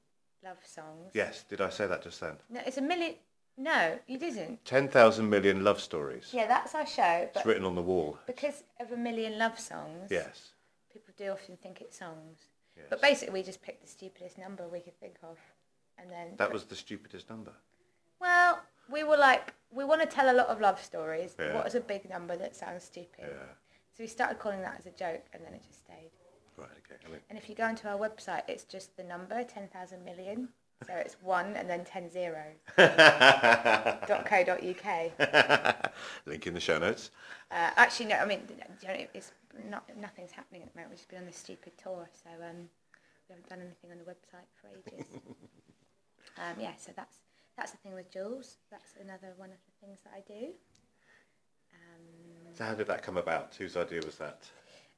love 0.43 0.57
songs. 0.63 1.11
Yes, 1.15 1.43
did 1.49 1.61
I 1.61 1.69
say 1.69 1.87
that 1.87 2.03
just 2.03 2.19
then? 2.21 2.35
No, 2.47 2.61
it's 2.63 2.77
a 2.77 2.81
million. 2.81 3.15
No, 3.57 3.99
you 4.07 4.17
didn't. 4.17 4.65
10,000 4.65 5.29
million 5.29 5.63
love 5.63 5.79
stories. 5.79 6.29
Yeah, 6.31 6.47
that's 6.47 6.73
our 6.73 6.85
show. 6.87 7.29
It's 7.35 7.45
written 7.45 7.65
on 7.65 7.75
the 7.75 7.81
wall. 7.81 8.17
because 8.25 8.63
of 8.79 8.91
a 8.91 8.97
million 8.97 9.37
love 9.37 9.59
songs, 9.59 10.09
Yes. 10.09 10.49
people 10.91 11.13
do 11.17 11.29
often 11.29 11.57
think 11.57 11.79
it's 11.81 11.97
songs. 11.97 12.39
yes. 12.75 12.87
But 12.89 13.01
basically, 13.01 13.33
we 13.33 13.43
just 13.43 13.61
picked 13.61 13.81
the 13.81 13.87
stupidest 13.87 14.37
number 14.37 14.67
we 14.67 14.79
could 14.79 14.99
think 14.99 15.17
of, 15.21 15.37
and 15.99 16.11
then 16.11 16.35
that 16.37 16.51
was 16.51 16.63
the 16.65 16.75
stupidest 16.75 17.29
number. 17.29 17.53
Well, 18.19 18.59
we 18.91 19.03
were 19.03 19.17
like, 19.17 19.53
we 19.71 19.83
want 19.85 20.01
to 20.01 20.07
tell 20.07 20.31
a 20.31 20.35
lot 20.35 20.47
of 20.47 20.59
love 20.59 20.81
stories. 20.83 21.35
Yeah. 21.39 21.53
What 21.53 21.67
is 21.67 21.75
a 21.75 21.79
big 21.81 22.09
number 22.09 22.35
that 22.37 22.55
sounds 22.55 22.83
stupid? 22.85 23.19
Yeah. 23.29 23.53
So 23.95 24.01
we 24.03 24.07
started 24.07 24.39
calling 24.39 24.61
that 24.61 24.77
as 24.79 24.87
a 24.87 24.91
joke, 24.91 25.25
and 25.33 25.43
then 25.45 25.53
it 25.53 25.61
just 25.67 25.81
stayed. 25.81 26.09
Right, 26.57 26.69
okay. 26.85 26.99
I 27.05 27.09
mean, 27.11 27.19
And 27.29 27.37
if 27.37 27.49
you 27.49 27.55
go 27.55 27.63
onto 27.65 27.87
our 27.87 27.97
website, 27.97 28.43
it's 28.47 28.63
just 28.63 28.95
the 28.97 29.03
number, 29.03 29.43
10,000 29.43 30.03
million. 30.03 30.49
So 30.87 30.93
it's 30.95 31.15
1 31.21 31.55
and 31.55 31.69
then 31.69 31.85
10 31.85 32.09
zero. 32.11 32.43
dot 32.77 34.25
co 34.25 34.43
dot 34.43 34.61
uk. 34.63 35.91
Link 36.25 36.47
in 36.47 36.53
the 36.53 36.59
show 36.59 36.77
notes. 36.79 37.11
Uh, 37.51 37.71
actually, 37.75 38.07
no, 38.07 38.15
I 38.15 38.25
mean, 38.25 38.41
you 38.81 38.87
know, 38.87 38.95
it's 39.13 39.31
not, 39.69 39.83
nothing's 39.99 40.31
happening 40.31 40.63
at 40.63 40.73
the 40.73 40.77
moment. 40.79 40.91
We've 40.91 40.97
just 40.99 41.09
been 41.09 41.19
on 41.19 41.25
this 41.25 41.37
stupid 41.37 41.73
tour, 41.81 42.09
so 42.23 42.29
um, 42.47 42.67
we 43.29 43.35
haven't 43.35 43.49
done 43.49 43.59
anything 43.59 43.91
on 43.91 43.97
the 43.99 44.03
website 44.05 44.47
for 44.59 44.67
ages. 44.75 45.07
um, 46.37 46.55
yeah, 46.59 46.71
so 46.77 46.91
that's 46.95 47.17
that's 47.57 47.71
the 47.71 47.77
thing 47.77 47.93
with 47.93 48.11
Jules. 48.11 48.57
That's 48.71 48.95
another 48.99 49.33
one 49.37 49.49
of 49.51 49.57
the 49.67 49.85
things 49.85 49.99
that 50.05 50.13
I 50.15 50.21
do. 50.27 50.47
Um, 51.73 52.53
So 52.57 52.63
how 52.65 52.73
did 52.73 52.87
that 52.87 53.03
come 53.03 53.17
about? 53.17 53.53
Whose 53.57 53.77
idea 53.77 54.01
was 54.05 54.15
that? 54.17 54.39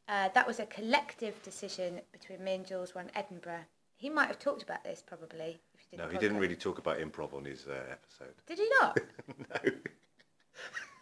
uh, 0.08 0.30
that 0.34 0.48
was 0.48 0.60
a 0.60 0.66
collective 0.68 1.42
decision 1.44 2.00
between 2.14 2.44
me 2.44 2.56
and 2.56 2.66
Jules 2.66 2.96
one 2.96 3.10
Edinburgh. 3.16 3.66
He 3.98 4.10
might 4.10 4.28
have 4.28 4.40
talked 4.40 4.64
about 4.64 4.84
this 4.84 5.04
probably. 5.06 5.60
If 5.96 6.02
he 6.02 6.06
did 6.06 6.14
No, 6.14 6.14
he 6.14 6.18
didn't 6.20 6.38
really 6.38 6.56
talk 6.56 6.78
about 6.78 7.00
improv 7.00 7.34
on 7.34 7.46
his 7.46 7.68
uh, 7.68 7.74
episode. 7.92 8.34
Did 8.48 8.58
he 8.60 8.68
not? 8.82 9.00
no. 9.40 9.72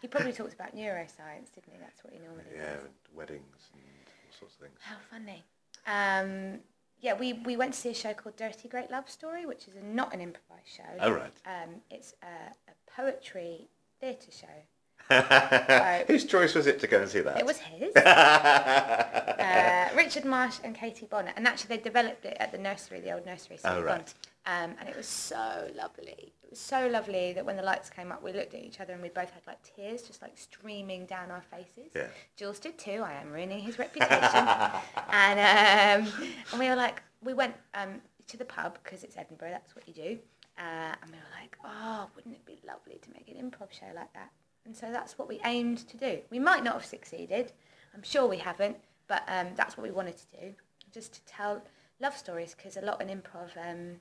he 0.02 0.08
probably 0.08 0.32
talked 0.32 0.54
about 0.54 0.74
neuroscience, 0.74 1.52
didn't 1.54 1.72
he? 1.72 1.78
That's 1.80 2.02
what 2.04 2.12
he 2.12 2.18
normally 2.20 2.44
Yeah, 2.54 2.74
does. 2.74 2.84
and 2.84 2.92
weddings 3.14 3.70
and 3.72 3.82
all 3.82 4.38
sorts 4.38 4.54
of 4.54 4.60
things. 4.60 4.78
How 4.80 4.96
funny. 5.10 5.44
Um, 5.86 6.60
yeah, 7.00 7.14
we, 7.14 7.34
we 7.34 7.56
went 7.56 7.74
to 7.74 7.80
see 7.80 7.90
a 7.90 7.94
show 7.94 8.14
called 8.14 8.36
Dirty 8.36 8.68
Great 8.68 8.90
Love 8.90 9.10
Story, 9.10 9.44
which 9.46 9.68
is 9.68 9.74
a, 9.76 9.82
not 9.82 10.14
an 10.14 10.20
improvised 10.20 10.68
show. 10.68 10.82
Oh, 11.00 11.10
right. 11.10 11.32
Um, 11.46 11.76
it's 11.90 12.14
a, 12.22 12.52
a 12.70 12.74
poetry 12.90 13.68
theatre 14.00 14.30
show. 14.32 14.46
Whose 16.06 16.24
choice 16.24 16.54
was 16.54 16.66
it 16.66 16.80
to 16.80 16.86
go 16.86 17.00
and 17.00 17.08
see 17.08 17.20
that? 17.20 17.38
It 17.38 17.46
was 17.46 17.58
his. 17.58 17.94
uh, 17.96 19.88
Richard 19.94 20.24
Marsh 20.24 20.58
and 20.64 20.74
Katie 20.74 21.06
Bonna. 21.06 21.32
And 21.36 21.46
actually, 21.46 21.76
they 21.76 21.82
developed 21.82 22.24
it 22.24 22.36
at 22.40 22.52
the 22.52 22.58
nursery, 22.58 23.00
the 23.00 23.12
old 23.12 23.26
nursery. 23.26 23.58
Oh, 23.64 23.74
St. 23.74 23.84
right. 23.84 24.14
Um, 24.46 24.74
and 24.78 24.88
it 24.88 24.96
was 24.96 25.06
so 25.06 25.68
lovely. 25.74 26.32
It 26.42 26.50
was 26.50 26.58
so 26.58 26.86
lovely 26.88 27.32
that 27.32 27.44
when 27.44 27.56
the 27.56 27.62
lights 27.62 27.88
came 27.88 28.12
up, 28.12 28.22
we 28.22 28.32
looked 28.32 28.54
at 28.54 28.62
each 28.62 28.80
other 28.80 28.92
and 28.92 29.02
we 29.02 29.08
both 29.08 29.30
had 29.30 29.42
like 29.46 29.58
tears 29.62 30.02
just 30.02 30.20
like 30.20 30.36
streaming 30.36 31.06
down 31.06 31.30
our 31.30 31.42
faces. 31.50 31.90
Yeah. 31.94 32.08
Jules 32.36 32.58
did 32.58 32.78
too. 32.78 33.02
I 33.04 33.14
am 33.14 33.32
ruining 33.32 33.60
his 33.60 33.78
reputation. 33.78 34.12
and 35.10 36.06
um, 36.06 36.12
and 36.50 36.60
we 36.60 36.68
were 36.68 36.76
like, 36.76 37.02
we 37.22 37.32
went 37.32 37.54
um, 37.74 38.02
to 38.28 38.36
the 38.36 38.44
pub 38.44 38.78
because 38.82 39.02
it's 39.02 39.16
Edinburgh. 39.16 39.50
That's 39.50 39.74
what 39.74 39.88
you 39.88 39.94
do. 39.94 40.18
Uh, 40.58 40.94
and 41.02 41.10
we 41.10 41.16
were 41.16 41.40
like, 41.40 41.56
oh, 41.64 42.08
wouldn't 42.14 42.34
it 42.34 42.44
be 42.44 42.58
lovely 42.66 42.98
to 43.02 43.10
make 43.12 43.28
an 43.28 43.36
improv 43.36 43.72
show 43.72 43.86
like 43.94 44.12
that? 44.12 44.30
And 44.64 44.74
so 44.76 44.90
that's 44.90 45.18
what 45.18 45.28
we 45.28 45.40
aimed 45.44 45.86
to 45.88 45.96
do. 45.96 46.20
We 46.30 46.38
might 46.38 46.64
not 46.64 46.74
have 46.74 46.84
succeeded. 46.84 47.52
I'm 47.94 48.02
sure 48.02 48.26
we 48.26 48.38
haven't, 48.38 48.76
but 49.06 49.22
um, 49.28 49.48
that's 49.56 49.76
what 49.76 49.84
we 49.84 49.90
wanted 49.90 50.16
to 50.16 50.40
do, 50.40 50.54
just 50.92 51.12
to 51.14 51.24
tell 51.24 51.62
love 52.00 52.16
stories. 52.16 52.54
Because 52.56 52.76
a 52.76 52.80
lot 52.80 53.02
in 53.02 53.08
improv, 53.08 53.50
um, 53.56 54.00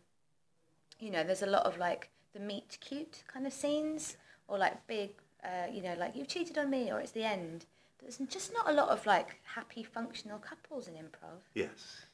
you 0.99 1.11
know, 1.11 1.23
there's 1.23 1.43
a 1.43 1.47
lot 1.47 1.65
of 1.65 1.77
like 1.77 2.09
the 2.33 2.39
meet 2.39 2.77
cute 2.79 3.23
kind 3.27 3.45
of 3.45 3.53
scenes, 3.53 4.17
or 4.47 4.57
like 4.57 4.87
big, 4.87 5.11
uh, 5.43 5.71
you 5.71 5.81
know, 5.81 5.95
like 5.99 6.15
you've 6.15 6.27
cheated 6.27 6.57
on 6.57 6.69
me, 6.69 6.91
or 6.91 6.99
it's 6.99 7.11
the 7.11 7.23
end. 7.23 7.65
But 7.97 8.07
there's 8.07 8.29
just 8.29 8.53
not 8.53 8.69
a 8.69 8.73
lot 8.73 8.89
of 8.89 9.05
like 9.05 9.39
happy 9.43 9.83
functional 9.83 10.39
couples 10.39 10.87
in 10.87 10.93
improv. 10.95 11.41
yes. 11.53 12.05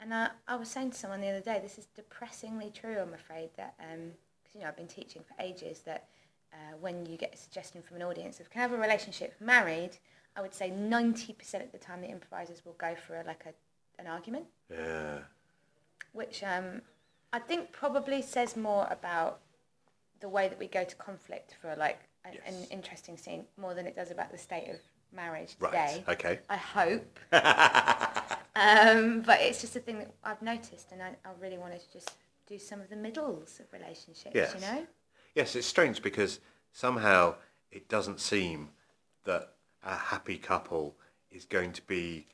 And 0.00 0.14
I, 0.14 0.28
I 0.46 0.54
was 0.54 0.68
saying 0.68 0.92
to 0.92 0.96
someone 0.96 1.20
the 1.20 1.28
other 1.28 1.40
day, 1.40 1.58
this 1.60 1.76
is 1.76 1.86
depressingly 1.96 2.70
true, 2.72 2.98
I'm 3.00 3.14
afraid, 3.14 3.50
that, 3.56 3.74
because, 3.78 4.54
you 4.54 4.60
know, 4.60 4.68
I've 4.68 4.76
been 4.76 4.86
teaching 4.86 5.22
for 5.22 5.34
ages, 5.42 5.80
that 5.86 6.06
uh, 6.52 6.76
when 6.80 7.06
you 7.06 7.16
get 7.16 7.34
a 7.34 7.36
suggestion 7.36 7.82
from 7.82 7.96
an 7.96 8.02
audience 8.02 8.40
of 8.40 8.50
can 8.50 8.60
I 8.60 8.62
have 8.62 8.72
a 8.72 8.78
relationship 8.78 9.34
married, 9.40 9.98
I 10.36 10.40
would 10.42 10.54
say 10.54 10.70
90% 10.70 11.62
of 11.64 11.72
the 11.72 11.78
time 11.78 12.00
the 12.00 12.08
improvisers 12.08 12.64
will 12.64 12.74
go 12.78 12.94
for 13.06 13.20
a, 13.20 13.24
like 13.24 13.44
a, 13.46 14.00
an 14.00 14.06
argument, 14.06 14.46
Yeah. 14.70 15.18
which 16.12 16.42
um, 16.44 16.82
I 17.32 17.38
think 17.38 17.72
probably 17.72 18.22
says 18.22 18.56
more 18.56 18.86
about 18.90 19.40
the 20.20 20.28
way 20.28 20.48
that 20.48 20.58
we 20.58 20.66
go 20.66 20.84
to 20.84 20.96
conflict 20.96 21.56
for 21.60 21.74
like 21.76 22.00
a, 22.24 22.30
an 22.48 22.54
interesting 22.70 23.16
scene 23.16 23.44
more 23.56 23.74
than 23.74 23.86
it 23.86 23.94
does 23.96 24.10
about 24.10 24.30
the 24.32 24.38
state 24.38 24.68
of 24.68 24.76
marriage 25.12 25.54
today. 25.56 26.04
Right. 26.06 26.14
Okay. 26.16 26.38
I 26.48 26.56
hope. 26.56 27.18
um, 28.56 29.22
but 29.22 29.40
it's 29.40 29.60
just 29.60 29.76
a 29.76 29.80
thing 29.80 29.98
that 29.98 30.10
I've 30.24 30.42
noticed, 30.42 30.92
and 30.92 31.02
I, 31.02 31.08
I 31.24 31.30
really 31.40 31.58
wanted 31.58 31.80
to 31.80 31.92
just 31.92 32.10
do 32.46 32.58
some 32.58 32.80
of 32.80 32.88
the 32.90 32.96
middles 32.96 33.60
of 33.60 33.66
relationships, 33.72 34.34
Yes. 34.34 34.54
you 34.54 34.60
know? 34.60 34.86
Yes, 35.34 35.54
it's 35.56 35.66
strange 35.66 36.02
because 36.02 36.40
somehow 36.72 37.34
it 37.70 37.88
doesn't 37.88 38.20
seem 38.20 38.70
that 39.24 39.52
a 39.84 39.94
happy 39.94 40.38
couple 40.38 40.96
is 41.30 41.44
going 41.44 41.72
to 41.72 41.82
be 41.82 42.26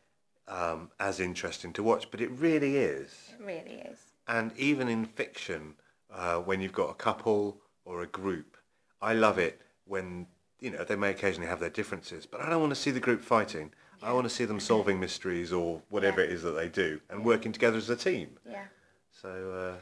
um, 0.49 0.91
as 1.01 1.21
interesting 1.21 1.73
to 1.75 1.83
watch, 1.83 2.11
but 2.11 2.21
it 2.21 2.31
really 2.31 2.77
is. 2.77 3.33
It 3.39 3.45
really 3.45 3.81
is. 3.91 3.99
And 4.29 4.53
even 4.57 4.89
in 4.89 5.05
fiction, 5.05 5.75
uh, 6.13 6.37
when 6.37 6.61
you've 6.61 6.73
got 6.73 6.91
a 6.91 6.95
couple 6.95 7.59
or 7.85 8.03
a 8.03 8.07
group, 8.07 8.57
I 9.03 9.13
love 9.15 9.39
it 9.39 9.61
when 9.87 10.27
you 10.61 10.71
know 10.71 10.85
they 10.85 10.97
may 10.97 11.11
occasionally 11.11 11.49
have 11.49 11.61
their 11.61 11.71
differences, 11.71 12.25
but 12.25 12.41
I 12.41 12.49
don't 12.49 12.61
want 12.61 12.71
to 12.71 12.81
see 12.81 12.91
the 12.91 13.01
group 13.01 13.21
fighting. 13.21 13.73
I 14.03 14.13
want 14.13 14.25
to 14.29 14.35
see 14.35 14.45
them 14.45 14.61
solving 14.61 15.01
mysteries 15.01 15.53
or 15.53 15.81
whatever 15.89 16.21
Yeah. 16.23 16.29
it 16.29 16.33
is 16.33 16.43
that 16.43 16.53
they 16.53 16.69
do 16.69 17.01
and 17.11 17.25
working 17.25 17.53
together 17.53 17.79
as 17.79 17.89
a 17.91 17.97
team. 17.97 18.39
Yeah. 18.49 18.65
So 19.11 19.29
uh, 19.53 19.81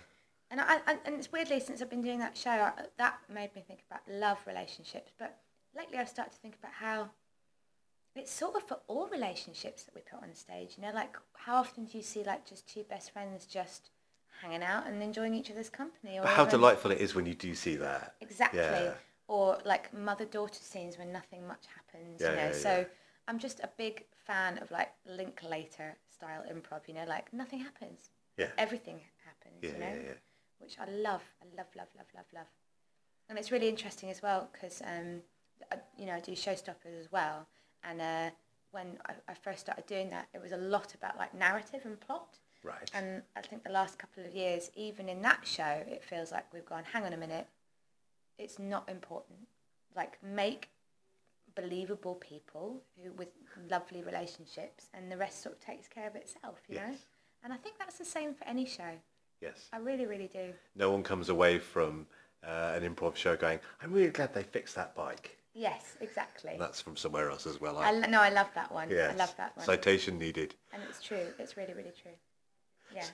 And 0.52 0.60
I, 0.60 0.74
I, 0.86 0.96
and 1.06 1.14
it's 1.14 1.32
weirdly 1.32 1.60
since 1.60 1.80
I've 1.80 1.88
been 1.88 2.02
doing 2.02 2.18
that 2.18 2.36
show, 2.36 2.50
I, 2.50 2.72
that 2.98 3.18
made 3.32 3.54
me 3.56 3.64
think 3.66 3.80
about 3.90 4.02
love 4.06 4.38
relationships. 4.46 5.10
But 5.18 5.38
lately, 5.74 5.96
I've 5.96 6.10
started 6.10 6.32
to 6.32 6.38
think 6.40 6.56
about 6.60 6.72
how 6.74 7.08
it's 8.14 8.30
sort 8.30 8.56
of 8.56 8.68
for 8.68 8.78
all 8.86 9.08
relationships 9.08 9.84
that 9.84 9.94
we 9.94 10.02
put 10.02 10.22
on 10.22 10.34
stage. 10.34 10.74
You 10.76 10.82
know, 10.82 10.92
like 10.94 11.16
how 11.32 11.56
often 11.56 11.86
do 11.86 11.96
you 11.96 12.04
see 12.04 12.22
like 12.22 12.46
just 12.46 12.68
two 12.68 12.82
best 12.84 13.12
friends 13.14 13.46
just 13.46 13.88
hanging 14.42 14.62
out 14.62 14.86
and 14.86 15.02
enjoying 15.02 15.34
each 15.34 15.50
other's 15.50 15.70
company? 15.70 16.18
Or 16.18 16.26
how 16.26 16.42
even- 16.42 16.50
delightful 16.50 16.90
it 16.90 17.00
is 17.00 17.14
when 17.14 17.24
you 17.24 17.34
do 17.34 17.54
see 17.54 17.76
that. 17.76 18.16
Exactly. 18.20 18.60
Yeah. 18.60 18.92
Or 19.28 19.56
like 19.64 19.94
mother-daughter 19.94 20.60
scenes 20.62 20.98
when 20.98 21.10
nothing 21.12 21.46
much 21.46 21.64
happens, 21.74 22.20
Yeah, 22.20 22.28
you 22.30 22.36
know. 22.36 22.42
yeah, 22.42 22.52
so 22.52 22.78
yeah. 22.80 22.84
I'm 23.26 23.38
just 23.38 23.60
a 23.60 23.70
big 23.78 24.04
fan 24.26 24.58
of 24.58 24.70
like 24.70 24.92
Linklater 25.06 25.96
style 26.14 26.44
improv, 26.52 26.86
you 26.88 26.92
know, 26.92 27.06
like 27.08 27.32
nothing 27.32 27.60
happens. 27.60 28.10
Yeah. 28.36 28.48
Everything 28.58 29.00
happens, 29.24 29.62
Yeah, 29.62 29.70
you 29.70 29.78
know, 29.78 30.02
yeah, 30.02 30.08
yeah. 30.08 30.14
Which 30.62 30.78
I 30.78 30.90
love. 30.90 31.22
I 31.42 31.46
love, 31.56 31.66
love, 31.76 31.88
love, 31.96 32.06
love, 32.14 32.26
love. 32.34 32.46
And 33.28 33.38
it's 33.38 33.50
really 33.50 33.68
interesting 33.68 34.10
as 34.10 34.22
well 34.22 34.48
because, 34.52 34.82
um, 34.82 35.22
I, 35.70 35.76
you 35.96 36.06
know, 36.06 36.14
I 36.14 36.20
do 36.20 36.32
showstoppers 36.32 36.98
as 36.98 37.10
well. 37.10 37.46
And 37.84 38.00
uh, 38.00 38.30
when 38.70 38.98
I, 39.06 39.14
I 39.28 39.34
first 39.34 39.60
started 39.60 39.86
doing 39.86 40.10
that, 40.10 40.28
it 40.34 40.40
was 40.40 40.52
a 40.52 40.56
lot 40.56 40.94
about 40.94 41.16
like 41.18 41.34
narrative 41.34 41.80
and 41.84 41.98
plot. 42.00 42.38
Right. 42.62 42.90
And 42.94 43.22
I 43.36 43.40
think 43.40 43.64
the 43.64 43.72
last 43.72 43.98
couple 43.98 44.24
of 44.24 44.32
years, 44.34 44.70
even 44.76 45.08
in 45.08 45.22
that 45.22 45.40
show, 45.44 45.82
it 45.86 46.04
feels 46.04 46.30
like 46.30 46.52
we've 46.52 46.64
gone, 46.64 46.84
hang 46.92 47.04
on 47.04 47.12
a 47.12 47.16
minute, 47.16 47.48
it's 48.38 48.58
not 48.58 48.88
important. 48.88 49.38
Like, 49.96 50.18
make 50.22 50.70
believable 51.54 52.14
people 52.14 52.82
who 52.96 53.12
with 53.12 53.28
lovely 53.68 54.02
relationships, 54.02 54.88
and 54.94 55.10
the 55.10 55.16
rest 55.16 55.42
sort 55.42 55.56
of 55.56 55.60
takes 55.60 55.88
care 55.88 56.06
of 56.06 56.16
itself, 56.16 56.60
you 56.68 56.76
know? 56.76 56.86
Yes. 56.90 57.06
And 57.44 57.52
I 57.52 57.56
think 57.56 57.78
that's 57.78 57.98
the 57.98 58.04
same 58.04 58.34
for 58.34 58.44
any 58.44 58.64
show. 58.64 59.00
Yes. 59.42 59.68
I 59.72 59.78
really, 59.78 60.06
really 60.06 60.30
do. 60.32 60.52
No 60.76 60.90
one 60.90 61.02
comes 61.02 61.28
away 61.28 61.58
from 61.58 62.06
uh, 62.46 62.72
an 62.74 62.82
improv 62.82 63.16
show 63.16 63.36
going, 63.36 63.60
I'm 63.82 63.92
really 63.92 64.10
glad 64.10 64.32
they 64.32 64.42
fixed 64.42 64.74
that 64.76 64.94
bike. 64.94 65.36
Yes, 65.54 65.96
exactly. 66.00 66.56
That's 66.58 66.80
from 66.80 66.96
somewhere 66.96 67.28
else 67.30 67.46
as 67.46 67.60
well. 67.60 67.76
I, 67.76 67.92
lo- 67.92 68.08
no, 68.08 68.20
I 68.20 68.30
love 68.30 68.48
that 68.54 68.72
one. 68.72 68.88
yes. 68.88 69.12
I 69.12 69.16
love 69.16 69.34
that 69.36 69.54
one. 69.56 69.66
Citation 69.66 70.18
needed. 70.18 70.54
and 70.72 70.82
it's 70.88 71.02
true. 71.02 71.26
It's 71.38 71.56
really, 71.56 71.74
really 71.74 71.92
true. 72.02 72.12
Yeah. 72.94 73.04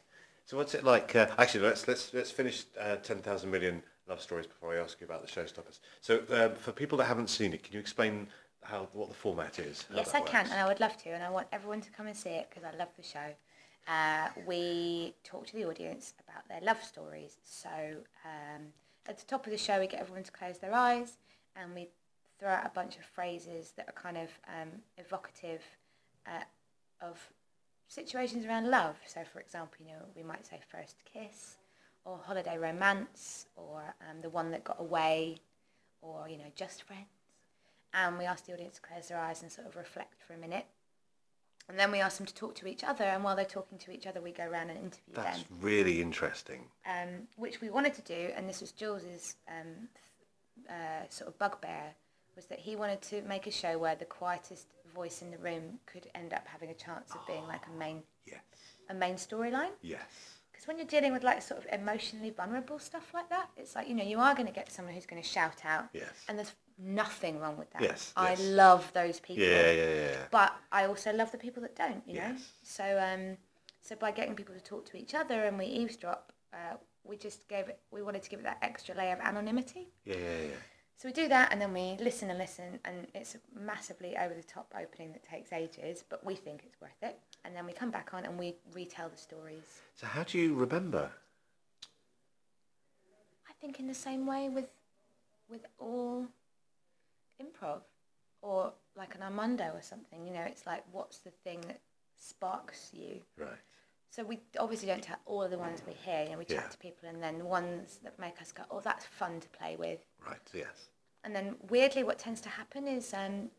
So 0.45 0.57
what's 0.57 0.74
it 0.74 0.85
like? 0.85 1.14
Uh, 1.14 1.26
actually, 1.37 1.64
let's 1.64 1.87
let's 1.87 2.14
let's 2.14 2.31
finish 2.31 2.64
uh, 2.81 2.97
ten 2.97 3.18
thousand 3.18 3.51
million 3.51 3.83
love 4.09 4.22
stories 4.22 4.47
before 4.47 4.74
I 4.74 4.79
ask 4.79 4.99
you 5.01 5.07
about 5.07 5.20
the 5.20 5.31
showstoppers. 5.31 5.79
So 6.01 6.22
uh, 6.31 6.49
for 6.55 6.72
people 6.72 6.97
that 6.99 7.05
haven't 7.05 7.29
seen 7.29 7.53
it, 7.53 7.62
can 7.62 7.74
you 7.74 7.81
explain 7.81 8.29
how 8.62 8.89
what 8.93 9.09
the 9.09 9.14
format 9.14 9.59
is? 9.59 9.85
Yes, 9.95 10.14
I 10.14 10.20
can, 10.22 10.47
and 10.47 10.55
I 10.55 10.66
would 10.66 10.81
love 10.81 10.97
to, 11.03 11.11
and 11.11 11.22
I 11.22 11.29
want 11.29 11.49
everyone 11.53 11.83
to 11.83 11.91
come 11.91 12.07
and 12.07 12.16
see 12.16 12.31
it 12.31 12.49
because 12.49 12.64
I 12.64 12.74
love 12.79 12.89
the 12.97 13.03
show. 13.03 13.35
Uh, 13.89 14.28
we 14.47 15.14
talk 15.24 15.47
to 15.47 15.55
the 15.55 15.64
audience 15.64 16.14
about 16.28 16.47
their 16.49 16.61
love 16.61 16.82
stories. 16.82 17.39
So 17.43 17.70
um, 18.24 18.66
at 19.07 19.18
the 19.18 19.24
top 19.24 19.47
of 19.47 19.53
the 19.53 19.59
show, 19.59 19.80
we 19.80 19.86
get 19.86 20.01
everyone 20.01 20.24
to 20.24 20.32
close 20.32 20.59
their 20.59 20.74
eyes, 20.74 21.16
and 21.57 21.74
we 21.74 21.89
throw 22.39 22.51
out 22.51 22.66
a 22.66 22.70
bunch 22.74 22.97
of 22.97 23.05
phrases 23.05 23.72
that 23.76 23.89
are 23.89 24.01
kind 24.01 24.18
of 24.18 24.28
um, 24.47 24.68
evocative 24.99 25.62
uh, 26.26 26.45
of 27.01 27.18
situations 27.89 28.45
around 28.45 28.70
love. 28.70 28.97
So, 29.07 29.22
for 29.32 29.41
example, 29.41 29.78
you 29.80 29.93
know, 29.93 30.05
we 30.14 30.22
might 30.22 30.47
say 30.47 30.61
first 30.70 30.97
kiss, 31.11 31.57
or 32.05 32.18
holiday 32.18 32.59
romance, 32.59 33.47
or 33.57 33.95
um, 34.09 34.20
the 34.20 34.28
one 34.30 34.51
that 34.51 34.64
got 34.64 34.76
away, 34.78 35.39
or 36.03 36.28
you 36.28 36.36
know, 36.36 36.53
just 36.55 36.82
friends 36.82 37.07
and 37.95 38.18
we 38.18 38.24
ask 38.24 38.47
the 38.47 38.53
audience 38.53 38.76
to 38.76 38.80
close 38.82 39.09
their 39.09 39.18
eyes 39.18 39.43
and 39.43 39.51
sort 39.51 39.66
of 39.66 39.76
reflect 39.76 40.22
for 40.26 40.34
a 40.34 40.39
minute. 40.39 40.66
And 41.69 41.79
then 41.79 41.93
we 41.93 42.01
ask 42.01 42.16
them 42.16 42.27
to 42.27 42.35
talk 42.35 42.55
to 42.57 42.66
each 42.66 42.83
other, 42.83 43.05
and 43.05 43.23
while 43.23 43.37
they're 43.37 43.45
talking 43.45 43.77
to 43.79 43.91
each 43.91 44.07
other, 44.07 44.21
we 44.23 44.33
go 44.33 44.45
around 44.45 44.71
and 44.71 44.79
interview 44.79 45.12
That's 45.14 45.39
them, 45.39 45.47
That's 45.51 45.62
really 45.62 46.01
interesting. 46.01 46.64
um, 46.87 47.29
which 47.37 47.61
we 47.61 47.69
wanted 47.69 47.93
to 47.95 48.03
do, 48.03 48.31
and 48.35 48.49
this 48.49 48.61
was 48.62 48.73
Jules's 48.73 49.37
um, 49.49 49.89
uh, 50.69 51.07
sort 51.11 51.29
of 51.29 51.39
bugbear, 51.39 51.95
was 52.37 52.47
that 52.47 52.59
he 52.59 52.75
wanted 52.77 53.03
to 53.03 53.21
make 53.23 53.47
a 53.47 53.51
show 53.51 53.77
where 53.79 53.95
the 53.97 54.05
quietest 54.07 54.69
voice 54.95 55.21
in 55.23 55.31
the 55.31 55.39
room 55.39 55.79
could 55.87 56.09
end 56.14 56.33
up 56.33 56.47
having 56.47 56.71
a 56.71 56.75
chance 56.75 57.11
of 57.12 57.27
being 57.27 57.47
like 57.47 57.62
a 57.66 57.79
main 57.79 58.03
Yes. 58.27 58.41
a 58.89 58.95
main 58.95 59.14
storyline. 59.16 59.71
Yes. 59.83 60.01
Because 60.51 60.66
when 60.66 60.79
you're 60.79 60.87
dealing 60.87 61.12
with 61.12 61.23
like 61.23 61.43
sort 61.43 61.61
of 61.64 61.66
emotionally 61.73 62.31
vulnerable 62.31 62.79
stuff 62.79 63.12
like 63.12 63.29
that, 63.29 63.49
it's 63.57 63.75
like 63.75 63.89
you 63.89 63.95
know 63.95 64.05
you 64.05 64.19
are 64.19 64.35
going 64.35 64.47
to 64.47 64.53
get 64.53 64.73
someone 64.73 64.95
who's 64.95 65.05
going 65.07 65.23
to 65.23 65.29
shout 65.29 65.64
out, 65.64 65.89
Yes. 65.93 66.09
and 66.29 66.39
there's 66.39 66.53
nothing 66.79 67.41
wrong 67.41 67.57
with 67.57 67.70
that. 67.72 67.83
Yes, 67.83 68.12
I 68.16 68.31
yes. 68.31 68.41
love 68.43 68.91
those 68.95 69.20
people. 69.20 69.45
Yeah, 69.45 69.70
yeah, 69.70 69.95
yeah. 69.95 70.16
But 70.31 70.55
I 70.72 70.87
also 70.87 71.12
love 71.12 71.33
the 71.33 71.39
people 71.39 71.62
that 71.62 71.76
don't. 71.76 72.03
You 72.07 72.20
know. 72.20 72.37
So 72.62 72.85
um, 73.01 73.37
so 73.81 73.97
by 73.97 74.11
getting 74.11 74.35
people 74.35 74.55
to 74.55 74.61
talk 74.61 74.85
to 74.91 74.97
each 74.97 75.14
other 75.14 75.45
and 75.45 75.59
we 75.59 75.66
eavesdrop, 75.66 76.33
uh, 76.53 76.76
we 77.05 77.16
just 77.16 77.49
gave 77.49 77.68
it. 77.68 77.81
We 77.91 78.03
wanted 78.03 78.22
to 78.22 78.31
give 78.31 78.41
it 78.41 78.45
that 78.45 78.59
extra 78.62 78.95
layer 78.95 79.14
of 79.14 79.20
anonymity. 79.20 79.89
Yeah, 80.05 80.16
yeah, 80.16 80.41
yeah. 80.51 80.61
So 80.97 81.09
we 81.09 81.12
do 81.12 81.29
that, 81.29 81.53
and 81.53 81.61
then 81.61 81.72
we 81.72 81.97
listen 82.01 82.29
and 82.29 82.41
listen, 82.41 82.81
and 82.85 83.07
it's 83.14 83.37
a 83.37 83.39
massively 83.57 84.16
over 84.16 84.35
the 84.35 84.43
top 84.43 84.74
opening 84.76 85.12
that 85.12 85.22
takes 85.22 85.53
ages, 85.53 86.03
but 86.09 86.26
we 86.26 86.35
think 86.35 86.64
it's 86.66 86.81
worth 86.81 87.01
it. 87.03 87.20
And 87.45 87.55
then 87.55 87.66
we 87.66 87.72
come 87.72 87.93
back 87.93 88.11
on 88.12 88.24
and 88.24 88.37
we 88.37 88.57
retell 88.74 89.09
the 89.09 89.16
stories. 89.16 89.81
So 89.95 90.09
how 90.09 90.24
do 90.24 90.39
you 90.39 90.55
remember? 90.55 91.09
I 93.49 93.53
think 93.61 93.79
in 93.79 93.87
the 93.87 93.95
same 93.95 94.26
way 94.26 94.49
with 94.49 94.66
with 95.49 95.66
all 95.79 96.26
improv 97.43 97.80
or 98.43 98.72
like 98.97 99.14
an 99.14 99.22
Armando 99.22 99.64
or 99.74 99.82
something, 99.82 100.26
you 100.26 100.32
know, 100.32 100.45
it's 100.47 100.66
like 100.66 100.84
what's 100.93 101.18
the 101.18 101.30
thing 101.30 101.61
that 101.62 101.80
sparks 102.16 102.91
you? 102.93 103.20
Right. 103.36 103.51
So 104.11 104.24
we 104.24 104.41
obviously 104.59 104.89
don't 104.89 105.03
tell 105.03 105.18
all 105.26 105.43
of 105.43 105.51
the 105.51 105.59
ones 105.59 105.82
we 105.86 105.93
hear, 105.93 106.24
you 106.24 106.30
know, 106.30 106.39
we 106.39 106.45
chat 106.45 106.70
to 106.70 106.78
people 106.78 107.09
and 107.09 107.22
then 107.22 107.39
the 107.39 107.45
ones 107.45 107.99
that 108.05 108.18
make 108.18 108.41
us 108.41 108.53
go, 108.53 108.62
Oh, 108.70 108.80
that's 108.80 109.05
fun 109.05 109.41
to 109.41 109.49
play 109.51 109.76
with. 109.76 110.01
Right. 110.26 110.39
Yes. 110.55 110.89
And 111.24 111.34
then 111.34 111.57
weirdly 111.68 112.05
what 112.05 112.18
tends 112.18 112.41
to 112.43 112.49
happen 112.49 112.89
is 112.89 113.12
um, 113.12 113.51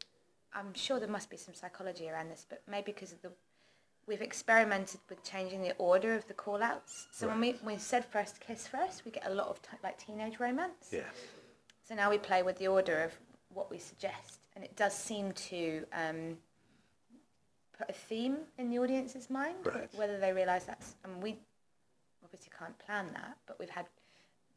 I'm 0.53 0.73
sure 0.73 0.99
there 0.99 1.09
must 1.09 1.29
be 1.29 1.37
some 1.37 1.53
psychology 1.53 2.09
around 2.09 2.29
this, 2.29 2.45
but 2.49 2.63
maybe 2.67 2.91
because 2.91 3.11
of 3.11 3.21
the 3.21 3.31
we've 4.07 4.21
experimented 4.23 4.99
with 5.07 5.23
changing 5.23 5.61
the 5.61 5.75
order 5.77 6.15
of 6.15 6.27
the 6.27 6.33
call 6.33 6.63
outs. 6.63 7.07
So 7.11 7.27
when 7.27 7.39
we, 7.39 7.55
we 7.63 7.77
said 7.77 8.03
first 8.03 8.39
kiss 8.39 8.65
first, 8.65 9.05
we 9.05 9.11
get 9.11 9.27
a 9.27 9.33
lot 9.33 9.47
of 9.47 9.61
t- 9.61 9.77
like 9.83 9.99
teenage 9.99 10.39
romance. 10.39 10.89
Yes. 10.91 11.05
So 11.87 11.93
now 11.93 12.09
we 12.09 12.17
play 12.17 12.41
with 12.41 12.57
the 12.57 12.67
order 12.67 13.03
of 13.03 13.13
what 13.59 13.69
we 13.69 13.77
suggest, 13.77 14.39
and 14.55 14.63
it 14.63 14.75
does 14.77 14.93
seem 14.95 15.33
to 15.33 15.85
um, 15.93 16.37
put 17.77 17.89
a 17.89 17.93
theme 17.93 18.37
in 18.57 18.69
the 18.69 18.79
audience's 18.79 19.29
mind, 19.29 19.57
Right. 19.65 19.89
whether 19.93 20.17
they 20.17 20.31
realise 20.31 20.63
that's. 20.63 20.95
And 21.03 21.21
we 21.21 21.37
obviously 22.23 22.51
can't 22.57 22.77
plan 22.79 23.07
that, 23.13 23.37
but 23.45 23.59
we've 23.59 23.69
had, 23.69 23.85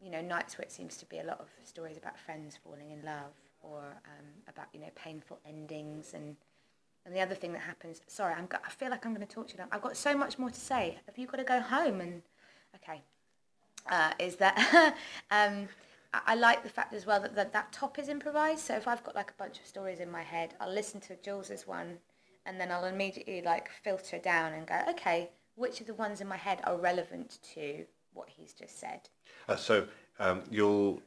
you 0.00 0.10
know, 0.10 0.22
nights 0.22 0.56
where 0.56 0.64
it 0.64 0.70
seems 0.72 0.96
to 0.98 1.06
be 1.06 1.18
a 1.18 1.24
lot 1.24 1.40
of 1.40 1.48
stories 1.64 1.96
about 1.96 2.16
friends 2.16 2.56
falling 2.62 2.92
in 2.92 3.02
love, 3.04 3.34
or 3.60 3.80
um, 3.80 4.26
about 4.48 4.68
you 4.72 4.80
know 4.80 4.90
painful 4.94 5.40
endings, 5.44 6.14
and 6.14 6.36
and 7.04 7.14
the 7.14 7.20
other 7.20 7.34
thing 7.34 7.52
that 7.54 7.62
happens. 7.62 8.00
Sorry, 8.06 8.32
I'm. 8.34 8.46
go- 8.46 8.58
I 8.64 8.70
feel 8.70 8.90
like 8.90 9.04
I'm 9.04 9.14
going 9.14 9.26
to 9.26 9.34
talk 9.34 9.48
to 9.48 9.54
you. 9.54 9.58
now. 9.58 9.66
I've 9.72 9.82
got 9.82 9.96
so 9.96 10.16
much 10.16 10.38
more 10.38 10.50
to 10.50 10.60
say. 10.60 10.98
Have 11.06 11.18
you 11.18 11.26
got 11.26 11.38
to 11.38 11.44
go 11.44 11.60
home? 11.60 12.00
And 12.00 12.22
okay 12.76 13.02
uh, 13.90 14.12
is 14.18 14.36
that 14.36 14.94
um, 15.30 15.68
I, 16.14 16.34
like 16.34 16.62
the 16.62 16.68
fact 16.68 16.92
as 16.92 17.06
well 17.06 17.20
that, 17.20 17.34
that 17.34 17.52
that 17.52 17.72
top 17.72 17.98
is 17.98 18.08
improvised. 18.08 18.60
So 18.60 18.76
if 18.76 18.86
I've 18.86 19.02
got 19.04 19.14
like 19.14 19.30
a 19.30 19.42
bunch 19.42 19.58
of 19.58 19.66
stories 19.66 20.00
in 20.00 20.10
my 20.10 20.22
head, 20.22 20.54
I'll 20.60 20.72
listen 20.72 21.00
to 21.02 21.16
Jules's 21.16 21.66
one, 21.66 21.98
and 22.44 22.60
then 22.60 22.70
I'll 22.70 22.84
immediately 22.84 23.40
like 23.42 23.70
filter 23.70 24.18
down 24.18 24.52
and 24.52 24.66
go, 24.66 24.80
okay, 24.90 25.30
which 25.54 25.80
of 25.80 25.86
the 25.86 25.94
ones 25.94 26.20
in 26.20 26.28
my 26.28 26.36
head 26.36 26.60
are 26.64 26.76
relevant 26.76 27.38
to 27.54 27.84
what 28.12 28.28
he's 28.28 28.52
just 28.52 28.78
said? 28.78 29.08
Uh, 29.48 29.56
so 29.56 29.86
um, 30.18 30.42
you'll 30.50 31.00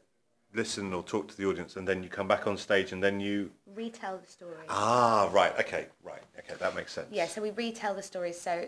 listen 0.53 0.93
or 0.93 1.03
talk 1.03 1.28
to 1.28 1.38
the 1.38 1.45
audience, 1.45 1.76
and 1.76 1.88
then 1.88 2.01
you 2.01 2.10
come 2.10 2.28
back 2.28 2.47
on 2.47 2.58
stage, 2.58 2.91
and 2.91 3.03
then 3.03 3.20
you. 3.20 3.51
Retell 3.76 4.18
the 4.18 4.28
stories. 4.28 4.70
Ah, 4.70 5.30
right. 5.32 5.53
Okay. 5.60 5.88
Right. 6.03 6.24
Okay. 6.39 6.56
That 6.60 6.76
makes 6.76 6.93
sense. 6.93 7.08
Yeah, 7.12 7.28
so 7.28 7.41
we 7.41 7.51
retell 7.51 7.93
the 7.93 8.03
stories 8.03 8.39
so 8.39 8.68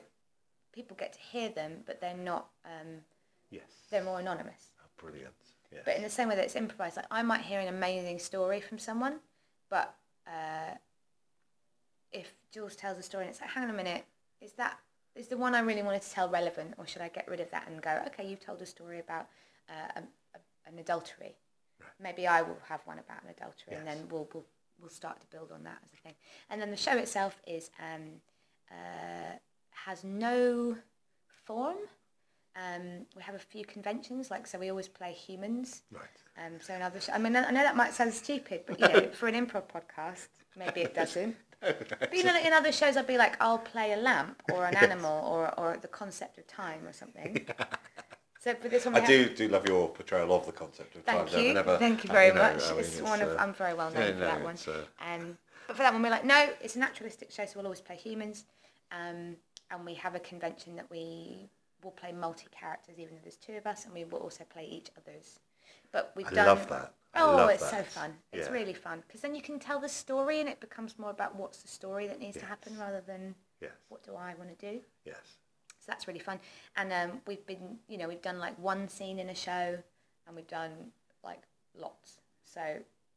people 0.71 0.95
get 0.99 1.13
to 1.13 1.19
hear 1.19 1.49
them, 1.49 1.83
but 1.85 1.99
they're 1.99 2.15
not. 2.15 2.47
Um, 2.65 3.01
Yes. 3.49 3.63
they're 3.89 4.03
more 4.03 4.19
anonymous. 4.19 4.71
Oh, 4.79 4.85
brilliant. 4.97 5.33
Yeah. 5.71 5.79
But 5.85 5.97
in 5.97 6.03
the 6.03 6.09
same 6.09 6.29
way 6.29 6.35
that 6.35 6.45
it's 6.45 6.55
improvised, 6.55 6.97
like 6.97 7.05
I 7.11 7.21
might 7.23 7.41
hear 7.41 7.59
an 7.59 7.67
amazing 7.67 8.19
story 8.19 8.61
from 8.61 8.79
someone, 8.79 9.19
but 9.69 9.95
uh, 10.25 10.75
if 12.11 12.33
Jules 12.53 12.75
tells 12.75 12.97
a 12.97 13.03
story 13.03 13.25
and 13.25 13.31
it's 13.31 13.41
like, 13.41 13.49
hang 13.49 13.63
on 13.63 13.69
a 13.69 13.73
minute, 13.73 14.05
is 14.41 14.53
that 14.53 14.79
is 15.15 15.27
the 15.27 15.37
one 15.37 15.55
I 15.55 15.59
really 15.59 15.81
wanted 15.81 16.03
to 16.03 16.11
tell 16.11 16.29
relevant, 16.29 16.75
or 16.77 16.85
should 16.85 17.01
I 17.01 17.09
get 17.09 17.27
rid 17.27 17.39
of 17.39 17.49
that 17.51 17.67
and 17.67 17.81
go, 17.81 18.01
okay, 18.07 18.27
you've 18.27 18.39
told 18.39 18.61
a 18.61 18.65
story 18.65 18.99
about 18.99 19.27
uh, 19.67 19.99
a, 19.99 19.99
a, 20.37 20.69
an 20.71 20.79
adultery, 20.79 21.35
maybe 21.99 22.27
I 22.27 22.43
will 22.43 22.59
have 22.69 22.81
one 22.85 22.99
about 22.99 23.23
an 23.23 23.29
adultery, 23.29 23.75
and 23.75 23.85
then 23.87 24.07
we'll, 24.09 24.27
we'll 24.33 24.45
we'll 24.79 24.89
start 24.89 25.19
to 25.19 25.27
build 25.27 25.51
on 25.51 25.63
that 25.63 25.77
as 25.83 25.91
a 25.93 25.97
thing. 25.97 26.13
And 26.49 26.61
then 26.61 26.71
the 26.71 26.77
show 26.77 26.97
itself 26.97 27.41
is 27.47 27.71
um, 27.79 28.21
uh, 28.71 29.37
has 29.71 30.03
no 30.03 30.77
form. 31.45 31.77
Um, 32.57 33.05
we 33.15 33.21
have 33.21 33.35
a 33.35 33.39
few 33.39 33.63
conventions, 33.65 34.31
like 34.31 34.47
so 34.47 34.57
we 34.57 34.69
always 34.69 34.87
play 34.87 35.11
humans. 35.13 35.83
Right. 35.91 36.03
Um, 36.43 36.53
so 36.59 36.73
another, 36.73 36.99
sh- 36.99 37.09
I 37.13 37.17
mean, 37.19 37.35
I 37.35 37.51
know 37.51 37.61
that 37.63 37.75
might 37.75 37.93
sound 37.93 38.13
stupid, 38.13 38.61
but 38.65 38.79
you 38.79 38.87
know, 38.87 39.07
for 39.13 39.27
an 39.27 39.35
improv 39.35 39.63
podcast, 39.67 40.27
maybe 40.57 40.81
it 40.81 40.93
doesn't. 40.95 41.35
But 41.59 42.13
you 42.13 42.23
know, 42.23 42.37
in 42.39 42.53
other 42.53 42.71
shows, 42.71 42.97
I'd 42.97 43.07
be 43.07 43.17
like, 43.17 43.35
I'll 43.41 43.57
play 43.57 43.93
a 43.93 43.97
lamp 43.97 44.43
or 44.53 44.65
an 44.65 44.75
animal 44.87 45.25
or, 45.25 45.59
or 45.59 45.77
the 45.81 45.87
concept 45.87 46.37
of 46.37 46.45
time 46.45 46.85
or 46.85 46.93
something. 46.93 47.47
So 48.39 48.53
for 48.53 48.69
this 48.69 48.85
one, 48.85 48.95
I 48.95 48.99
have- 48.99 49.07
do 49.07 49.29
do 49.29 49.47
love 49.47 49.67
your 49.67 49.89
portrayal 49.89 50.31
of 50.33 50.45
the 50.45 50.51
concept 50.51 50.95
of 50.95 51.03
Thank 51.03 51.31
time. 51.31 51.43
you, 51.43 51.53
never- 51.55 51.77
thank 51.79 52.03
you 52.03 52.09
uh, 52.11 52.13
very 52.13 52.29
know, 52.29 52.43
much. 52.43 52.63
I 52.63 52.71
mean, 52.71 52.79
it's 52.81 53.01
one 53.01 53.21
of 53.21 53.29
uh, 53.29 53.35
I'm 53.39 53.53
very 53.55 53.73
well 53.73 53.89
known 53.91 54.01
yeah, 54.03 54.13
for 54.13 54.19
no, 54.19 54.25
that 54.27 54.43
one. 54.43 54.53
it's, 54.53 54.67
uh, 54.67 54.83
Um, 55.01 55.37
but 55.65 55.75
for 55.77 55.81
that 55.83 55.93
one, 55.93 56.03
we're 56.03 56.11
like, 56.11 56.25
no, 56.25 56.47
it's 56.61 56.75
a 56.75 56.79
naturalistic 56.79 57.31
show, 57.31 57.45
so 57.45 57.53
we'll 57.55 57.65
always 57.65 57.81
play 57.81 57.95
humans. 57.95 58.45
Um, 58.91 59.35
and 59.71 59.83
we 59.83 59.95
have 59.95 60.13
a 60.15 60.19
convention 60.19 60.75
that 60.75 60.89
we 60.91 61.49
will 61.83 61.91
play 61.91 62.11
multi 62.11 62.47
characters, 62.51 62.95
even 62.99 63.15
though 63.15 63.21
there's 63.23 63.37
two 63.37 63.53
of 63.53 63.65
us, 63.67 63.85
and 63.85 63.93
we 63.93 64.03
will 64.05 64.19
also 64.19 64.43
play 64.45 64.65
each 64.65 64.89
other's. 64.97 65.39
But 65.91 66.13
we've 66.15 66.27
I 66.27 66.31
done. 66.31 66.45
love 66.47 66.67
that. 66.69 66.93
I 67.13 67.23
Oh, 67.23 67.35
love 67.35 67.49
it's 67.49 67.67
so 67.67 67.81
fun! 67.83 68.15
It's 68.31 68.47
Yeah. 68.47 68.53
really 68.53 68.73
fun 68.73 69.01
because 69.01 69.21
then 69.21 69.33
you 69.33 69.41
can 69.41 69.59
tell 69.59 69.79
the 69.79 69.89
story, 69.89 70.39
and 70.39 70.49
it 70.49 70.59
becomes 70.59 70.99
more 70.99 71.09
about 71.09 71.35
what's 71.35 71.61
the 71.61 71.67
story 71.67 72.07
that 72.07 72.19
needs 72.19 72.37
to 72.37 72.45
happen 72.45 72.77
rather 72.77 73.01
than 73.01 73.35
Yes. 73.59 73.71
what 73.89 74.03
do 74.03 74.15
I 74.15 74.35
want 74.35 74.57
to 74.57 74.71
do. 74.71 74.83
Yes. 75.05 75.37
So 75.79 75.85
that's 75.87 76.07
really 76.07 76.19
fun. 76.19 76.39
And 76.75 76.91
um, 76.91 77.21
we've 77.25 77.45
been, 77.45 77.79
you 77.87 77.97
know, 77.97 78.07
we've 78.07 78.21
done 78.21 78.39
like 78.39 78.57
one 78.59 78.87
scene 78.87 79.19
in 79.19 79.29
a 79.29 79.35
show, 79.35 79.81
and 80.27 80.35
we've 80.35 80.47
done 80.47 80.91
like 81.23 81.41
lots. 81.73 82.19
So 82.43 82.61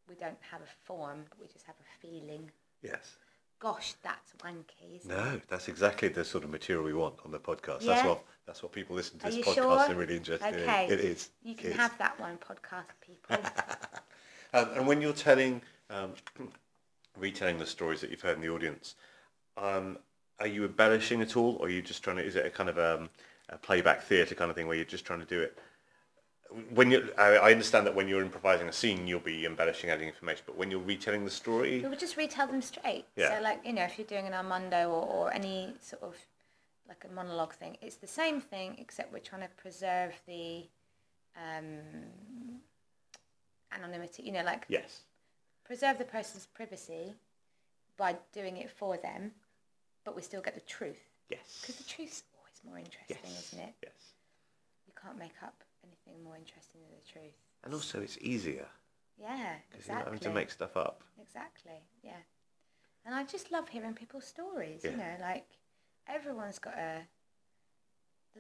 we 0.09 0.15
don't 0.15 0.39
have 0.51 0.61
a 0.63 0.67
form, 0.85 1.25
but 1.29 1.39
we 1.41 1.47
just 1.49 1.67
have 1.67 1.77
a 1.81 2.01
feeling. 2.01 2.51
Yes. 2.83 3.17
Gosh, 3.61 3.95
that's 4.03 4.33
wanky. 4.39 4.97
Isn't 4.97 5.11
it? 5.11 5.15
No, 5.15 5.41
that's 5.49 5.69
exactly 5.69 6.09
the 6.09 6.25
sort 6.25 6.45
of 6.45 6.51
material 6.51 6.85
we 6.85 6.95
want 6.95 7.15
on 7.25 7.31
the 7.31 7.39
podcast. 7.39 7.83
Yeah? 7.83 7.95
That's 7.95 8.07
what 8.07 8.25
that's 8.47 8.63
what 8.63 8.73
people 8.73 8.97
listen 8.97 9.19
to 9.21 9.29
Are 9.29 9.31
this 9.31 9.47
podcast 9.47 9.55
sure? 9.55 9.79
are 9.79 9.95
really 9.95 10.17
interested 10.17 10.55
Okay. 10.55 10.87
in. 10.87 10.93
It 10.93 11.01
is. 11.01 11.29
You 11.43 11.55
can 11.55 11.71
is. 11.71 11.77
have 11.77 11.97
that 11.99 12.19
one, 12.19 12.39
podcast 12.39 12.85
people. 13.07 13.37
Um, 14.53 14.69
and 14.75 14.85
when 14.85 15.01
you're 15.01 15.13
telling, 15.13 15.63
um, 15.91 16.13
retelling 17.17 17.59
the 17.59 17.67
stories 17.67 18.01
that 18.01 18.11
you've 18.11 18.21
heard 18.21 18.35
in 18.35 18.43
the 18.43 18.49
audience, 18.49 18.97
um, 19.57 19.97
are 20.41 20.49
you 20.49 20.65
embellishing 20.65 21.23
at 21.23 21.37
all, 21.37 21.57
or 21.61 21.67
are 21.67 21.71
you 21.71 21.81
just 21.83 22.03
trying 22.03 22.17
to? 22.17 22.25
Is 22.25 22.35
it 22.35 22.45
a 22.45 22.51
kind 22.51 22.69
of 22.69 22.77
um, 22.77 23.11
a 23.49 23.57
playback 23.59 24.03
theatre 24.03 24.35
kind 24.35 24.51
of 24.51 24.57
thing 24.57 24.67
where 24.67 24.75
you're 24.75 24.85
just 24.85 25.05
trying 25.05 25.21
to 25.21 25.25
do 25.25 25.41
it? 25.41 25.57
When 26.75 26.91
you, 26.91 27.11
I, 27.17 27.37
I 27.37 27.51
understand 27.53 27.87
that 27.87 27.95
when 27.95 28.09
you're 28.09 28.23
improvising 28.23 28.69
a 28.69 28.73
scene, 28.73 29.07
you'll 29.07 29.21
be 29.21 29.47
embellishing, 29.47 29.91
adding 29.91 30.09
information. 30.09 30.43
But 30.47 30.57
when 30.57 30.71
you're 30.71 30.81
retelling 30.81 31.25
the 31.25 31.31
story, 31.31 31.81
we 31.81 31.89
would 31.89 32.01
just 32.01 32.17
retell 32.17 32.47
them 32.47 32.63
straight. 32.63 33.07
Yeah. 33.17 33.37
So 33.37 33.43
like, 33.43 33.65
you 33.65 33.73
know, 33.73 33.85
if 33.85 33.99
you're 33.99 34.07
doing 34.07 34.27
an 34.27 34.35
Armando 34.35 34.91
or, 34.91 35.07
or 35.07 35.33
any 35.33 35.75
sort 35.81 36.03
of 36.03 36.17
like 36.89 37.05
a 37.09 37.15
monologue 37.15 37.55
thing, 37.55 37.77
it's 37.81 37.97
the 37.97 38.07
same 38.07 38.41
thing 38.41 38.77
except 38.79 39.13
we're 39.13 39.21
trying 39.21 39.43
to 39.43 39.49
preserve 39.57 40.13
the 40.27 40.65
um, 41.37 41.79
anonymity. 43.73 44.25
You 44.25 44.33
know, 44.33 44.43
like 44.45 44.65
yes, 44.69 45.03
preserve 45.65 45.99
the 45.99 46.05
person's 46.05 46.47
privacy, 46.47 47.15
by 48.01 48.17
doing 48.33 48.57
it 48.57 48.71
for 48.71 48.97
them, 48.97 49.31
but 50.05 50.17
we 50.17 50.23
still 50.23 50.41
get 50.41 50.55
the 50.55 50.61
truth. 50.63 50.97
Yes. 51.29 51.59
Because 51.61 51.77
the 51.77 51.85
truth's 51.85 52.23
always 52.35 52.59
more 52.65 52.79
interesting, 52.79 53.31
yes. 53.35 53.53
isn't 53.53 53.61
it? 53.61 53.75
Yes. 53.83 53.93
You 54.87 54.95
can't 55.01 55.19
make 55.19 55.37
up 55.45 55.63
anything 55.85 56.23
more 56.23 56.37
interesting 56.37 56.81
than 56.83 56.91
the 56.99 57.07
truth. 57.11 57.37
And 57.65 57.75
also, 57.75 58.01
it's 58.01 58.19
easier 58.21 58.67
Yeah, 59.19 59.55
because 59.71 59.87
you're 59.87 59.97
not 59.97 60.03
exactly. 60.03 60.05
having 60.05 60.21
to 60.21 60.31
make 60.41 60.51
stuff 60.51 60.77
up. 60.77 61.03
Exactly, 61.21 61.81
yeah. 62.03 62.23
And 63.05 63.15
I 63.15 63.25
just 63.25 63.51
love 63.51 63.69
hearing 63.69 63.95
people's 63.95 64.27
stories, 64.27 64.83
Yeah. 64.85 64.91
you 64.93 64.97
know, 64.99 65.17
like 65.21 65.47
everyone's 66.07 66.59
got 66.59 66.75
a. 66.79 67.03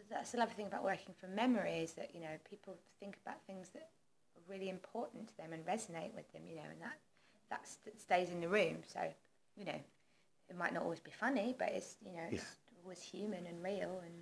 That's 0.09 0.33
the 0.33 0.39
lovely 0.39 0.55
thing 0.55 0.67
about 0.67 0.85
working 0.85 1.15
from 1.19 1.35
memory 1.35 1.79
is 1.79 1.93
that, 1.95 2.15
you 2.15 2.21
know, 2.21 2.39
people 2.49 2.77
think 3.01 3.17
about 3.25 3.43
things 3.47 3.71
that 3.71 3.89
are 4.37 4.43
really 4.49 4.69
important 4.69 5.29
to 5.29 5.37
them 5.37 5.53
and 5.53 5.65
resonate 5.67 6.15
with 6.15 6.31
them, 6.33 6.43
you 6.49 6.57
know, 6.57 6.69
and 6.71 6.81
that, 6.81 6.99
that 7.51 7.67
stays 7.99 8.31
in 8.31 8.41
the 8.41 8.49
room. 8.49 8.79
So, 8.87 9.01
you 9.57 9.65
know, 9.65 9.81
it 10.49 10.57
might 10.57 10.73
not 10.73 10.85
always 10.85 11.01
be 11.01 11.11
funny, 11.11 11.57
but 11.59 11.71
it's, 11.71 11.97
you 12.05 12.13
know, 12.13 12.23
it's 12.31 12.45
always 12.83 13.03
human 13.03 13.47
and 13.47 13.63
real 13.65 14.01
and 14.05 14.15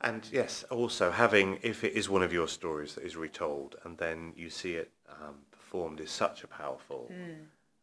And 0.00 0.28
yes, 0.30 0.64
also 0.70 1.10
having, 1.10 1.58
if 1.62 1.82
it 1.82 1.94
is 1.94 2.08
one 2.08 2.22
of 2.22 2.32
your 2.32 2.48
stories 2.48 2.94
that 2.94 3.04
is 3.04 3.16
retold 3.16 3.76
and 3.84 3.96
then 3.96 4.32
you 4.36 4.50
see 4.50 4.74
it 4.74 4.90
um, 5.08 5.36
performed 5.50 6.00
is 6.00 6.10
such 6.10 6.44
a 6.44 6.46
powerful 6.46 7.10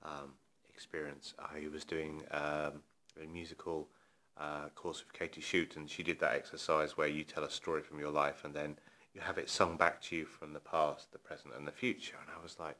um, 0.03 0.34
experience. 0.74 1.34
I 1.39 1.68
was 1.74 1.84
doing 1.84 2.22
um, 2.32 2.82
a 3.22 3.26
musical 3.32 3.88
uh, 4.38 4.70
course 4.76 5.03
with 5.03 5.14
Katy 5.14 5.41
Schutte 5.41 5.76
and 5.76 5.89
she 5.89 6.03
did 6.03 6.20
that 6.20 6.36
exercise 6.36 6.97
where 6.97 7.07
you 7.07 7.24
tell 7.24 7.43
a 7.43 7.51
story 7.51 7.82
from 7.82 7.99
your 7.99 8.11
life 8.11 8.45
and 8.45 8.53
then 8.53 8.78
you 9.14 9.22
have 9.22 9.38
it 9.38 9.49
sung 9.49 9.76
back 9.78 10.01
to 10.03 10.16
you 10.16 10.26
from 10.26 10.53
the 10.53 10.59
past, 10.59 11.11
the 11.11 11.20
present 11.20 11.53
and 11.55 11.68
the 11.68 11.72
future. 11.72 12.18
And 12.22 12.30
I 12.38 12.41
was 12.41 12.57
like, 12.59 12.78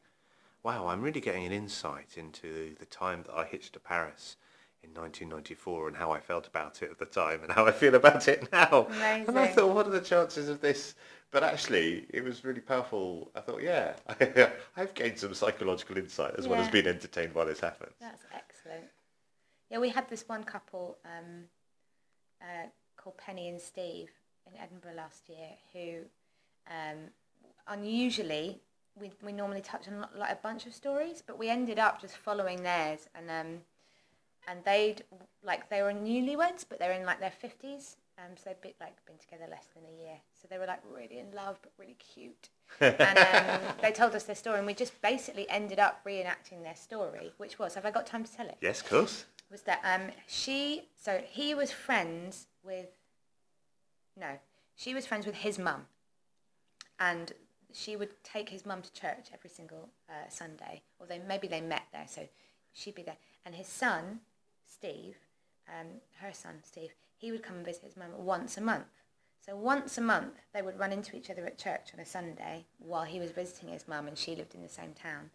wow, 0.64 0.88
I'm 0.88 1.02
really 1.02 1.22
getting 1.22 1.46
an 1.46 1.52
insight 1.52 2.18
into 2.18 2.76
the 2.80 2.86
time 2.86 3.24
that 3.24 3.36
I 3.36 3.46
hitched 3.46 3.74
to 3.74 3.80
Paris 3.80 4.38
in 4.84 4.90
1994 4.94 5.88
and 5.88 5.98
how 5.98 6.12
I 6.12 6.20
felt 6.20 6.48
about 6.48 6.82
it 6.82 6.92
at 6.92 7.00
the 7.00 7.06
time 7.06 7.42
and 7.44 7.52
how 7.52 7.66
I 7.66 7.72
feel 7.72 7.96
about 7.96 8.28
it 8.28 8.48
now. 8.52 8.88
Amazing. 8.90 9.30
And 9.30 9.40
I 9.40 9.48
thought, 9.48 9.74
what 9.74 9.88
are 9.88 9.92
the 9.92 10.02
chances 10.02 10.50
of 10.50 10.62
this? 10.62 10.96
But 11.32 11.44
actually, 11.44 12.06
it 12.10 12.24
was 12.24 12.44
really 12.46 12.62
powerful. 12.62 13.32
I 13.34 13.40
thought, 13.40 13.64
yeah, 13.64 13.94
I've 14.78 14.94
gained 14.94 15.18
some 15.18 15.34
psychological 15.34 15.98
insight 15.98 16.36
as 16.38 16.48
well 16.48 16.62
as 16.62 16.70
being 16.70 16.86
entertained 16.86 17.34
while 17.34 17.48
this 17.48 17.60
happens. 17.60 17.94
That's 18.00 18.24
excellent. 18.34 18.86
Yeah, 19.72 19.80
we 19.80 19.90
had 19.90 20.08
this 20.10 20.26
one 20.28 20.44
couple 20.44 21.00
um, 21.06 21.46
uh, 22.40 22.68
called 22.98 23.18
Penny 23.18 23.50
and 23.50 23.60
Steve 23.60 24.10
in 24.46 24.60
Edinburgh 24.62 24.94
last 24.96 25.28
year 25.28 25.50
who, 25.74 26.02
um, 26.70 27.10
unusually, 27.68 28.62
we, 29.00 29.12
we 29.24 29.32
normally 29.32 29.62
touch 29.62 29.88
on 29.88 30.06
like 30.16 30.32
a 30.32 30.40
bunch 30.44 30.68
of 30.68 30.74
stories, 30.74 31.24
but 31.26 31.40
we 31.40 31.50
ended 31.50 31.80
up 31.80 32.00
just 32.00 32.16
following 32.18 32.62
theirs, 32.62 33.10
and 33.16 33.32
um, 33.32 33.62
and 34.48 34.64
they'd 34.64 35.04
like 35.44 35.70
they 35.70 35.82
were 35.82 35.94
newlyweds, 35.94 36.66
but 36.68 36.80
they're 36.80 36.92
in 36.92 37.06
like 37.06 37.20
their 37.20 37.32
fifties, 37.32 37.98
um, 38.18 38.36
so 38.36 38.50
they'd 38.50 38.62
been, 38.62 38.74
like 38.80 38.94
been 39.06 39.18
together 39.18 39.46
less 39.50 39.68
than 39.74 39.84
a 39.86 40.04
year, 40.04 40.18
so 40.40 40.48
they 40.50 40.58
were 40.58 40.66
like 40.66 40.82
really 40.92 41.20
in 41.20 41.32
love, 41.36 41.60
but 41.62 41.72
really 41.78 41.96
cute. 41.96 42.50
and 42.80 43.18
um, 43.18 43.76
they 43.82 43.92
told 43.92 44.14
us 44.16 44.24
their 44.24 44.36
story, 44.36 44.58
and 44.58 44.68
we 44.68 44.74
just 44.74 45.02
basically 45.02 45.50
ended 45.50 45.80
up 45.80 46.04
reenacting 46.06 46.62
their 46.64 46.76
story, 46.76 47.32
which 47.38 47.58
was, 47.58 47.76
have 47.76 47.86
I 47.86 47.92
got 47.92 48.06
time 48.06 48.24
to 48.24 48.32
tell 48.32 48.48
it? 48.48 48.58
Yes, 48.62 48.82
of 48.82 48.90
course. 48.90 49.26
Was 49.52 49.62
that 49.64 49.82
um, 49.84 50.12
she, 50.28 50.90
so 50.96 51.22
he 51.30 51.54
was 51.54 51.72
friends 51.72 52.48
with, 52.64 52.88
no, 54.20 54.40
she 54.76 54.94
was 54.94 55.06
friends 55.06 55.26
with 55.26 55.36
his 55.36 55.60
mum. 55.60 55.86
And 57.00 57.34
she 57.74 57.96
would 57.96 58.24
take 58.24 58.50
his 58.50 58.66
mum 58.66 58.82
to 58.82 58.94
church 58.94 59.30
every 59.34 59.50
single 59.50 59.90
uh, 60.10 60.30
Sunday, 60.30 60.84
or 61.00 61.08
they, 61.08 61.20
maybe 61.28 61.48
they 61.48 61.62
met 61.62 61.84
there, 61.92 62.06
so 62.08 62.28
she'd 62.72 62.96
be 62.96 63.04
there. 63.04 63.18
And 63.46 63.56
his 63.56 63.68
son, 63.68 64.22
Steve, 64.74 65.16
um, 65.68 65.88
her 66.20 66.34
son, 66.34 66.56
Steve, 66.64 66.92
he 67.18 67.32
would 67.32 67.44
come 67.44 67.58
and 67.58 67.66
visit 67.66 67.84
his 67.84 67.98
mum 67.98 68.10
once 68.18 68.58
a 68.58 68.62
month. 68.62 68.88
So 69.46 69.56
once 69.56 69.98
a 69.98 70.02
month, 70.02 70.36
they 70.54 70.62
would 70.62 70.80
run 70.80 70.92
into 70.92 71.16
each 71.16 71.30
other 71.30 71.46
at 71.46 71.58
church 71.58 71.92
on 71.94 72.00
a 72.00 72.06
Sunday 72.06 72.66
while 72.80 73.04
he 73.04 73.20
was 73.20 73.32
visiting 73.32 73.70
his 73.70 73.88
mum 73.88 74.08
and 74.08 74.18
she 74.18 74.36
lived 74.36 74.56
in 74.56 74.62
the 74.62 74.70
same 74.70 74.94
town. 74.94 75.30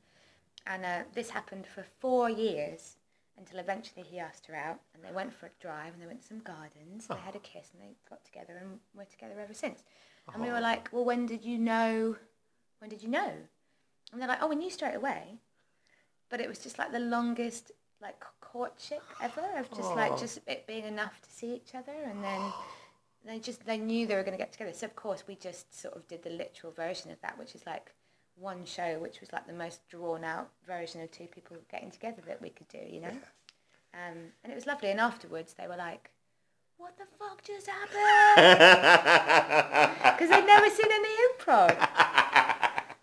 And 0.66 0.84
uh, 0.84 0.99
this 1.14 1.30
happened 1.30 1.66
for 1.66 1.84
four 2.01 2.28
years 2.28 2.97
until 3.36 3.59
eventually 3.59 4.03
he 4.03 4.18
asked 4.18 4.47
her 4.47 4.55
out 4.55 4.80
and 4.95 5.05
they 5.05 5.12
went 5.12 5.32
for 5.32 5.47
a 5.47 5.51
drive 5.61 5.93
and 5.93 6.03
they 6.03 6.07
went 6.07 6.22
to 6.22 6.26
some 6.26 6.41
gardens. 6.41 7.07
They 7.07 7.16
had 7.16 7.36
a 7.36 7.41
kiss 7.41 7.70
and 7.72 7.82
they 7.82 7.95
got 8.09 8.24
together 8.24 8.57
and 8.61 8.78
were 8.95 9.05
together 9.05 9.39
ever 9.41 9.55
since. 9.55 9.82
And 10.32 10.43
we 10.43 10.51
were 10.51 10.61
like, 10.61 10.89
well, 10.93 11.05
when 11.05 11.26
did 11.26 11.45
you 11.45 11.59
know? 11.59 12.16
When 12.80 12.91
did 12.91 13.03
you 13.03 13.09
know? 13.09 13.32
And 14.12 14.20
they're 14.20 14.28
like, 14.28 14.43
oh, 14.43 14.49
we 14.49 14.57
knew 14.57 14.70
straight 14.70 14.95
away. 14.95 15.39
But 16.28 16.41
it 16.41 16.49
was 16.49 16.59
just 16.59 16.78
like 16.78 16.93
the 16.93 16.99
longest 16.99 17.72
like 18.01 18.22
courtship 18.53 19.03
ever 19.22 19.42
of 19.59 19.70
just 19.70 19.94
like 19.94 20.18
just 20.18 20.38
it 20.46 20.66
being 20.66 20.84
enough 20.84 21.20
to 21.20 21.30
see 21.30 21.55
each 21.55 21.74
other 21.74 21.92
and 22.07 22.22
then 22.24 22.40
they 23.24 23.38
just 23.38 23.64
they 23.66 23.78
knew 23.78 24.07
they 24.07 24.14
were 24.14 24.22
going 24.22 24.36
to 24.36 24.42
get 24.42 24.53
together. 24.53 24.72
So 24.72 24.86
of 24.86 24.96
course 24.96 25.24
we 25.26 25.34
just 25.34 25.78
sort 25.78 25.94
of 25.96 26.07
did 26.09 26.22
the 26.22 26.30
literal 26.30 26.72
version 26.72 27.11
of 27.11 27.20
that, 27.20 27.38
which 27.38 27.55
is 27.55 27.66
like 27.66 27.92
one 28.36 28.64
show, 28.64 28.99
which 29.01 29.20
was 29.20 29.32
like 29.32 29.46
the 29.46 29.53
most 29.53 29.86
drawn 29.88 30.24
out 30.24 30.49
version 30.66 31.03
of 31.03 31.11
two 31.11 31.26
people 31.26 31.57
getting 31.70 31.90
together 31.90 32.22
that 32.26 32.40
we 32.40 32.51
could 32.51 32.68
do, 32.68 32.78
you 32.78 33.01
know. 33.01 33.16
Um, 33.94 34.18
and 34.44 34.53
it 34.53 34.55
was 34.55 34.66
lovely. 34.66 34.90
And 34.90 35.01
afterwards 35.01 35.55
they 35.55 35.66
were 35.66 35.76
like, 35.76 36.11
"What 36.76 36.96
the 36.96 37.07
fuck 37.18 37.42
just 37.42 37.66
happened?" 37.66 38.49
Because 40.18 40.30
they'd 40.30 40.46
never 40.46 40.70
seen 40.70 40.90
any 40.90 41.09
improv. 41.28 42.07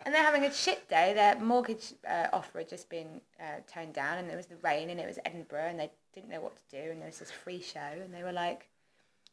And 0.06 0.14
they're 0.14 0.22
having 0.22 0.44
a 0.44 0.52
shit 0.52 0.88
day. 0.88 1.14
Their 1.14 1.36
mortgage 1.40 1.92
uh, 2.08 2.28
offer 2.32 2.58
had 2.58 2.68
just 2.68 2.88
been 2.88 3.20
uh, 3.40 3.58
turned 3.66 3.92
down, 3.92 4.18
and 4.18 4.30
there 4.30 4.36
was 4.36 4.46
the 4.46 4.54
rain, 4.62 4.88
and 4.88 5.00
it 5.00 5.06
was 5.06 5.18
Edinburgh, 5.24 5.66
and 5.70 5.80
they 5.80 5.90
didn't 6.14 6.30
know 6.30 6.40
what 6.40 6.56
to 6.56 6.62
do, 6.70 6.92
and 6.92 7.00
there 7.00 7.08
was 7.08 7.18
this 7.18 7.32
free 7.32 7.60
show, 7.60 7.80
and 7.80 8.14
they 8.14 8.22
were 8.22 8.30
like, 8.30 8.68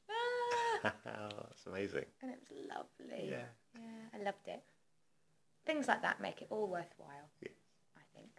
ah! 0.09 0.91
oh, 1.07 1.30
that's 1.43 1.67
amazing. 1.67 2.05
and 2.24 2.32
it 2.32 2.39
was 2.39 2.59
lovely. 2.67 3.30
Yeah. 3.30 3.43
yeah, 3.76 4.19
I 4.19 4.24
loved 4.24 4.47
it. 4.47 4.63
Things 5.63 5.88
like 5.88 6.01
that 6.01 6.19
make 6.19 6.41
it 6.41 6.47
all 6.49 6.67
worthwhile. 6.67 7.30
Yeah. 7.39 7.49
I 7.95 8.01
think. 8.17 8.30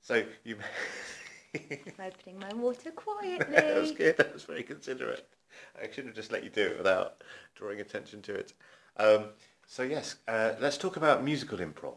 So 0.00 0.22
you. 0.44 0.58
I'm 1.98 2.06
opening 2.06 2.38
my 2.38 2.54
water 2.54 2.90
quietly. 2.94 3.56
that 3.56 3.80
was 3.80 3.90
good. 3.90 4.16
That 4.16 4.32
was 4.32 4.44
very 4.44 4.62
considerate. 4.62 5.28
I 5.76 5.90
should 5.90 6.06
have 6.06 6.14
just 6.14 6.30
let 6.30 6.44
you 6.44 6.50
do 6.50 6.62
it 6.62 6.78
without 6.78 7.24
drawing 7.56 7.80
attention 7.80 8.22
to 8.22 8.34
it. 8.34 8.52
Um, 8.96 9.24
so 9.66 9.82
yes, 9.82 10.16
uh, 10.28 10.52
let's 10.60 10.76
talk 10.76 10.96
about 10.96 11.24
musical 11.24 11.58
improv. 11.58 11.96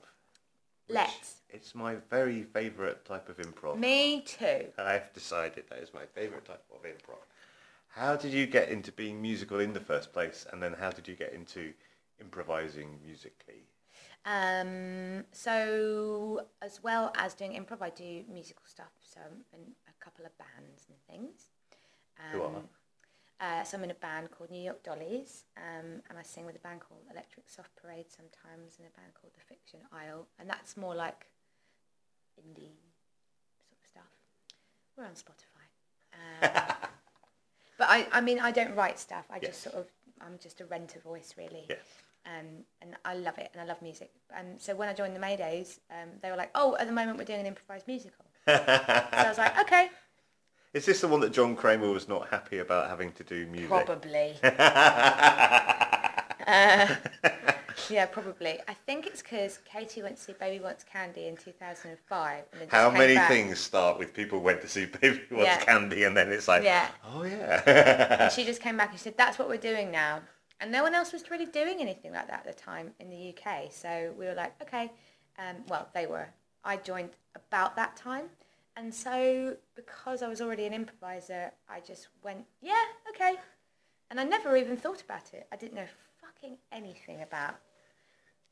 Let's. 0.87 1.41
It's 1.49 1.73
my 1.73 1.95
very 2.09 2.43
favourite 2.43 3.05
type 3.05 3.29
of 3.29 3.37
improv. 3.37 3.77
Me 3.77 4.21
too. 4.21 4.65
I've 4.77 5.11
decided 5.13 5.63
that 5.69 5.79
is 5.79 5.93
my 5.93 6.05
favourite 6.13 6.45
type 6.45 6.63
of 6.73 6.83
improv. 6.83 7.23
How 7.89 8.15
did 8.15 8.33
you 8.33 8.45
get 8.45 8.69
into 8.69 8.91
being 8.91 9.21
musical 9.21 9.59
in 9.59 9.73
the 9.73 9.79
first 9.79 10.11
place, 10.11 10.45
and 10.51 10.61
then 10.61 10.73
how 10.73 10.91
did 10.91 11.07
you 11.07 11.15
get 11.15 11.33
into 11.33 11.73
improvising 12.19 12.99
musically? 13.05 13.63
Um, 14.25 15.23
so 15.31 16.41
as 16.61 16.83
well 16.83 17.13
as 17.15 17.33
doing 17.35 17.53
improv, 17.53 17.81
I 17.81 17.91
do 17.91 18.23
musical 18.31 18.63
stuff. 18.65 18.91
So 19.01 19.21
I'm 19.23 19.43
in 19.53 19.67
a 19.87 20.03
couple 20.03 20.25
of 20.25 20.37
bands 20.37 20.87
and 20.89 20.97
things. 21.09 21.51
Who 22.31 22.41
are? 22.41 22.61
Uh, 23.39 23.63
so 23.63 23.77
I'm 23.77 23.83
in 23.83 23.91
a 23.91 23.95
band 23.95 24.31
called 24.31 24.49
New 24.49 24.61
York 24.61 24.81
Dollies, 24.83 25.43
um, 25.57 26.01
and 26.09 26.17
I 26.17 26.23
sing 26.23 26.45
with 26.45 26.55
a 26.55 26.59
band 26.59 26.79
called 26.79 27.01
Electric 27.11 27.49
Soft 27.49 27.75
Parade 27.75 28.05
sometimes, 28.09 28.77
and 28.79 28.87
a 28.87 28.95
band 28.99 29.13
called 29.19 29.33
The 29.35 29.41
Fiction 29.41 29.81
Isle, 29.91 30.27
and 30.39 30.49
that's 30.49 30.77
more 30.77 30.95
like 30.95 31.27
indie 32.39 32.79
sort 33.67 33.81
of 33.81 33.87
stuff. 33.89 34.11
We're 34.97 35.03
on 35.05 35.11
Spotify. 35.15 35.65
Um, 36.13 36.49
but 37.77 37.87
I, 37.89 38.07
I 38.13 38.21
mean, 38.21 38.39
I 38.39 38.51
don't 38.51 38.73
write 38.75 38.99
stuff. 38.99 39.25
I 39.29 39.35
Yes. 39.41 39.51
just 39.51 39.63
sort 39.63 39.75
of, 39.75 39.87
I'm 40.21 40.39
just 40.41 40.61
a 40.61 40.65
renter 40.65 40.99
voice, 41.01 41.33
really 41.37 41.65
Yes. 41.69 41.79
um, 42.25 42.63
and 42.81 42.95
I 43.03 43.15
love 43.15 43.37
it, 43.37 43.49
and 43.51 43.61
I 43.61 43.65
love 43.65 43.81
music. 43.81 44.11
And 44.33 44.59
so 44.61 44.75
when 44.75 44.87
I 44.87 44.93
joined 44.93 45.13
the 45.13 45.19
Maydays, 45.19 45.79
um, 45.91 46.09
they 46.21 46.29
were 46.31 46.37
like, 46.37 46.51
"Oh, 46.55 46.77
at 46.79 46.87
the 46.87 46.93
moment 46.93 47.17
we're 47.17 47.25
doing 47.25 47.41
an 47.41 47.45
improvised 47.47 47.87
musical." 47.87 48.23
So 48.47 48.53
I 48.53 49.25
was 49.27 49.37
like, 49.37 49.59
"Okay, 49.59 49.89
Is 50.75 50.85
this 50.85 50.99
the 50.99 51.07
one 51.07 51.21
that 51.21 51.31
John 51.31 51.55
Cremer 51.55 51.89
was 51.89 52.09
not 52.09 52.27
happy 52.27 52.57
about 52.57 52.89
having 52.89 53.13
to 53.13 53.23
do 53.23 53.45
music? 53.47 53.69
probably." 53.69 54.33
uh, 54.43 54.49
yeah, 57.89 58.05
probably. 58.07 58.59
I 58.67 58.73
think 58.85 59.07
it's 59.07 59.21
because 59.21 59.59
Katie 59.63 60.01
went 60.01 60.17
to 60.17 60.21
see 60.21 60.33
Baby 60.33 60.61
Wants 60.61 60.83
Candy 60.83 61.27
in 61.27 61.37
2005. 61.37 62.43
And 62.51 62.59
then 62.59 62.67
just 62.67 62.75
How 62.75 62.91
many 62.91 63.15
back. 63.15 63.29
things 63.29 63.57
start 63.57 63.97
with 63.97 64.13
people 64.13 64.41
went 64.41 64.59
to 64.63 64.67
see 64.67 64.85
Baby 64.85 65.21
Wants 65.31 65.45
Yeah. 65.45 65.63
Candy 65.63 66.03
and 66.03 66.17
then 66.17 66.29
it's 66.29 66.49
like, 66.49 66.63
Yeah. 66.63 66.89
oh 67.05 67.23
yeah. 67.23 68.23
And 68.23 68.31
she 68.33 68.43
just 68.43 68.61
came 68.61 68.75
back 68.75 68.89
and 68.89 68.99
she 68.99 69.03
said, 69.03 69.15
"That's 69.17 69.39
what 69.39 69.47
we're 69.47 69.55
doing 69.57 69.91
now." 69.91 70.19
And 70.59 70.73
no 70.73 70.83
one 70.83 70.93
else 70.93 71.13
was 71.13 71.31
really 71.31 71.45
doing 71.45 71.79
anything 71.79 72.11
like 72.11 72.27
that 72.27 72.45
at 72.45 72.53
the 72.55 72.61
time 72.61 72.91
in 72.99 73.09
the 73.09 73.29
UK. 73.33 73.71
So 73.71 74.13
we 74.19 74.25
were 74.25 74.35
like, 74.35 74.61
"Okay." 74.61 74.91
Um, 75.39 75.55
well, 75.69 75.87
they 75.93 76.05
were. 76.05 76.27
I 76.65 76.75
joined 76.77 77.11
about 77.33 77.77
that 77.77 77.95
time, 77.95 78.25
and 78.75 78.93
so 78.93 79.55
because 79.75 80.21
I 80.21 80.27
was 80.27 80.41
already 80.41 80.65
an 80.65 80.73
improviser, 80.73 81.51
I 81.69 81.79
just 81.79 82.07
went, 82.23 82.45
"Yeah, 82.61 82.83
okay." 83.09 83.35
And 84.09 84.19
I 84.19 84.23
never 84.23 84.55
even 84.55 84.77
thought 84.77 85.01
about 85.01 85.33
it. 85.33 85.47
I 85.51 85.55
didn't 85.55 85.75
know 85.75 85.87
fucking 86.21 86.57
anything 86.71 87.21
about 87.21 87.55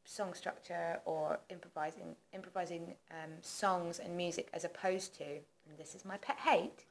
song 0.05 0.33
structure 0.33 0.99
or 1.05 1.39
improvising 1.49 2.15
improvising 2.33 2.95
um, 3.11 3.31
songs 3.41 3.99
and 3.99 4.15
music 4.17 4.49
as 4.53 4.65
opposed 4.65 5.15
to, 5.17 5.23
and 5.25 5.77
this 5.77 5.95
is 5.95 6.05
my 6.05 6.17
pet 6.17 6.37
hate, 6.37 6.85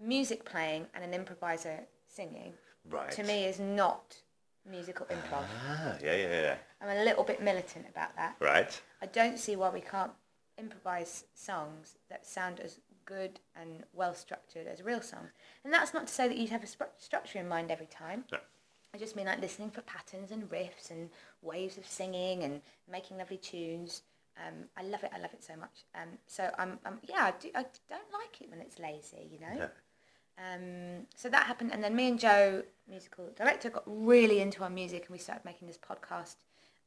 music 0.00 0.44
playing 0.44 0.86
and 0.94 1.04
an 1.04 1.14
improviser 1.14 1.80
singing. 2.06 2.52
Right. 2.90 3.10
To 3.12 3.22
me, 3.22 3.44
is 3.44 3.60
not 3.60 4.16
musical 4.68 5.06
improv. 5.06 5.44
Ah, 5.68 5.96
yeah, 6.02 6.14
yeah, 6.16 6.40
yeah. 6.42 6.56
I'm 6.80 6.96
a 6.96 7.04
little 7.04 7.24
bit 7.24 7.42
militant 7.42 7.86
about 7.88 8.14
that. 8.16 8.36
Right. 8.40 8.80
I 9.00 9.06
don't 9.06 9.38
see 9.38 9.56
why 9.56 9.70
we 9.70 9.80
can't 9.80 10.12
improvise 10.62 11.24
songs 11.34 11.96
that 12.08 12.26
sound 12.26 12.60
as 12.60 12.78
good 13.04 13.40
and 13.60 13.82
well 13.92 14.14
structured 14.14 14.66
as 14.66 14.82
real 14.82 15.02
songs. 15.02 15.30
And 15.64 15.72
that's 15.72 15.92
not 15.92 16.06
to 16.06 16.12
say 16.12 16.28
that 16.28 16.36
you'd 16.36 16.50
have 16.50 16.62
a 16.62 16.66
stru- 16.66 16.98
structure 16.98 17.38
in 17.38 17.48
mind 17.48 17.70
every 17.70 17.86
time. 17.86 18.24
No. 18.32 18.38
I 18.94 18.98
just 18.98 19.16
mean 19.16 19.26
like 19.26 19.40
listening 19.40 19.70
for 19.70 19.80
patterns 19.82 20.30
and 20.30 20.48
riffs 20.50 20.90
and 20.90 21.08
waves 21.40 21.78
of 21.78 21.86
singing 21.86 22.42
and 22.44 22.60
making 22.90 23.18
lovely 23.18 23.38
tunes. 23.38 24.02
Um, 24.36 24.64
I 24.76 24.82
love 24.82 25.02
it. 25.02 25.10
I 25.14 25.18
love 25.18 25.32
it 25.32 25.42
so 25.42 25.56
much. 25.56 25.84
Um, 25.94 26.08
so 26.26 26.50
I'm, 26.58 26.78
I'm 26.84 26.98
yeah. 27.02 27.24
I, 27.24 27.32
do, 27.40 27.48
I 27.54 27.64
don't 27.88 28.12
like 28.12 28.40
it 28.40 28.50
when 28.50 28.60
it's 28.60 28.78
lazy. 28.78 29.28
You 29.30 29.40
know. 29.40 29.56
Yeah. 29.56 29.68
Um, 30.38 31.06
so 31.14 31.28
that 31.28 31.46
happened, 31.46 31.72
and 31.72 31.84
then 31.84 31.94
me 31.94 32.08
and 32.08 32.18
Joe, 32.18 32.62
musical 32.88 33.28
director, 33.36 33.68
got 33.68 33.84
really 33.86 34.40
into 34.40 34.62
our 34.62 34.70
music, 34.70 35.02
and 35.02 35.10
we 35.10 35.18
started 35.18 35.44
making 35.44 35.68
this 35.68 35.78
podcast, 35.78 36.36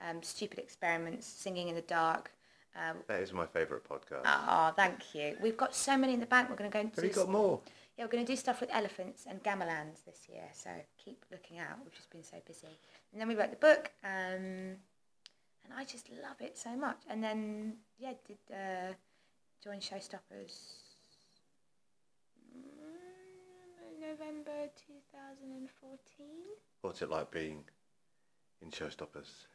um, 0.01 0.23
Stupid 0.23 0.57
Experiments, 0.57 1.28
Singing 1.28 1.67
in 1.69 1.76
the 1.76 1.82
Dark. 1.82 2.32
Um, 2.76 2.97
That 3.07 3.21
is 3.21 3.32
my 3.32 3.45
favourite 3.45 3.84
podcast. 3.84 4.21
oh, 4.26 4.73
thank 4.76 5.15
you. 5.15 5.38
We've 5.41 5.55
got 5.57 5.73
so 5.73 5.97
many 5.97 6.13
in 6.13 6.19
the 6.19 6.26
bank. 6.26 6.49
We're 6.49 6.57
going 6.57 6.69
to 6.69 6.73
go 6.73 6.80
and 6.82 6.91
Have 6.93 7.03
you 7.03 7.09
got 7.11 7.30
more? 7.30 7.61
yeah, 7.97 8.03
we're 8.03 8.11
going 8.11 8.26
to 8.26 8.32
do 8.32 8.36
stuff 8.36 8.59
with 8.59 8.69
elephants 8.73 9.26
and 9.30 9.41
gamelans 9.43 10.03
this 10.05 10.28
year, 10.28 10.43
so 10.53 10.69
keep 11.03 11.23
looking 11.32 11.59
out. 11.59 11.78
We've 11.84 11.93
just 11.95 12.09
been 12.09 12.23
so 12.23 12.38
busy. 12.45 12.67
And 13.13 13.21
then 13.21 13.28
we 13.30 13.36
wrote 13.36 13.51
the 13.51 13.55
book, 13.55 13.91
um, 14.03 14.76
and 15.63 15.73
I 15.76 15.86
just 15.86 16.09
love 16.21 16.41
it 16.41 16.57
so 16.57 16.76
much. 16.76 16.97
And 17.09 17.23
then, 17.23 17.78
yeah, 17.97 18.13
did 18.28 18.38
uh, 18.53 18.93
join 19.63 19.80
Showstoppers 19.80 20.73
mm, 22.53 24.01
November 24.01 24.69
2014. 24.86 26.28
What's 26.82 27.01
it 27.01 27.09
like 27.09 27.32
being 27.32 27.63
in 28.61 28.69
Showstoppers? 28.71 29.45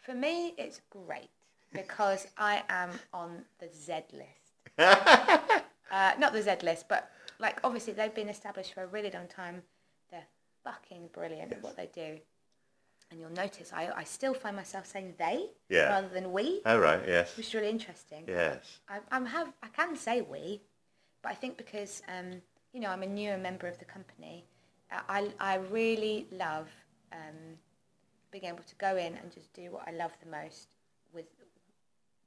For 0.00 0.14
me, 0.14 0.54
it's 0.58 0.80
great 0.90 1.30
because 1.72 2.26
I 2.38 2.62
am 2.68 2.90
on 3.12 3.44
the 3.58 3.68
Z 3.72 3.92
list. 4.12 4.78
uh, 4.78 6.12
not 6.18 6.32
the 6.32 6.42
Z 6.42 6.56
list, 6.62 6.86
but 6.88 7.10
like 7.38 7.58
obviously 7.64 7.92
they've 7.92 8.14
been 8.14 8.28
established 8.28 8.74
for 8.74 8.82
a 8.82 8.86
really 8.86 9.10
long 9.10 9.26
time. 9.28 9.62
They're 10.10 10.26
fucking 10.64 11.10
brilliant 11.12 11.52
at 11.52 11.62
what 11.62 11.76
they 11.76 11.88
do. 11.94 12.18
And 13.10 13.18
you'll 13.18 13.30
notice 13.30 13.72
I, 13.74 13.90
I 13.96 14.04
still 14.04 14.34
find 14.34 14.54
myself 14.54 14.86
saying 14.86 15.14
they 15.18 15.46
Yeah. 15.68 15.88
rather 15.88 16.08
than 16.08 16.32
we, 16.32 16.60
Oh, 16.64 16.78
right, 16.78 17.02
yes. 17.06 17.36
which 17.36 17.48
is 17.48 17.54
really 17.54 17.68
interesting. 17.70 18.24
Yes. 18.28 18.78
I, 18.88 18.98
I'm 19.10 19.26
have 19.26 19.52
I 19.62 19.68
can 19.68 19.96
say 19.96 20.20
we, 20.20 20.60
but 21.22 21.32
I 21.32 21.34
think 21.34 21.56
because 21.56 22.02
um, 22.08 22.40
you 22.72 22.80
know 22.80 22.88
I'm 22.90 23.02
a 23.02 23.06
newer 23.06 23.36
member 23.38 23.66
of 23.66 23.78
the 23.78 23.84
company, 23.84 24.44
uh, 24.92 25.00
I 25.08 25.28
I 25.40 25.56
really 25.56 26.26
love 26.30 26.68
um, 27.12 27.58
being 28.30 28.44
able 28.44 28.62
to 28.62 28.74
go 28.76 28.96
in 28.96 29.16
and 29.16 29.32
just 29.32 29.52
do 29.54 29.72
what 29.72 29.88
I 29.88 29.90
love 29.90 30.12
the 30.24 30.30
most 30.30 30.68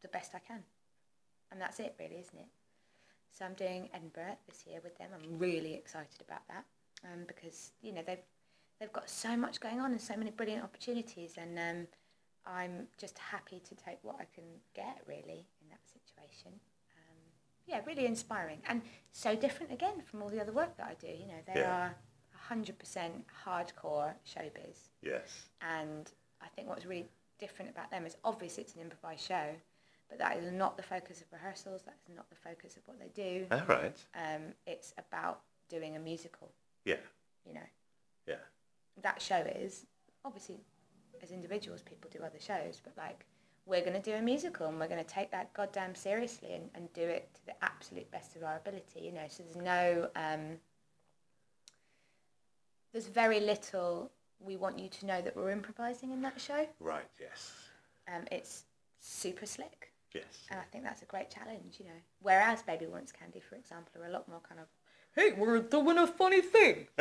the 0.04 0.10
best 0.10 0.36
I 0.36 0.40
can, 0.40 0.64
and 1.52 1.60
that's 1.60 1.80
it 1.80 1.96
really, 2.00 2.18
isn't 2.20 2.38
it? 2.38 2.48
So 3.32 3.46
I'm 3.46 3.54
doing 3.56 3.90
Edinburgh 3.94 4.38
this 4.48 4.64
year 4.68 4.80
with 4.84 4.96
them. 5.00 5.10
I'm 5.14 5.40
really 5.40 5.74
excited 5.74 6.22
about 6.22 6.48
that 6.50 6.66
um, 7.04 7.24
because 7.28 7.72
you 7.82 7.92
know 7.92 8.04
they've 8.06 8.22
they've 8.80 8.94
got 8.94 9.10
so 9.10 9.36
much 9.36 9.60
going 9.60 9.80
on 9.80 9.92
and 9.92 10.00
so 10.02 10.16
many 10.16 10.30
brilliant 10.30 10.64
opportunities, 10.64 11.34
and 11.38 11.58
um, 11.58 11.88
I'm 12.46 12.88
just 13.00 13.18
happy 13.18 13.60
to 13.68 13.76
take 13.76 13.98
what 14.04 14.18
I 14.20 14.26
can 14.36 14.44
get 14.76 15.00
really 15.08 15.48
in 15.62 15.70
that 15.70 15.80
situation. 15.88 16.52
Um, 16.96 17.18
yeah, 17.66 17.80
really 17.88 18.06
inspiring 18.06 18.60
and 18.68 18.82
so 19.12 19.36
different 19.36 19.72
again 19.72 20.02
from 20.06 20.22
all 20.22 20.30
the 20.30 20.42
other 20.42 20.52
work 20.52 20.76
that 20.78 20.86
I 20.86 20.96
do. 21.00 21.08
You 21.08 21.28
know, 21.28 21.42
they 21.48 21.62
Yeah. 21.62 21.72
are 21.72 21.96
100% 22.50 23.24
hardcore 23.46 24.14
showbiz, 24.28 24.90
Yes. 25.02 25.50
and 25.62 26.12
I 26.42 26.48
think 26.50 26.68
what's 26.68 26.86
really 26.86 27.08
different 27.40 27.72
about 27.72 27.90
them 27.90 28.06
is 28.06 28.18
obviously 28.24 28.64
it's 28.64 28.76
an 28.76 28.82
improvised 28.82 29.26
show, 29.26 29.56
but 30.14 30.20
that 30.20 30.38
is 30.38 30.52
not 30.52 30.78
the 30.78 30.84
focus 30.84 31.22
of 31.22 31.28
rehearsals. 31.32 31.82
That 31.84 31.96
is 32.08 32.16
not 32.16 32.30
the 32.30 32.36
focus 32.36 32.78
of 32.78 32.84
what 32.88 33.00
they 33.00 33.10
do. 33.16 33.48
All 33.52 33.64
right. 33.68 33.98
Um, 34.16 34.42
it's 34.68 34.94
about 34.98 35.42
doing 35.70 35.96
a 35.96 36.00
musical. 36.00 36.52
Yeah. 36.86 36.98
You 37.48 37.56
know, 37.56 37.68
Yeah. 38.28 38.36
that 39.02 39.22
show 39.22 39.38
is 39.38 39.86
obviously 40.24 40.60
as 41.22 41.32
individuals 41.32 41.82
people 41.82 42.10
do 42.14 42.20
other 42.24 42.40
shows 42.40 42.82
but 42.84 42.94
like 42.98 43.26
we're 43.66 43.82
going 43.82 43.94
to 43.94 44.12
do 44.12 44.14
a 44.14 44.22
musical 44.22 44.68
and 44.68 44.78
we're 44.80 44.88
going 44.90 45.04
to 45.04 45.10
take 45.10 45.32
that 45.32 45.54
goddamn 45.54 45.96
seriously 45.96 46.54
and, 46.54 46.70
and 46.76 46.92
do 46.94 47.02
it 47.02 47.30
to 47.34 47.46
the 47.46 47.54
absolute 47.64 48.10
best 48.12 48.36
of 48.36 48.44
our 48.44 48.58
ability 48.58 49.00
you 49.02 49.12
know 49.12 49.26
so 49.30 49.42
there's 49.44 49.56
no 49.56 50.10
um, 50.18 50.58
there's 52.92 53.08
very 53.08 53.40
little 53.40 54.12
we 54.40 54.58
want 54.58 54.78
you 54.80 54.90
to 54.90 55.06
know 55.06 55.22
that 55.22 55.36
we're 55.36 55.52
improvising 55.52 56.12
in 56.12 56.22
that 56.22 56.40
show 56.42 56.68
Right, 56.80 57.06
yes. 57.20 57.54
um, 58.14 58.24
it's 58.32 58.66
super 59.00 59.46
slick 59.46 59.93
Yes. 60.14 60.46
and 60.52 60.60
I 60.60 60.64
think 60.72 60.84
that's 60.84 61.02
a 61.02 61.06
great 61.06 61.30
challenge 61.30 61.76
you 61.80 61.86
know 61.86 62.02
whereas 62.22 62.62
Baby 62.62 62.86
Wants 62.88 63.12
Candy 63.12 63.40
for 63.40 63.56
example 63.56 64.02
are 64.02 64.08
a 64.08 64.12
lot 64.12 64.28
more 64.28 64.42
kind 64.48 64.62
of 64.62 64.68
hey 65.16 65.32
we're 65.38 65.60
doing 65.60 65.98
a 65.98 66.08
funny 66.08 66.42
thing 66.42 66.88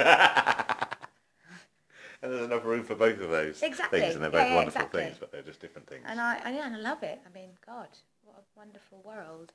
And 2.23 2.31
there's 2.33 2.45
enough 2.45 2.65
room 2.65 2.85
for 2.85 2.95
both 2.95 3.21
of 3.21 3.31
those 3.31 3.61
Exactly. 3.63 4.01
things, 4.01 4.15
and 4.15 4.23
they're 4.23 4.31
both 4.31 4.47
yeah, 4.47 4.55
wonderful 4.55 4.83
exactly. 4.83 5.03
things, 5.03 5.17
but 5.19 5.33
they're 5.33 5.43
just 5.43 5.61
different 5.61 5.89
things. 5.89 6.05
And 6.07 6.21
I, 6.21 6.37
and, 6.45 6.55
yeah, 6.55 6.67
and 6.67 6.77
I 6.77 6.79
love 6.79 7.03
it. 7.03 7.21
I 7.27 7.37
mean, 7.37 7.51
God, 7.67 7.89
what 8.23 8.37
a 8.39 8.59
wonderful 8.59 9.03
world 9.05 9.53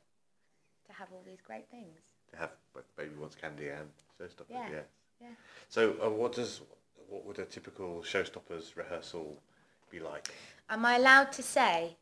to 0.87 0.93
have 0.93 1.07
all 1.13 1.23
these 1.25 1.39
great 1.41 1.69
things. 1.71 1.97
To 2.31 2.37
have 2.37 2.49
both 2.73 2.83
Baby 2.97 3.15
Wants 3.17 3.35
Candy 3.35 3.69
and 3.69 3.87
Showstoppers, 4.19 4.49
Yeah. 4.49 4.67
yes. 4.69 4.85
Yeah. 5.21 5.27
So, 5.69 5.95
uh, 6.03 6.09
what 6.09 6.33
does 6.33 6.61
what 7.07 7.25
would 7.25 7.39
a 7.39 7.45
typical 7.45 8.01
Showstoppers 8.01 8.75
rehearsal 8.75 9.41
be 9.89 10.01
like? 10.01 10.33
Am 10.69 10.85
I 10.85 10.97
allowed 10.97 11.31
to 11.33 11.43
say? 11.43 11.95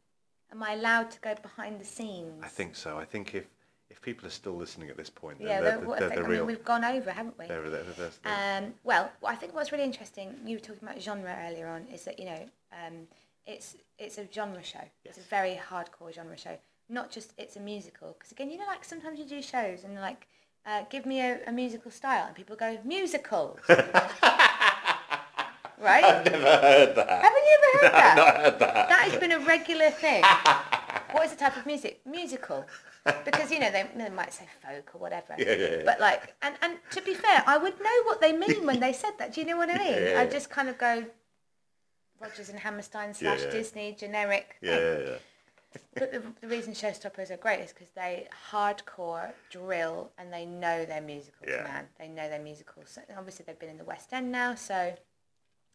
Am 0.55 0.63
I 0.63 0.73
allowed 0.73 1.11
to 1.11 1.19
go 1.19 1.35
behind 1.41 1.81
the 1.81 1.85
scenes? 1.85 2.41
I 2.41 2.47
think 2.47 2.75
so. 2.77 2.97
I 2.97 3.03
think 3.05 3.35
if 3.35 3.43
if 3.89 4.01
people 4.01 4.25
are 4.25 4.31
still 4.31 4.53
listening 4.55 4.89
at 4.89 4.97
this 4.97 5.09
point, 5.09 5.37
Yeah, 5.39 5.59
they're, 5.61 5.71
they're, 5.71 5.79
the- 5.81 5.87
what 5.87 5.99
they're 5.99 6.07
I, 6.07 6.15
the 6.15 6.15
think, 6.15 6.27
I 6.27 6.29
real. 6.29 6.39
mean, 6.39 6.47
we've 6.47 6.63
gone 6.65 6.83
over, 6.83 7.11
haven't 7.11 7.37
we? 7.37 7.45
they're, 7.47 7.69
they're, 7.69 7.83
they're, 7.83 8.09
they're- 8.23 8.57
Um, 8.65 8.73
well, 8.83 9.11
I 9.23 9.35
think 9.35 9.53
what's 9.53 9.71
really 9.71 9.83
interesting, 9.83 10.33
you 10.45 10.55
were 10.55 10.59
talking 10.59 10.81
about 10.87 10.99
genre 11.01 11.37
earlier 11.47 11.67
on, 11.67 11.85
is 11.93 12.03
that, 12.05 12.17
you 12.17 12.25
know, 12.25 12.45
um, 12.73 13.07
it's 13.45 13.75
it's 13.99 14.17
a 14.17 14.27
genre 14.33 14.63
show. 14.63 14.81
It's 15.03 15.17
a 15.19 15.21
very 15.21 15.59
hardcore 15.69 16.11
genre 16.13 16.37
show. 16.37 16.57
Not 16.89 17.11
just 17.11 17.33
it's 17.37 17.57
a 17.57 17.59
musical. 17.59 18.15
Because, 18.17 18.31
again, 18.31 18.49
you 18.49 18.57
know, 18.57 18.65
like 18.65 18.83
sometimes 18.83 19.19
you 19.19 19.25
do 19.25 19.41
shows 19.41 19.83
and, 19.83 19.93
like, 19.95 20.27
uh, 20.65 20.83
give 20.89 21.05
me 21.05 21.19
a, 21.21 21.39
a 21.45 21.51
musical 21.51 21.91
style, 21.91 22.25
and 22.27 22.35
people 22.35 22.55
go, 22.55 22.79
musical. 22.83 23.59
right? 25.85 26.03
I've 26.03 26.25
never 26.25 26.37
heard 26.67 26.95
that. 26.95 27.09
Haven't 27.09 27.43
you 27.49 27.57
ever 27.57 27.77
heard 27.85 27.93
that? 27.93 28.05
I've 28.05 28.17
not 28.17 28.35
heard 28.43 28.59
that. 28.59 28.89
That 28.89 28.99
has 29.11 29.19
been 29.19 29.31
a 29.31 29.39
regular 29.39 29.89
thing. 29.91 30.23
what 31.11 31.25
is 31.25 31.31
the 31.31 31.37
type 31.37 31.55
of 31.55 31.65
music? 31.65 32.01
Musical. 32.05 32.65
Because, 33.23 33.51
you 33.51 33.59
know, 33.59 33.71
they, 33.71 33.85
they 33.95 34.09
might 34.09 34.33
say 34.33 34.47
folk 34.63 34.89
or 34.95 34.97
whatever. 34.97 35.35
Yeah, 35.37 35.53
yeah, 35.53 35.67
yeah. 35.77 35.81
But, 35.85 35.99
like, 35.99 36.33
and, 36.41 36.55
and 36.63 36.77
to 36.91 37.01
be 37.03 37.13
fair, 37.13 37.43
I 37.45 37.57
would 37.57 37.79
know 37.79 37.97
what 38.05 38.19
they 38.19 38.33
mean 38.35 38.65
when 38.65 38.79
they 38.79 38.93
said 38.93 39.11
that. 39.19 39.33
Do 39.33 39.41
you 39.41 39.47
know 39.47 39.57
what 39.57 39.69
I 39.69 39.77
mean? 39.77 39.93
Yeah, 39.93 40.09
yeah, 40.13 40.21
I 40.21 40.25
just 40.25 40.49
kind 40.49 40.67
of 40.69 40.77
go 40.79 41.05
Rodgers 42.19 42.49
and 42.49 42.59
Hammerstein 42.59 43.13
slash. 43.13 43.41
Disney 43.51 43.95
generic. 43.97 44.55
Yeah, 44.61 44.77
thing. 44.77 44.81
yeah, 45.01 45.09
yeah. 45.11 45.17
But 45.93 46.11
the, 46.13 46.21
the 46.41 46.47
reason 46.47 46.73
Showstoppers 46.73 47.29
are 47.31 47.37
great 47.37 47.59
is 47.59 47.73
because 47.73 47.89
they 47.95 48.27
hardcore 48.49 49.33
drill 49.51 50.09
and 50.17 50.31
they 50.33 50.45
know 50.45 50.85
their 50.85 51.01
musicals, 51.01 51.45
Yeah. 51.47 51.63
man. 51.63 51.85
They 51.99 52.07
know 52.07 52.27
their 52.29 52.39
musicals. 52.39 52.89
So 52.89 53.01
obviously, 53.17 53.43
they've 53.45 53.59
been 53.59 53.69
in 53.69 53.77
the 53.77 53.83
West 53.83 54.13
End 54.13 54.31
now, 54.31 54.55
so 54.55 54.93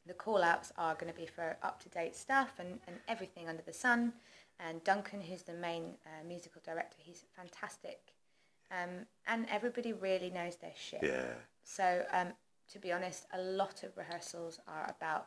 the 0.07 0.15
call 0.15 0.43
outs 0.43 0.73
are 0.79 0.95
going 0.95 1.13
to 1.13 1.19
be 1.19 1.27
for 1.27 1.57
up 1.63 1.83
to 1.83 1.89
date 1.91 2.17
stuff 2.17 2.53
and, 2.59 2.79
and 2.87 2.97
everything 3.09 3.49
under 3.49 3.63
the 3.63 3.73
sun. 3.73 4.13
And 4.59 4.83
Duncan, 4.85 5.21
who's 5.21 5.43
the 5.43 5.55
main 5.55 5.95
uh, 6.07 6.25
musical 6.27 6.61
director, 6.65 6.97
he's 6.99 7.25
fantastic. 7.37 7.99
Um, 8.71 9.07
and 9.27 9.47
everybody 9.51 9.93
really 9.93 10.31
knows 10.31 10.57
their 10.57 10.73
shit. 10.77 11.01
Yeah. 11.03 11.33
So, 11.65 12.05
um, 12.13 12.29
to 12.73 12.79
be 12.79 12.93
honest, 12.93 13.27
a 13.33 13.41
lot 13.41 13.83
of 13.83 13.97
rehearsals 13.97 14.61
are 14.69 14.95
about 14.97 15.27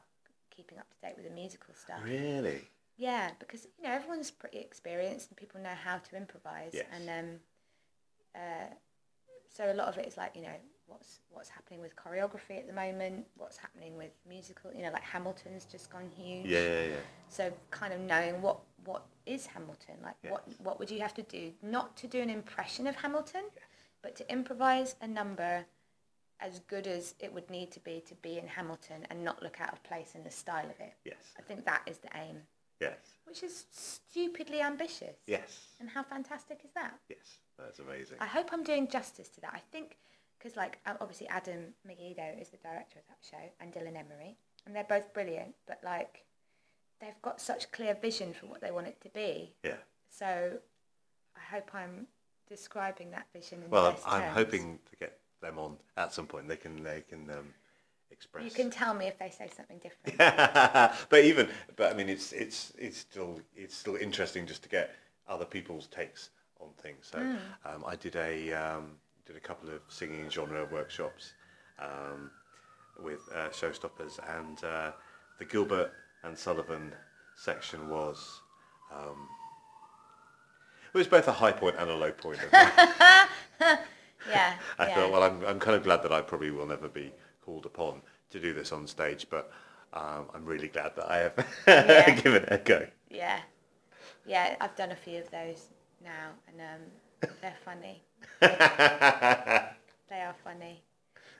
keeping 0.49 0.77
up 0.77 0.87
to 0.91 0.99
date 1.07 1.15
with 1.17 1.25
the 1.27 1.33
musical 1.33 1.73
stuff. 1.73 1.99
Really? 2.05 2.61
Yeah, 2.95 3.31
because 3.39 3.67
you 3.77 3.83
know 3.83 3.91
everyone's 3.91 4.29
pretty 4.31 4.59
experienced 4.59 5.29
and 5.29 5.37
people 5.37 5.59
know 5.59 5.73
how 5.83 5.97
to 5.97 6.15
improvise, 6.15 6.71
Yes. 6.73 6.85
and 6.93 7.09
um, 7.09 7.39
uh, 8.35 8.73
so 9.49 9.71
a 9.71 9.73
lot 9.73 9.87
of 9.87 9.97
it 9.97 10.07
is 10.07 10.15
like 10.15 10.35
you 10.35 10.43
know 10.43 10.55
what's 10.93 11.19
what's 11.31 11.49
happening 11.49 11.81
with 11.81 11.95
choreography 11.95 12.57
at 12.59 12.67
the 12.67 12.73
moment, 12.73 13.25
what's 13.37 13.57
happening 13.57 13.97
with 13.97 14.11
musical. 14.27 14.71
You 14.73 14.83
know, 14.83 14.91
like 14.91 15.03
Hamilton's 15.03 15.65
just 15.65 15.89
gone 15.89 16.09
huge. 16.15 16.45
Yeah, 16.45 16.59
yeah, 16.59 16.81
yeah. 16.81 16.95
So 17.29 17.51
kind 17.71 17.93
of 17.93 17.99
knowing 17.99 18.41
what 18.41 18.59
what 18.85 19.03
is 19.25 19.45
Hamilton, 19.47 19.95
like 20.03 20.15
what 20.29 20.43
Yes. 20.47 20.57
what 20.59 20.79
would 20.79 20.91
you 20.91 20.99
have 21.01 21.13
to 21.15 21.23
do, 21.23 21.51
not 21.61 21.95
to 21.97 22.07
do 22.07 22.19
an 22.21 22.29
impression 22.29 22.87
of 22.87 22.95
Hamilton, 22.95 23.43
but 24.01 24.15
to 24.17 24.31
improvise 24.31 24.95
a 25.01 25.07
number 25.07 25.65
as 26.39 26.59
good 26.67 26.87
as 26.87 27.15
it 27.19 27.33
would 27.33 27.49
need 27.49 27.71
to 27.71 27.79
be 27.79 28.01
to 28.07 28.15
be 28.15 28.37
in 28.37 28.47
Hamilton 28.47 29.07
and 29.09 29.23
not 29.23 29.41
look 29.41 29.61
out 29.61 29.71
of 29.73 29.81
place 29.83 30.11
in 30.15 30.23
the 30.23 30.31
style 30.31 30.65
of 30.65 30.79
it. 30.79 30.93
Yes. 31.05 31.23
I 31.39 31.41
think 31.41 31.65
that 31.65 31.81
is 31.87 31.97
the 31.99 32.09
aim. 32.15 32.37
Yes. 32.81 32.97
which 33.23 33.43
is 33.43 33.65
stupidly 33.71 34.59
ambitious. 34.59 35.15
Yes. 35.25 35.67
And 35.79 35.89
how 35.89 36.03
fantastic 36.03 36.59
is 36.65 36.71
that? 36.73 36.93
Yes. 37.07 37.37
That's 37.57 37.79
amazing. 37.79 38.17
I 38.19 38.25
hope 38.25 38.49
I'm 38.51 38.63
doing 38.63 38.89
justice 38.89 39.29
to 39.29 39.41
that. 39.41 39.53
I 39.55 39.61
think 39.71 39.95
because 40.43 40.57
like 40.57 40.79
obviously 40.99 41.27
Adam 41.29 41.73
Meggido 41.87 42.39
is 42.41 42.49
the 42.49 42.57
director 42.57 42.99
of 42.99 43.05
that 43.07 43.17
show 43.21 43.37
and 43.59 43.71
Dylan 43.71 43.97
Emery, 43.97 44.35
and 44.65 44.75
they're 44.75 44.83
both 44.83 45.13
brilliant. 45.13 45.55
But 45.67 45.79
like, 45.83 46.25
they've 46.99 47.21
got 47.21 47.39
such 47.39 47.71
clear 47.71 47.95
vision 47.95 48.33
for 48.33 48.47
what 48.47 48.61
they 48.61 48.71
want 48.71 48.87
it 48.87 48.99
to 49.01 49.09
be. 49.09 49.53
Yeah. 49.63 49.77
So, 50.09 50.57
I 51.35 51.55
hope 51.55 51.71
I'm 51.73 52.07
describing 52.49 53.11
that 53.11 53.27
vision. 53.33 53.63
In 53.63 53.69
Well, 53.69 53.87
I'm, 54.05 54.21
I'm 54.23 54.33
hoping 54.33 54.79
to 54.89 54.95
get 54.97 55.17
them 55.41 55.57
on 55.57 55.77
at 55.97 56.13
some 56.13 56.27
point. 56.27 56.47
They 56.47 56.57
can 56.57 56.83
they 56.83 57.03
can 57.07 57.29
um, 57.29 57.53
express. 58.11 58.43
you 58.43 58.51
can 58.51 58.69
tell 58.69 58.93
me 58.93 59.07
if 59.07 59.17
they 59.17 59.29
say 59.29 59.49
something 59.55 59.79
different. 59.79 60.17
but 61.09 61.23
even 61.23 61.47
but 61.77 61.93
I 61.93 61.95
mean 61.95 62.09
it's 62.09 62.33
it's 62.33 62.73
it's 62.77 62.97
still 62.97 63.39
it's 63.55 63.75
still 63.75 63.95
interesting 63.95 64.45
just 64.45 64.63
to 64.63 64.69
get 64.69 64.93
other 65.27 65.45
people's 65.45 65.87
takes 65.87 66.31
on 66.59 66.69
things. 66.81 67.07
So 67.11 67.19
Mm. 67.19 67.37
um, 67.65 67.83
I 67.87 67.95
did 67.95 68.15
a 68.17 68.53
um, 68.53 68.97
did 69.25 69.35
a 69.35 69.39
couple 69.39 69.69
of 69.69 69.81
singing 69.87 70.29
genre 70.29 70.65
workshops 70.71 71.33
um, 71.79 72.29
with 73.01 73.21
uh, 73.33 73.49
showstoppers, 73.49 74.19
and 74.39 74.63
uh, 74.63 74.91
the 75.39 75.45
Gilbert 75.45 75.91
and 76.23 76.37
Sullivan 76.37 76.93
section 77.35 77.89
was. 77.89 78.41
Um, 78.93 79.27
it 80.93 80.97
was 80.97 81.07
both 81.07 81.27
a 81.27 81.31
high 81.31 81.51
point 81.51 81.75
and 81.79 81.89
a 81.89 81.95
low 81.95 82.11
point. 82.11 82.37
of 82.43 82.49
yeah. 82.51 82.77
I 84.79 84.87
yeah. 84.87 84.95
thought, 84.95 85.11
well, 85.11 85.23
I'm, 85.23 85.43
I'm 85.45 85.59
kind 85.59 85.75
of 85.75 85.83
glad 85.83 86.03
that 86.03 86.11
I 86.11 86.21
probably 86.21 86.51
will 86.51 86.67
never 86.67 86.87
be 86.87 87.11
called 87.43 87.65
upon 87.65 88.01
to 88.29 88.39
do 88.39 88.53
this 88.53 88.71
on 88.71 88.87
stage, 88.87 89.27
but 89.29 89.51
um, 89.93 90.25
I'm 90.33 90.45
really 90.45 90.67
glad 90.67 90.95
that 90.95 91.09
I 91.09 91.17
have 91.17 91.47
Yeah. 91.67 92.15
given 92.21 92.43
it 92.43 92.49
a 92.51 92.57
go. 92.57 92.85
Yeah, 93.09 93.39
yeah. 94.25 94.55
I've 94.61 94.75
done 94.75 94.91
a 94.91 94.95
few 94.95 95.19
of 95.19 95.29
those 95.31 95.67
now, 96.03 96.29
and 96.47 96.61
um, 96.61 97.29
they're 97.41 97.53
funny. 97.65 98.01
They 100.13 100.21
are 100.21 100.35
funny, 100.43 100.83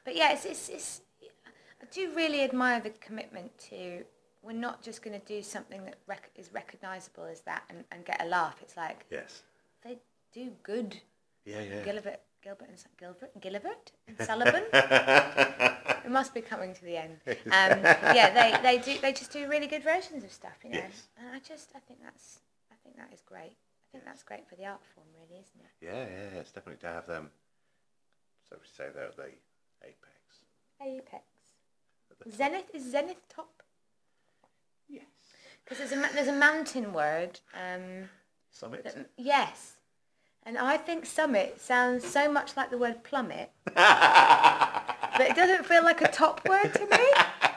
but 0.04 0.16
yeah, 0.16 0.34
it's, 0.34 0.46
it's 0.46 0.68
it's. 0.70 1.02
I 1.22 1.86
do 1.92 2.12
really 2.16 2.42
admire 2.42 2.80
the 2.80 2.90
commitment 2.90 3.56
to. 3.70 4.04
We're 4.42 4.54
not 4.54 4.82
just 4.82 5.04
going 5.04 5.20
to 5.20 5.26
do 5.28 5.44
something 5.44 5.86
that 5.86 5.98
rec- 6.08 6.32
is 6.36 6.52
recognisable 6.52 7.26
as 7.26 7.42
that 7.42 7.64
and, 7.70 7.84
and 7.92 8.04
get 8.04 8.20
a 8.20 8.26
laugh. 8.26 8.58
It's 8.62 8.76
like 8.76 9.06
yes. 9.12 9.44
they 9.84 10.00
do 10.34 10.52
good. 10.64 11.00
Yeah, 11.46 11.62
yeah. 11.62 11.84
Gilbert, 11.84 12.20
Gilbert, 12.42 12.68
and 12.70 12.78
Gilbert, 12.98 13.42
Gilbert 13.42 13.92
and 14.08 14.18
Sullivan. 14.20 14.64
it 14.74 16.10
must 16.10 16.34
be 16.34 16.42
coming 16.42 16.74
to 16.74 16.84
the 16.84 16.98
end. 16.98 17.18
Um, 17.28 17.80
yeah, 18.16 18.34
they, 18.34 18.62
they 18.62 18.78
do. 18.80 19.00
They 19.00 19.14
just 19.14 19.32
do 19.32 19.48
really 19.48 19.68
good 19.68 19.84
versions 19.84 20.24
of 20.24 20.32
stuff, 20.32 20.58
you 20.64 20.72
know. 20.72 20.78
Yes. 20.78 21.04
And 21.18 21.28
I 21.34 21.40
just, 21.40 21.72
I 21.76 21.80
think 21.80 22.00
that's, 22.04 22.40
I 22.72 22.76
think 22.84 22.98
that 22.98 23.14
is 23.14 23.22
great. 23.22 23.56
I 23.94 23.98
think 23.98 24.06
that's 24.06 24.24
great 24.24 24.48
for 24.50 24.56
the 24.56 24.66
art 24.66 24.82
form, 24.96 25.06
really, 25.14 25.40
isn't 25.40 25.60
it? 25.60 25.86
Yeah, 25.86 26.06
yeah, 26.34 26.40
it's 26.40 26.52
definitely 26.52 26.82
to 26.82 26.88
have 26.88 27.06
them, 27.06 27.30
so 28.50 28.56
we 28.60 28.66
say 28.66 28.90
they're 28.94 29.06
at 29.06 29.16
the 29.16 29.30
apex. 29.84 30.42
Apex. 30.82 31.24
The. 32.26 32.32
Zenith 32.32 32.74
is 32.74 32.90
Zenith 32.92 33.22
top 33.30 33.62
Yes. 34.90 35.04
because 35.64 35.78
there's 35.78 35.92
a 35.92 36.14
there's 36.14 36.28
a 36.28 36.34
mountain 36.34 36.92
word. 36.94 37.40
Um, 37.54 38.10
Summit. 38.50 38.84
that, 38.84 39.10
yes, 39.18 39.74
and 40.44 40.58
I 40.58 40.78
think 40.78 41.06
summit 41.06 41.62
sounds 41.62 42.04
so 42.04 42.32
much 42.32 42.58
like 42.58 42.72
the 42.72 42.78
word 42.80 43.04
plummet, 43.04 43.52
but 43.66 45.22
it 45.22 45.36
doesn't 45.36 45.66
feel 45.68 45.84
like 45.84 46.02
a 46.02 46.08
top 46.08 46.48
word 46.50 46.74
to 46.74 46.88
me. 46.88 46.98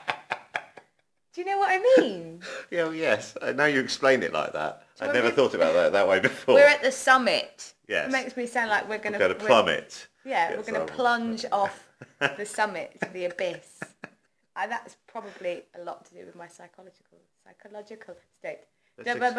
Do 1.37 1.43
you 1.43 1.49
know 1.49 1.59
what 1.59 1.69
I 1.71 2.01
mean? 2.01 2.41
yeah, 2.71 2.85
well, 2.85 2.95
yes. 2.95 3.37
Uh, 3.43 3.53
now 3.53 3.67
you 3.67 3.79
explain 3.81 4.23
it 4.23 4.33
like 4.33 4.55
that. 4.55 4.87
I'd 5.03 5.13
never 5.13 5.31
thought 5.31 5.53
about 5.53 5.75
that 5.75 5.93
that 5.93 6.09
way 6.09 6.19
before. 6.19 6.55
We're 6.55 6.67
at 6.67 6.83
the 6.83 6.91
summit. 6.91 7.75
Yes. 7.87 8.09
It 8.09 8.13
makes 8.13 8.39
me 8.39 8.47
sound 8.47 8.71
like 8.71 8.89
we're 8.89 8.97
going 8.97 9.19
to 9.19 9.35
plummet. 9.35 10.09
Yeah, 10.25 10.49
Yes, 10.49 10.57
we're 10.57 10.73
going 10.73 10.87
to 10.87 10.91
plunge 10.95 11.45
off 11.53 11.91
the 12.39 12.47
summit 12.47 12.97
to 13.03 13.11
the 13.11 13.27
abyss. 13.27 13.81
And 14.57 14.73
that's 14.73 14.97
probably 15.07 15.65
a 15.79 15.83
lot 15.85 16.07
to 16.07 16.15
do 16.15 16.25
with 16.25 16.37
my 16.37 16.49
psychological 16.49 17.19
psychological 17.45 18.17
state. 18.39 18.61
Let's 18.97 19.11
ex- 19.11 19.37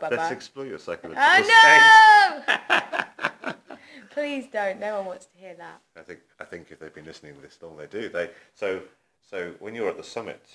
Let's 0.00 0.30
explore 0.30 0.64
your 0.64 0.78
psychological 0.78 1.24
Oh 1.26 2.44
state. 2.46 3.02
no! 3.44 3.54
Please 4.10 4.46
don't. 4.46 4.78
No 4.78 4.98
one 4.98 5.06
wants 5.06 5.26
to 5.26 5.38
hear 5.38 5.56
that. 5.56 5.80
I 5.96 6.02
think 6.02 6.20
I 6.38 6.44
think 6.44 6.68
if 6.70 6.78
they've 6.78 6.94
been 6.94 7.04
listening 7.04 7.34
to 7.34 7.40
this 7.40 7.58
long, 7.60 7.76
they 7.76 7.86
do. 7.86 8.08
They 8.08 8.30
so 8.54 8.80
so 9.28 9.54
when 9.58 9.74
you're 9.74 9.88
at 9.88 9.96
the 9.96 10.04
summit, 10.04 10.46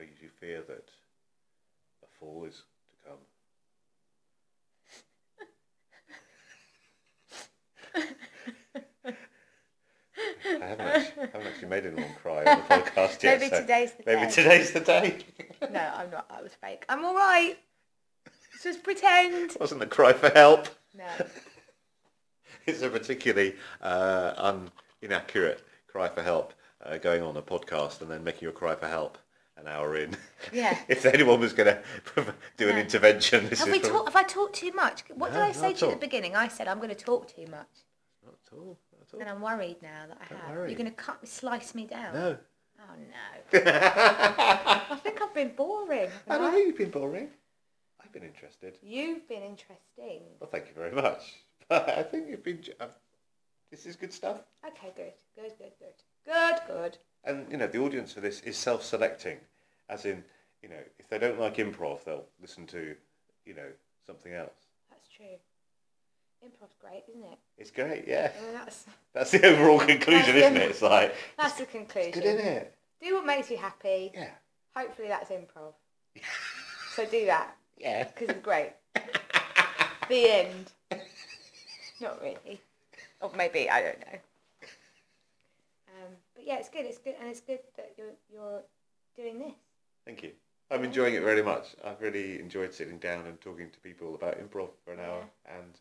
do 0.00 0.06
you, 0.22 0.28
fear 0.40 0.62
that 0.68 0.88
a 2.02 2.06
fall 2.18 2.44
is 2.44 2.62
to 2.90 3.08
come? 3.08 3.18
I 10.62 10.66
haven't 10.66 10.86
actually, 10.86 11.26
haven't 11.32 11.46
actually 11.46 11.68
made 11.68 11.86
anyone 11.86 12.10
cry 12.22 12.44
on 12.44 12.58
the 12.58 12.64
podcast 12.74 13.22
yet. 13.22 13.40
Maybe 13.40 13.50
so 13.50 13.60
today's 13.60 13.92
the 13.92 14.02
maybe 14.06 14.20
day. 14.22 14.30
today's 14.30 14.72
the 14.72 14.80
day. 14.80 15.18
No, 15.72 15.80
I'm 15.96 16.10
not. 16.10 16.26
I 16.30 16.42
was 16.42 16.52
fake. 16.52 16.84
I'm 16.88 17.02
all 17.04 17.14
right. 17.14 17.56
Just 18.62 18.82
pretend. 18.84 19.52
It 19.52 19.60
Wasn't 19.60 19.82
a 19.82 19.86
cry 19.86 20.12
for 20.12 20.28
help. 20.30 20.68
No. 20.96 21.04
It's 22.66 22.82
a 22.82 22.88
particularly 22.90 23.54
uh, 23.80 24.32
un- 24.36 24.70
inaccurate 25.00 25.64
cry 25.86 26.08
for 26.08 26.20
help 26.22 26.52
uh, 26.84 26.98
going 26.98 27.22
on 27.22 27.36
a 27.36 27.42
podcast 27.42 28.00
and 28.02 28.10
then 28.10 28.24
making 28.24 28.48
a 28.48 28.52
cry 28.52 28.74
for 28.74 28.88
help 28.88 29.18
an 29.56 29.66
hour 29.68 29.96
in. 29.96 30.16
Yeah. 30.52 30.76
if 30.88 31.04
anyone 31.06 31.40
was 31.40 31.52
going 31.52 31.74
to 32.14 32.34
do 32.56 32.68
an 32.68 32.74
No. 32.76 32.80
intervention, 32.80 33.48
this 33.48 33.60
Have 33.60 33.68
is 33.68 33.72
we 33.72 33.80
talked? 33.80 34.08
Have 34.08 34.16
I 34.16 34.22
talked 34.24 34.54
too 34.56 34.72
much? 34.72 35.04
What 35.14 35.32
did 35.32 35.40
I 35.42 35.52
say 35.52 35.70
at 35.70 35.76
to 35.78 35.86
you 35.86 35.92
at 35.92 36.00
the 36.00 36.06
beginning? 36.06 36.36
I 36.36 36.48
said 36.48 36.68
I'm 36.68 36.78
going 36.78 36.90
to 36.90 36.94
talk 36.94 37.34
too 37.34 37.46
much, 37.46 37.68
Not 38.24 38.34
at 38.46 38.52
all. 38.52 38.78
Not 38.92 39.14
at 39.14 39.20
and. 39.20 39.30
I'm 39.30 39.40
worried 39.40 39.76
now 39.82 40.04
that 40.08 40.18
I 40.20 40.26
Don't 40.28 40.40
have. 40.42 40.50
worry. 40.56 40.70
You're 40.70 40.78
going 40.78 40.90
to 40.90 40.96
cut, 40.96 41.26
slice 41.26 41.74
me 41.74 41.86
down. 41.86 42.14
No. 42.14 42.36
Oh 42.78 42.94
no. 43.54 43.60
I 44.90 44.96
think 45.02 45.20
I've 45.22 45.34
been 45.34 45.54
boring. 45.54 46.10
I 46.28 46.38
know 46.38 46.54
you've 46.56 46.76
been 46.76 46.90
boring. 46.90 47.30
I've 48.02 48.12
been 48.12 48.22
interested. 48.22 48.76
You've 48.82 49.26
been 49.28 49.42
interesting. 49.42 50.22
Well, 50.40 50.50
thank 50.50 50.66
you 50.66 50.74
very 50.74 50.92
much. 50.92 51.34
But 51.68 51.88
I 51.88 52.02
think 52.02 52.28
you've 52.28 52.44
been. 52.44 52.62
Uh, 52.78 52.86
this 53.70 53.86
is 53.86 53.96
good 53.96 54.12
stuff. 54.12 54.42
Okay, 54.64 54.92
good, 54.94 55.14
good, 55.34 55.52
good, 55.58 55.72
good, 55.80 55.94
good, 56.26 56.60
good. 56.68 56.98
And 57.26 57.46
you 57.50 57.56
know, 57.56 57.66
the 57.66 57.78
audience 57.78 58.12
for 58.12 58.20
this 58.20 58.40
is 58.42 58.56
self-selecting, 58.56 59.38
as 59.88 60.04
in, 60.04 60.22
you 60.62 60.68
know, 60.68 60.80
if 60.98 61.08
they 61.08 61.18
don't 61.18 61.40
like 61.40 61.56
improv, 61.56 62.04
they'll 62.04 62.24
listen 62.40 62.66
to, 62.68 62.94
you 63.44 63.54
know, 63.54 63.68
something 64.06 64.32
else. 64.32 64.54
That's 64.90 65.08
true. 65.16 65.26
Improv's 66.44 66.76
great, 66.80 67.02
isn't 67.10 67.24
it? 67.24 67.38
It's 67.58 67.70
great, 67.72 68.04
yeah. 68.06 68.30
I 68.40 68.44
mean, 68.44 68.54
that's 68.54 68.84
That's 69.14 69.30
the 69.32 69.44
overall 69.46 69.78
conclusion, 69.80 70.34
That's 70.34 70.46
isn't 70.46 70.56
it? 70.56 70.70
It's 70.70 70.82
like 70.82 71.14
that's 71.38 71.54
the 71.54 71.66
conclusion. 71.66 72.12
good, 72.12 72.24
isn't 72.24 72.46
it? 72.46 72.74
Do 73.02 73.14
what 73.16 73.26
makes 73.26 73.50
you 73.50 73.56
happy. 73.56 74.12
Yeah. 74.14 74.28
Hopefully 74.74 75.08
that's 75.08 75.30
improv. 75.30 75.72
so 76.94 77.04
do 77.06 77.26
that 77.26 77.56
Yeah. 77.78 78.04
because 78.04 78.28
it's 78.36 78.44
great. 78.44 78.72
the 80.08 80.30
end. 80.30 80.72
Not 82.00 82.20
really. 82.22 82.60
Or 83.20 83.30
maybe 83.36 83.68
I 83.70 83.82
don't 83.82 84.00
know. 84.00 84.18
Um, 85.96 86.12
but 86.34 86.46
yeah, 86.46 86.56
it's 86.58 86.68
good. 86.68 86.84
It's 86.84 86.98
good, 86.98 87.14
and 87.20 87.28
it's 87.28 87.40
good 87.40 87.60
that 87.76 87.92
you're 87.96 88.14
you're 88.32 88.62
doing 89.16 89.38
this. 89.38 89.54
Thank 90.04 90.22
you. 90.22 90.32
I'm 90.70 90.84
enjoying 90.84 91.14
it 91.14 91.22
very 91.22 91.42
much. 91.42 91.76
I've 91.84 92.00
really 92.00 92.40
enjoyed 92.40 92.74
sitting 92.74 92.98
down 92.98 93.26
and 93.26 93.40
talking 93.40 93.70
to 93.70 93.78
people 93.80 94.14
about 94.14 94.38
improv 94.38 94.70
for 94.84 94.92
an 94.92 95.00
hour, 95.00 95.24
and 95.46 95.78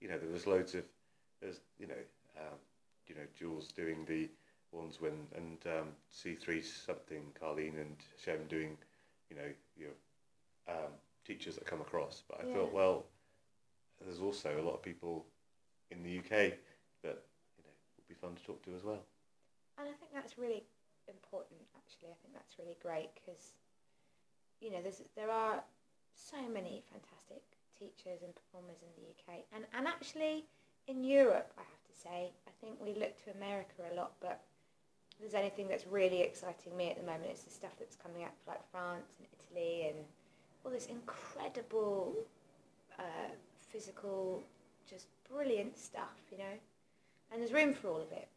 you 0.00 0.08
know, 0.08 0.18
there 0.18 0.30
was 0.30 0.46
loads 0.46 0.74
of 0.74 0.84
there's 1.40 1.60
you 1.78 1.86
know, 1.86 2.02
um, 2.38 2.58
you 3.06 3.14
know, 3.14 3.22
Jules 3.38 3.68
doing 3.68 4.04
the 4.06 4.28
ones 4.72 5.00
when 5.00 5.26
and 5.34 5.58
um, 5.66 5.88
C 6.10 6.34
three 6.34 6.62
something, 6.62 7.22
Carlene 7.40 7.80
and 7.80 7.96
Shem 8.22 8.46
doing, 8.48 8.76
you 9.30 9.36
know, 9.36 9.50
your 9.76 9.90
um, 10.68 10.92
teachers 11.26 11.54
that 11.56 11.66
come 11.66 11.80
across. 11.80 12.22
But 12.28 12.40
I 12.40 12.44
Yeah. 12.44 12.52
thought, 12.54 12.72
well, 12.72 13.06
there's 14.04 14.20
also 14.20 14.60
a 14.60 14.62
lot 14.64 14.74
of 14.74 14.82
people 14.82 15.26
in 15.90 16.02
the 16.02 16.18
UK 16.18 16.30
that 17.02 17.22
you 17.56 17.64
know 17.64 17.74
would 17.96 18.08
be 18.08 18.14
fun 18.14 18.34
to 18.34 18.44
talk 18.44 18.62
to 18.64 18.74
as 18.74 18.84
well. 18.84 19.02
And 19.80 19.88
I 19.88 19.96
think 19.96 20.12
that's 20.12 20.36
really 20.36 20.62
important, 21.08 21.64
actually. 21.72 22.12
I 22.12 22.18
think 22.20 22.36
that's 22.36 22.60
really 22.60 22.76
great 22.84 23.08
because, 23.16 23.56
you 24.60 24.70
know, 24.70 24.84
there's 24.84 25.00
there 25.16 25.32
are 25.32 25.64
so 26.12 26.36
many 26.52 26.84
fantastic 26.92 27.40
teachers 27.72 28.20
and 28.20 28.36
performers 28.36 28.84
in 28.84 28.92
the 29.00 29.08
UK, 29.08 29.40
and 29.56 29.64
and 29.72 29.88
actually 29.88 30.44
in 30.86 31.02
Europe, 31.02 31.48
I 31.56 31.64
have 31.64 31.84
to 31.88 31.94
say, 31.96 32.32
I 32.46 32.52
think 32.60 32.76
we 32.76 32.92
look 32.92 33.16
to 33.24 33.32
America 33.32 33.88
a 33.90 33.94
lot, 33.96 34.12
but 34.20 34.40
there's 35.20 35.34
anything 35.34 35.68
that's 35.68 35.86
really 35.86 36.20
exciting 36.22 36.76
me 36.76 36.90
at 36.90 36.96
the 36.96 37.04
moment, 37.04 37.30
it's 37.30 37.44
the 37.44 37.50
stuff 37.50 37.72
that's 37.78 37.96
coming 37.96 38.24
out 38.24 38.32
of 38.32 38.48
like 38.48 38.60
France 38.70 39.16
and 39.18 39.28
Italy 39.36 39.88
and 39.88 39.98
all 40.64 40.70
this 40.70 40.86
incredible 40.86 42.14
uh, 42.98 43.32
physical, 43.70 44.42
just 44.88 45.06
brilliant 45.30 45.78
stuff, 45.78 46.16
you 46.32 46.38
know. 46.38 46.56
And 47.30 47.40
there's 47.40 47.52
room 47.52 47.74
for 47.74 47.88
all 47.88 48.00
of 48.00 48.10
it. 48.12 48.28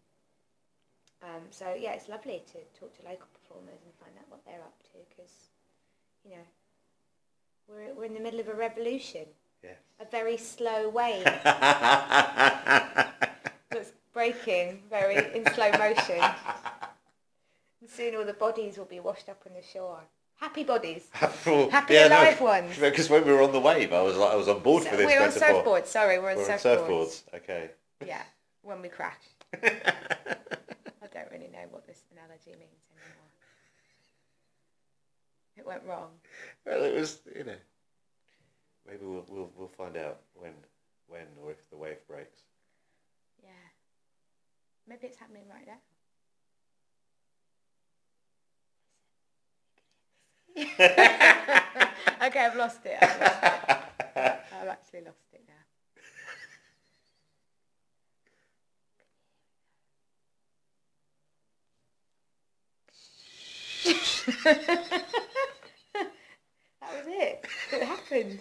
Um, 1.23 1.41
so 1.51 1.73
yeah, 1.79 1.93
it's 1.93 2.09
lovely 2.09 2.43
to 2.51 2.57
talk 2.79 2.93
to 2.97 3.03
local 3.07 3.27
performers 3.33 3.79
and 3.85 3.93
find 3.99 4.11
out 4.19 4.25
what 4.29 4.43
they're 4.45 4.61
up 4.61 4.77
to 4.91 4.97
because, 5.09 5.31
you 6.25 6.31
know, 6.31 6.45
We're, 7.69 7.93
we're 7.95 8.03
in 8.05 8.13
the 8.13 8.19
middle 8.19 8.41
of 8.41 8.49
a 8.49 8.53
revolution. 8.53 9.25
Yes. 9.63 9.77
A 10.01 10.05
very 10.05 10.35
slow 10.35 10.89
wave 10.89 11.23
that's 11.43 11.53
breaking 14.13 14.81
very 14.89 15.15
in 15.33 15.45
slow 15.53 15.71
motion. 15.71 16.19
And 17.79 17.89
soon 17.89 18.15
all 18.15 18.25
the 18.25 18.33
bodies 18.33 18.77
will 18.77 18.83
be 18.85 18.99
washed 18.99 19.29
up 19.29 19.41
on 19.47 19.53
the 19.53 19.61
shore. 19.65 20.01
Happy 20.35 20.65
bodies. 20.65 21.07
Happy 21.13 21.95
alive 21.95 22.41
ones. 22.41 22.77
Because 22.77 23.09
when 23.09 23.23
we 23.25 23.31
were 23.31 23.43
on 23.43 23.53
the 23.53 23.61
wave, 23.61 23.93
I 23.93 24.01
was 24.01 24.17
like, 24.17 24.33
I 24.33 24.35
was 24.35 24.49
on 24.49 24.59
board 24.59 24.83
for 24.83 24.97
this 24.97 25.05
we're 25.05 25.21
on 25.23 25.29
surfboards. 25.29 25.85
Sorry, 25.85 26.19
we're 26.19 26.31
on 26.31 26.37
We're 26.37 26.51
on 26.51 26.57
surfboards. 26.59 26.87
surfboards. 26.87 27.21
Okay. 27.35 27.69
Yeah, 28.05 28.21
when 28.61 28.81
we 28.81 28.89
crash. 28.89 29.15
I 29.63 29.69
don't 31.13 31.31
really 31.31 31.47
know 31.53 31.65
what 31.71 31.82
this 31.93 32.03
analogy 32.11 32.57
means 32.57 32.81
anymore. 32.89 33.29
It 35.55 35.65
went 35.67 35.83
wrong. 35.85 36.09
Well, 36.65 36.83
it 36.83 36.95
was, 36.95 37.19
you 37.35 37.43
know, 37.43 37.55
maybe 38.87 39.05
we'll 39.05 39.25
we'll 39.27 39.51
we'll 39.55 39.67
find 39.67 39.95
out 39.95 40.21
when 40.33 40.53
when 41.07 41.27
or 41.43 41.51
if 41.51 41.69
the 41.69 41.77
wave 41.77 41.99
breaks. 42.07 42.41
Yeah. 43.43 43.49
Maybe 44.87 45.05
it's 45.05 45.17
happening 45.17 45.43
right 45.47 45.67
now. 45.67 45.81
okay, 52.27 52.45
I've 52.45 52.55
lost 52.55 52.85
it. 52.85 52.97
I've, 53.01 53.21
lost 53.21 53.35
it. 54.15 54.41
I've 54.51 54.67
actually 54.67 55.01
lost 55.01 55.33
it 55.33 55.43
now. 55.47 55.52
That 63.83 65.03
was 66.81 67.05
it. 67.07 67.45
It 67.71 67.83
happened. 67.83 68.39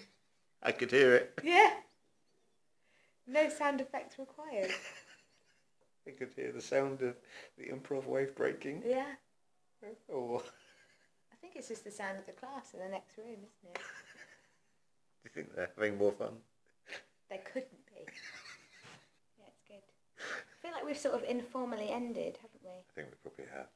I 0.62 0.72
could 0.72 0.90
hear 0.90 1.14
it. 1.14 1.38
Yeah. 1.42 1.70
No 3.26 3.48
sound 3.48 3.80
effects 3.80 4.18
required. 4.18 4.70
I 6.06 6.10
could 6.10 6.32
hear 6.34 6.52
the 6.52 6.60
sound 6.60 7.02
of 7.02 7.16
the 7.56 7.64
improv 7.64 8.06
wave 8.06 8.34
breaking. 8.34 8.82
Yeah. 8.86 9.06
Oh, 10.12 10.42
I 11.32 11.36
think 11.40 11.54
it's 11.56 11.68
just 11.68 11.84
the 11.84 11.90
sound 11.90 12.18
of 12.18 12.26
the 12.26 12.32
class 12.32 12.74
in 12.74 12.80
the 12.80 12.88
next 12.88 13.16
room, 13.18 13.26
isn't 13.34 13.74
it? 13.74 13.74
do 13.74 15.24
you 15.24 15.30
think 15.34 15.56
they're 15.56 15.70
having 15.76 15.98
more 15.98 16.12
fun? 16.12 16.34
They 17.28 17.38
couldn't 17.38 17.86
be. 17.86 18.02
Yeah, 19.38 19.46
it's 19.48 19.62
good. 19.66 19.82
I 20.18 20.62
feel 20.62 20.72
like 20.72 20.84
we've 20.84 20.98
sort 20.98 21.14
of 21.14 21.24
informally 21.28 21.90
ended, 21.90 22.38
haven't 22.42 22.62
we? 22.62 22.70
I 22.70 22.92
think 22.94 23.08
we 23.08 23.30
probably 23.30 23.46
have. 23.52 23.66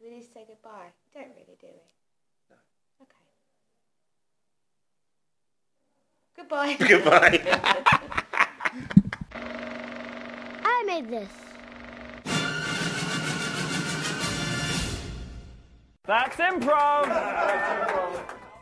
Yeah. 0.00 0.08
Do 0.08 0.10
we 0.10 0.16
need 0.16 0.26
to 0.26 0.32
say 0.32 0.44
goodbye? 0.46 0.92
We 1.14 1.20
don't 1.20 1.32
really, 1.34 1.56
do 1.60 1.66
we? 1.66 1.82
No. 2.50 2.56
Okay. 3.02 3.26
Goodbye. 6.36 6.76
Goodbye. 6.88 7.40
I 10.64 10.84
made 10.86 11.08
this. 11.10 11.30
That's 16.04 16.36
improv. 16.36 18.32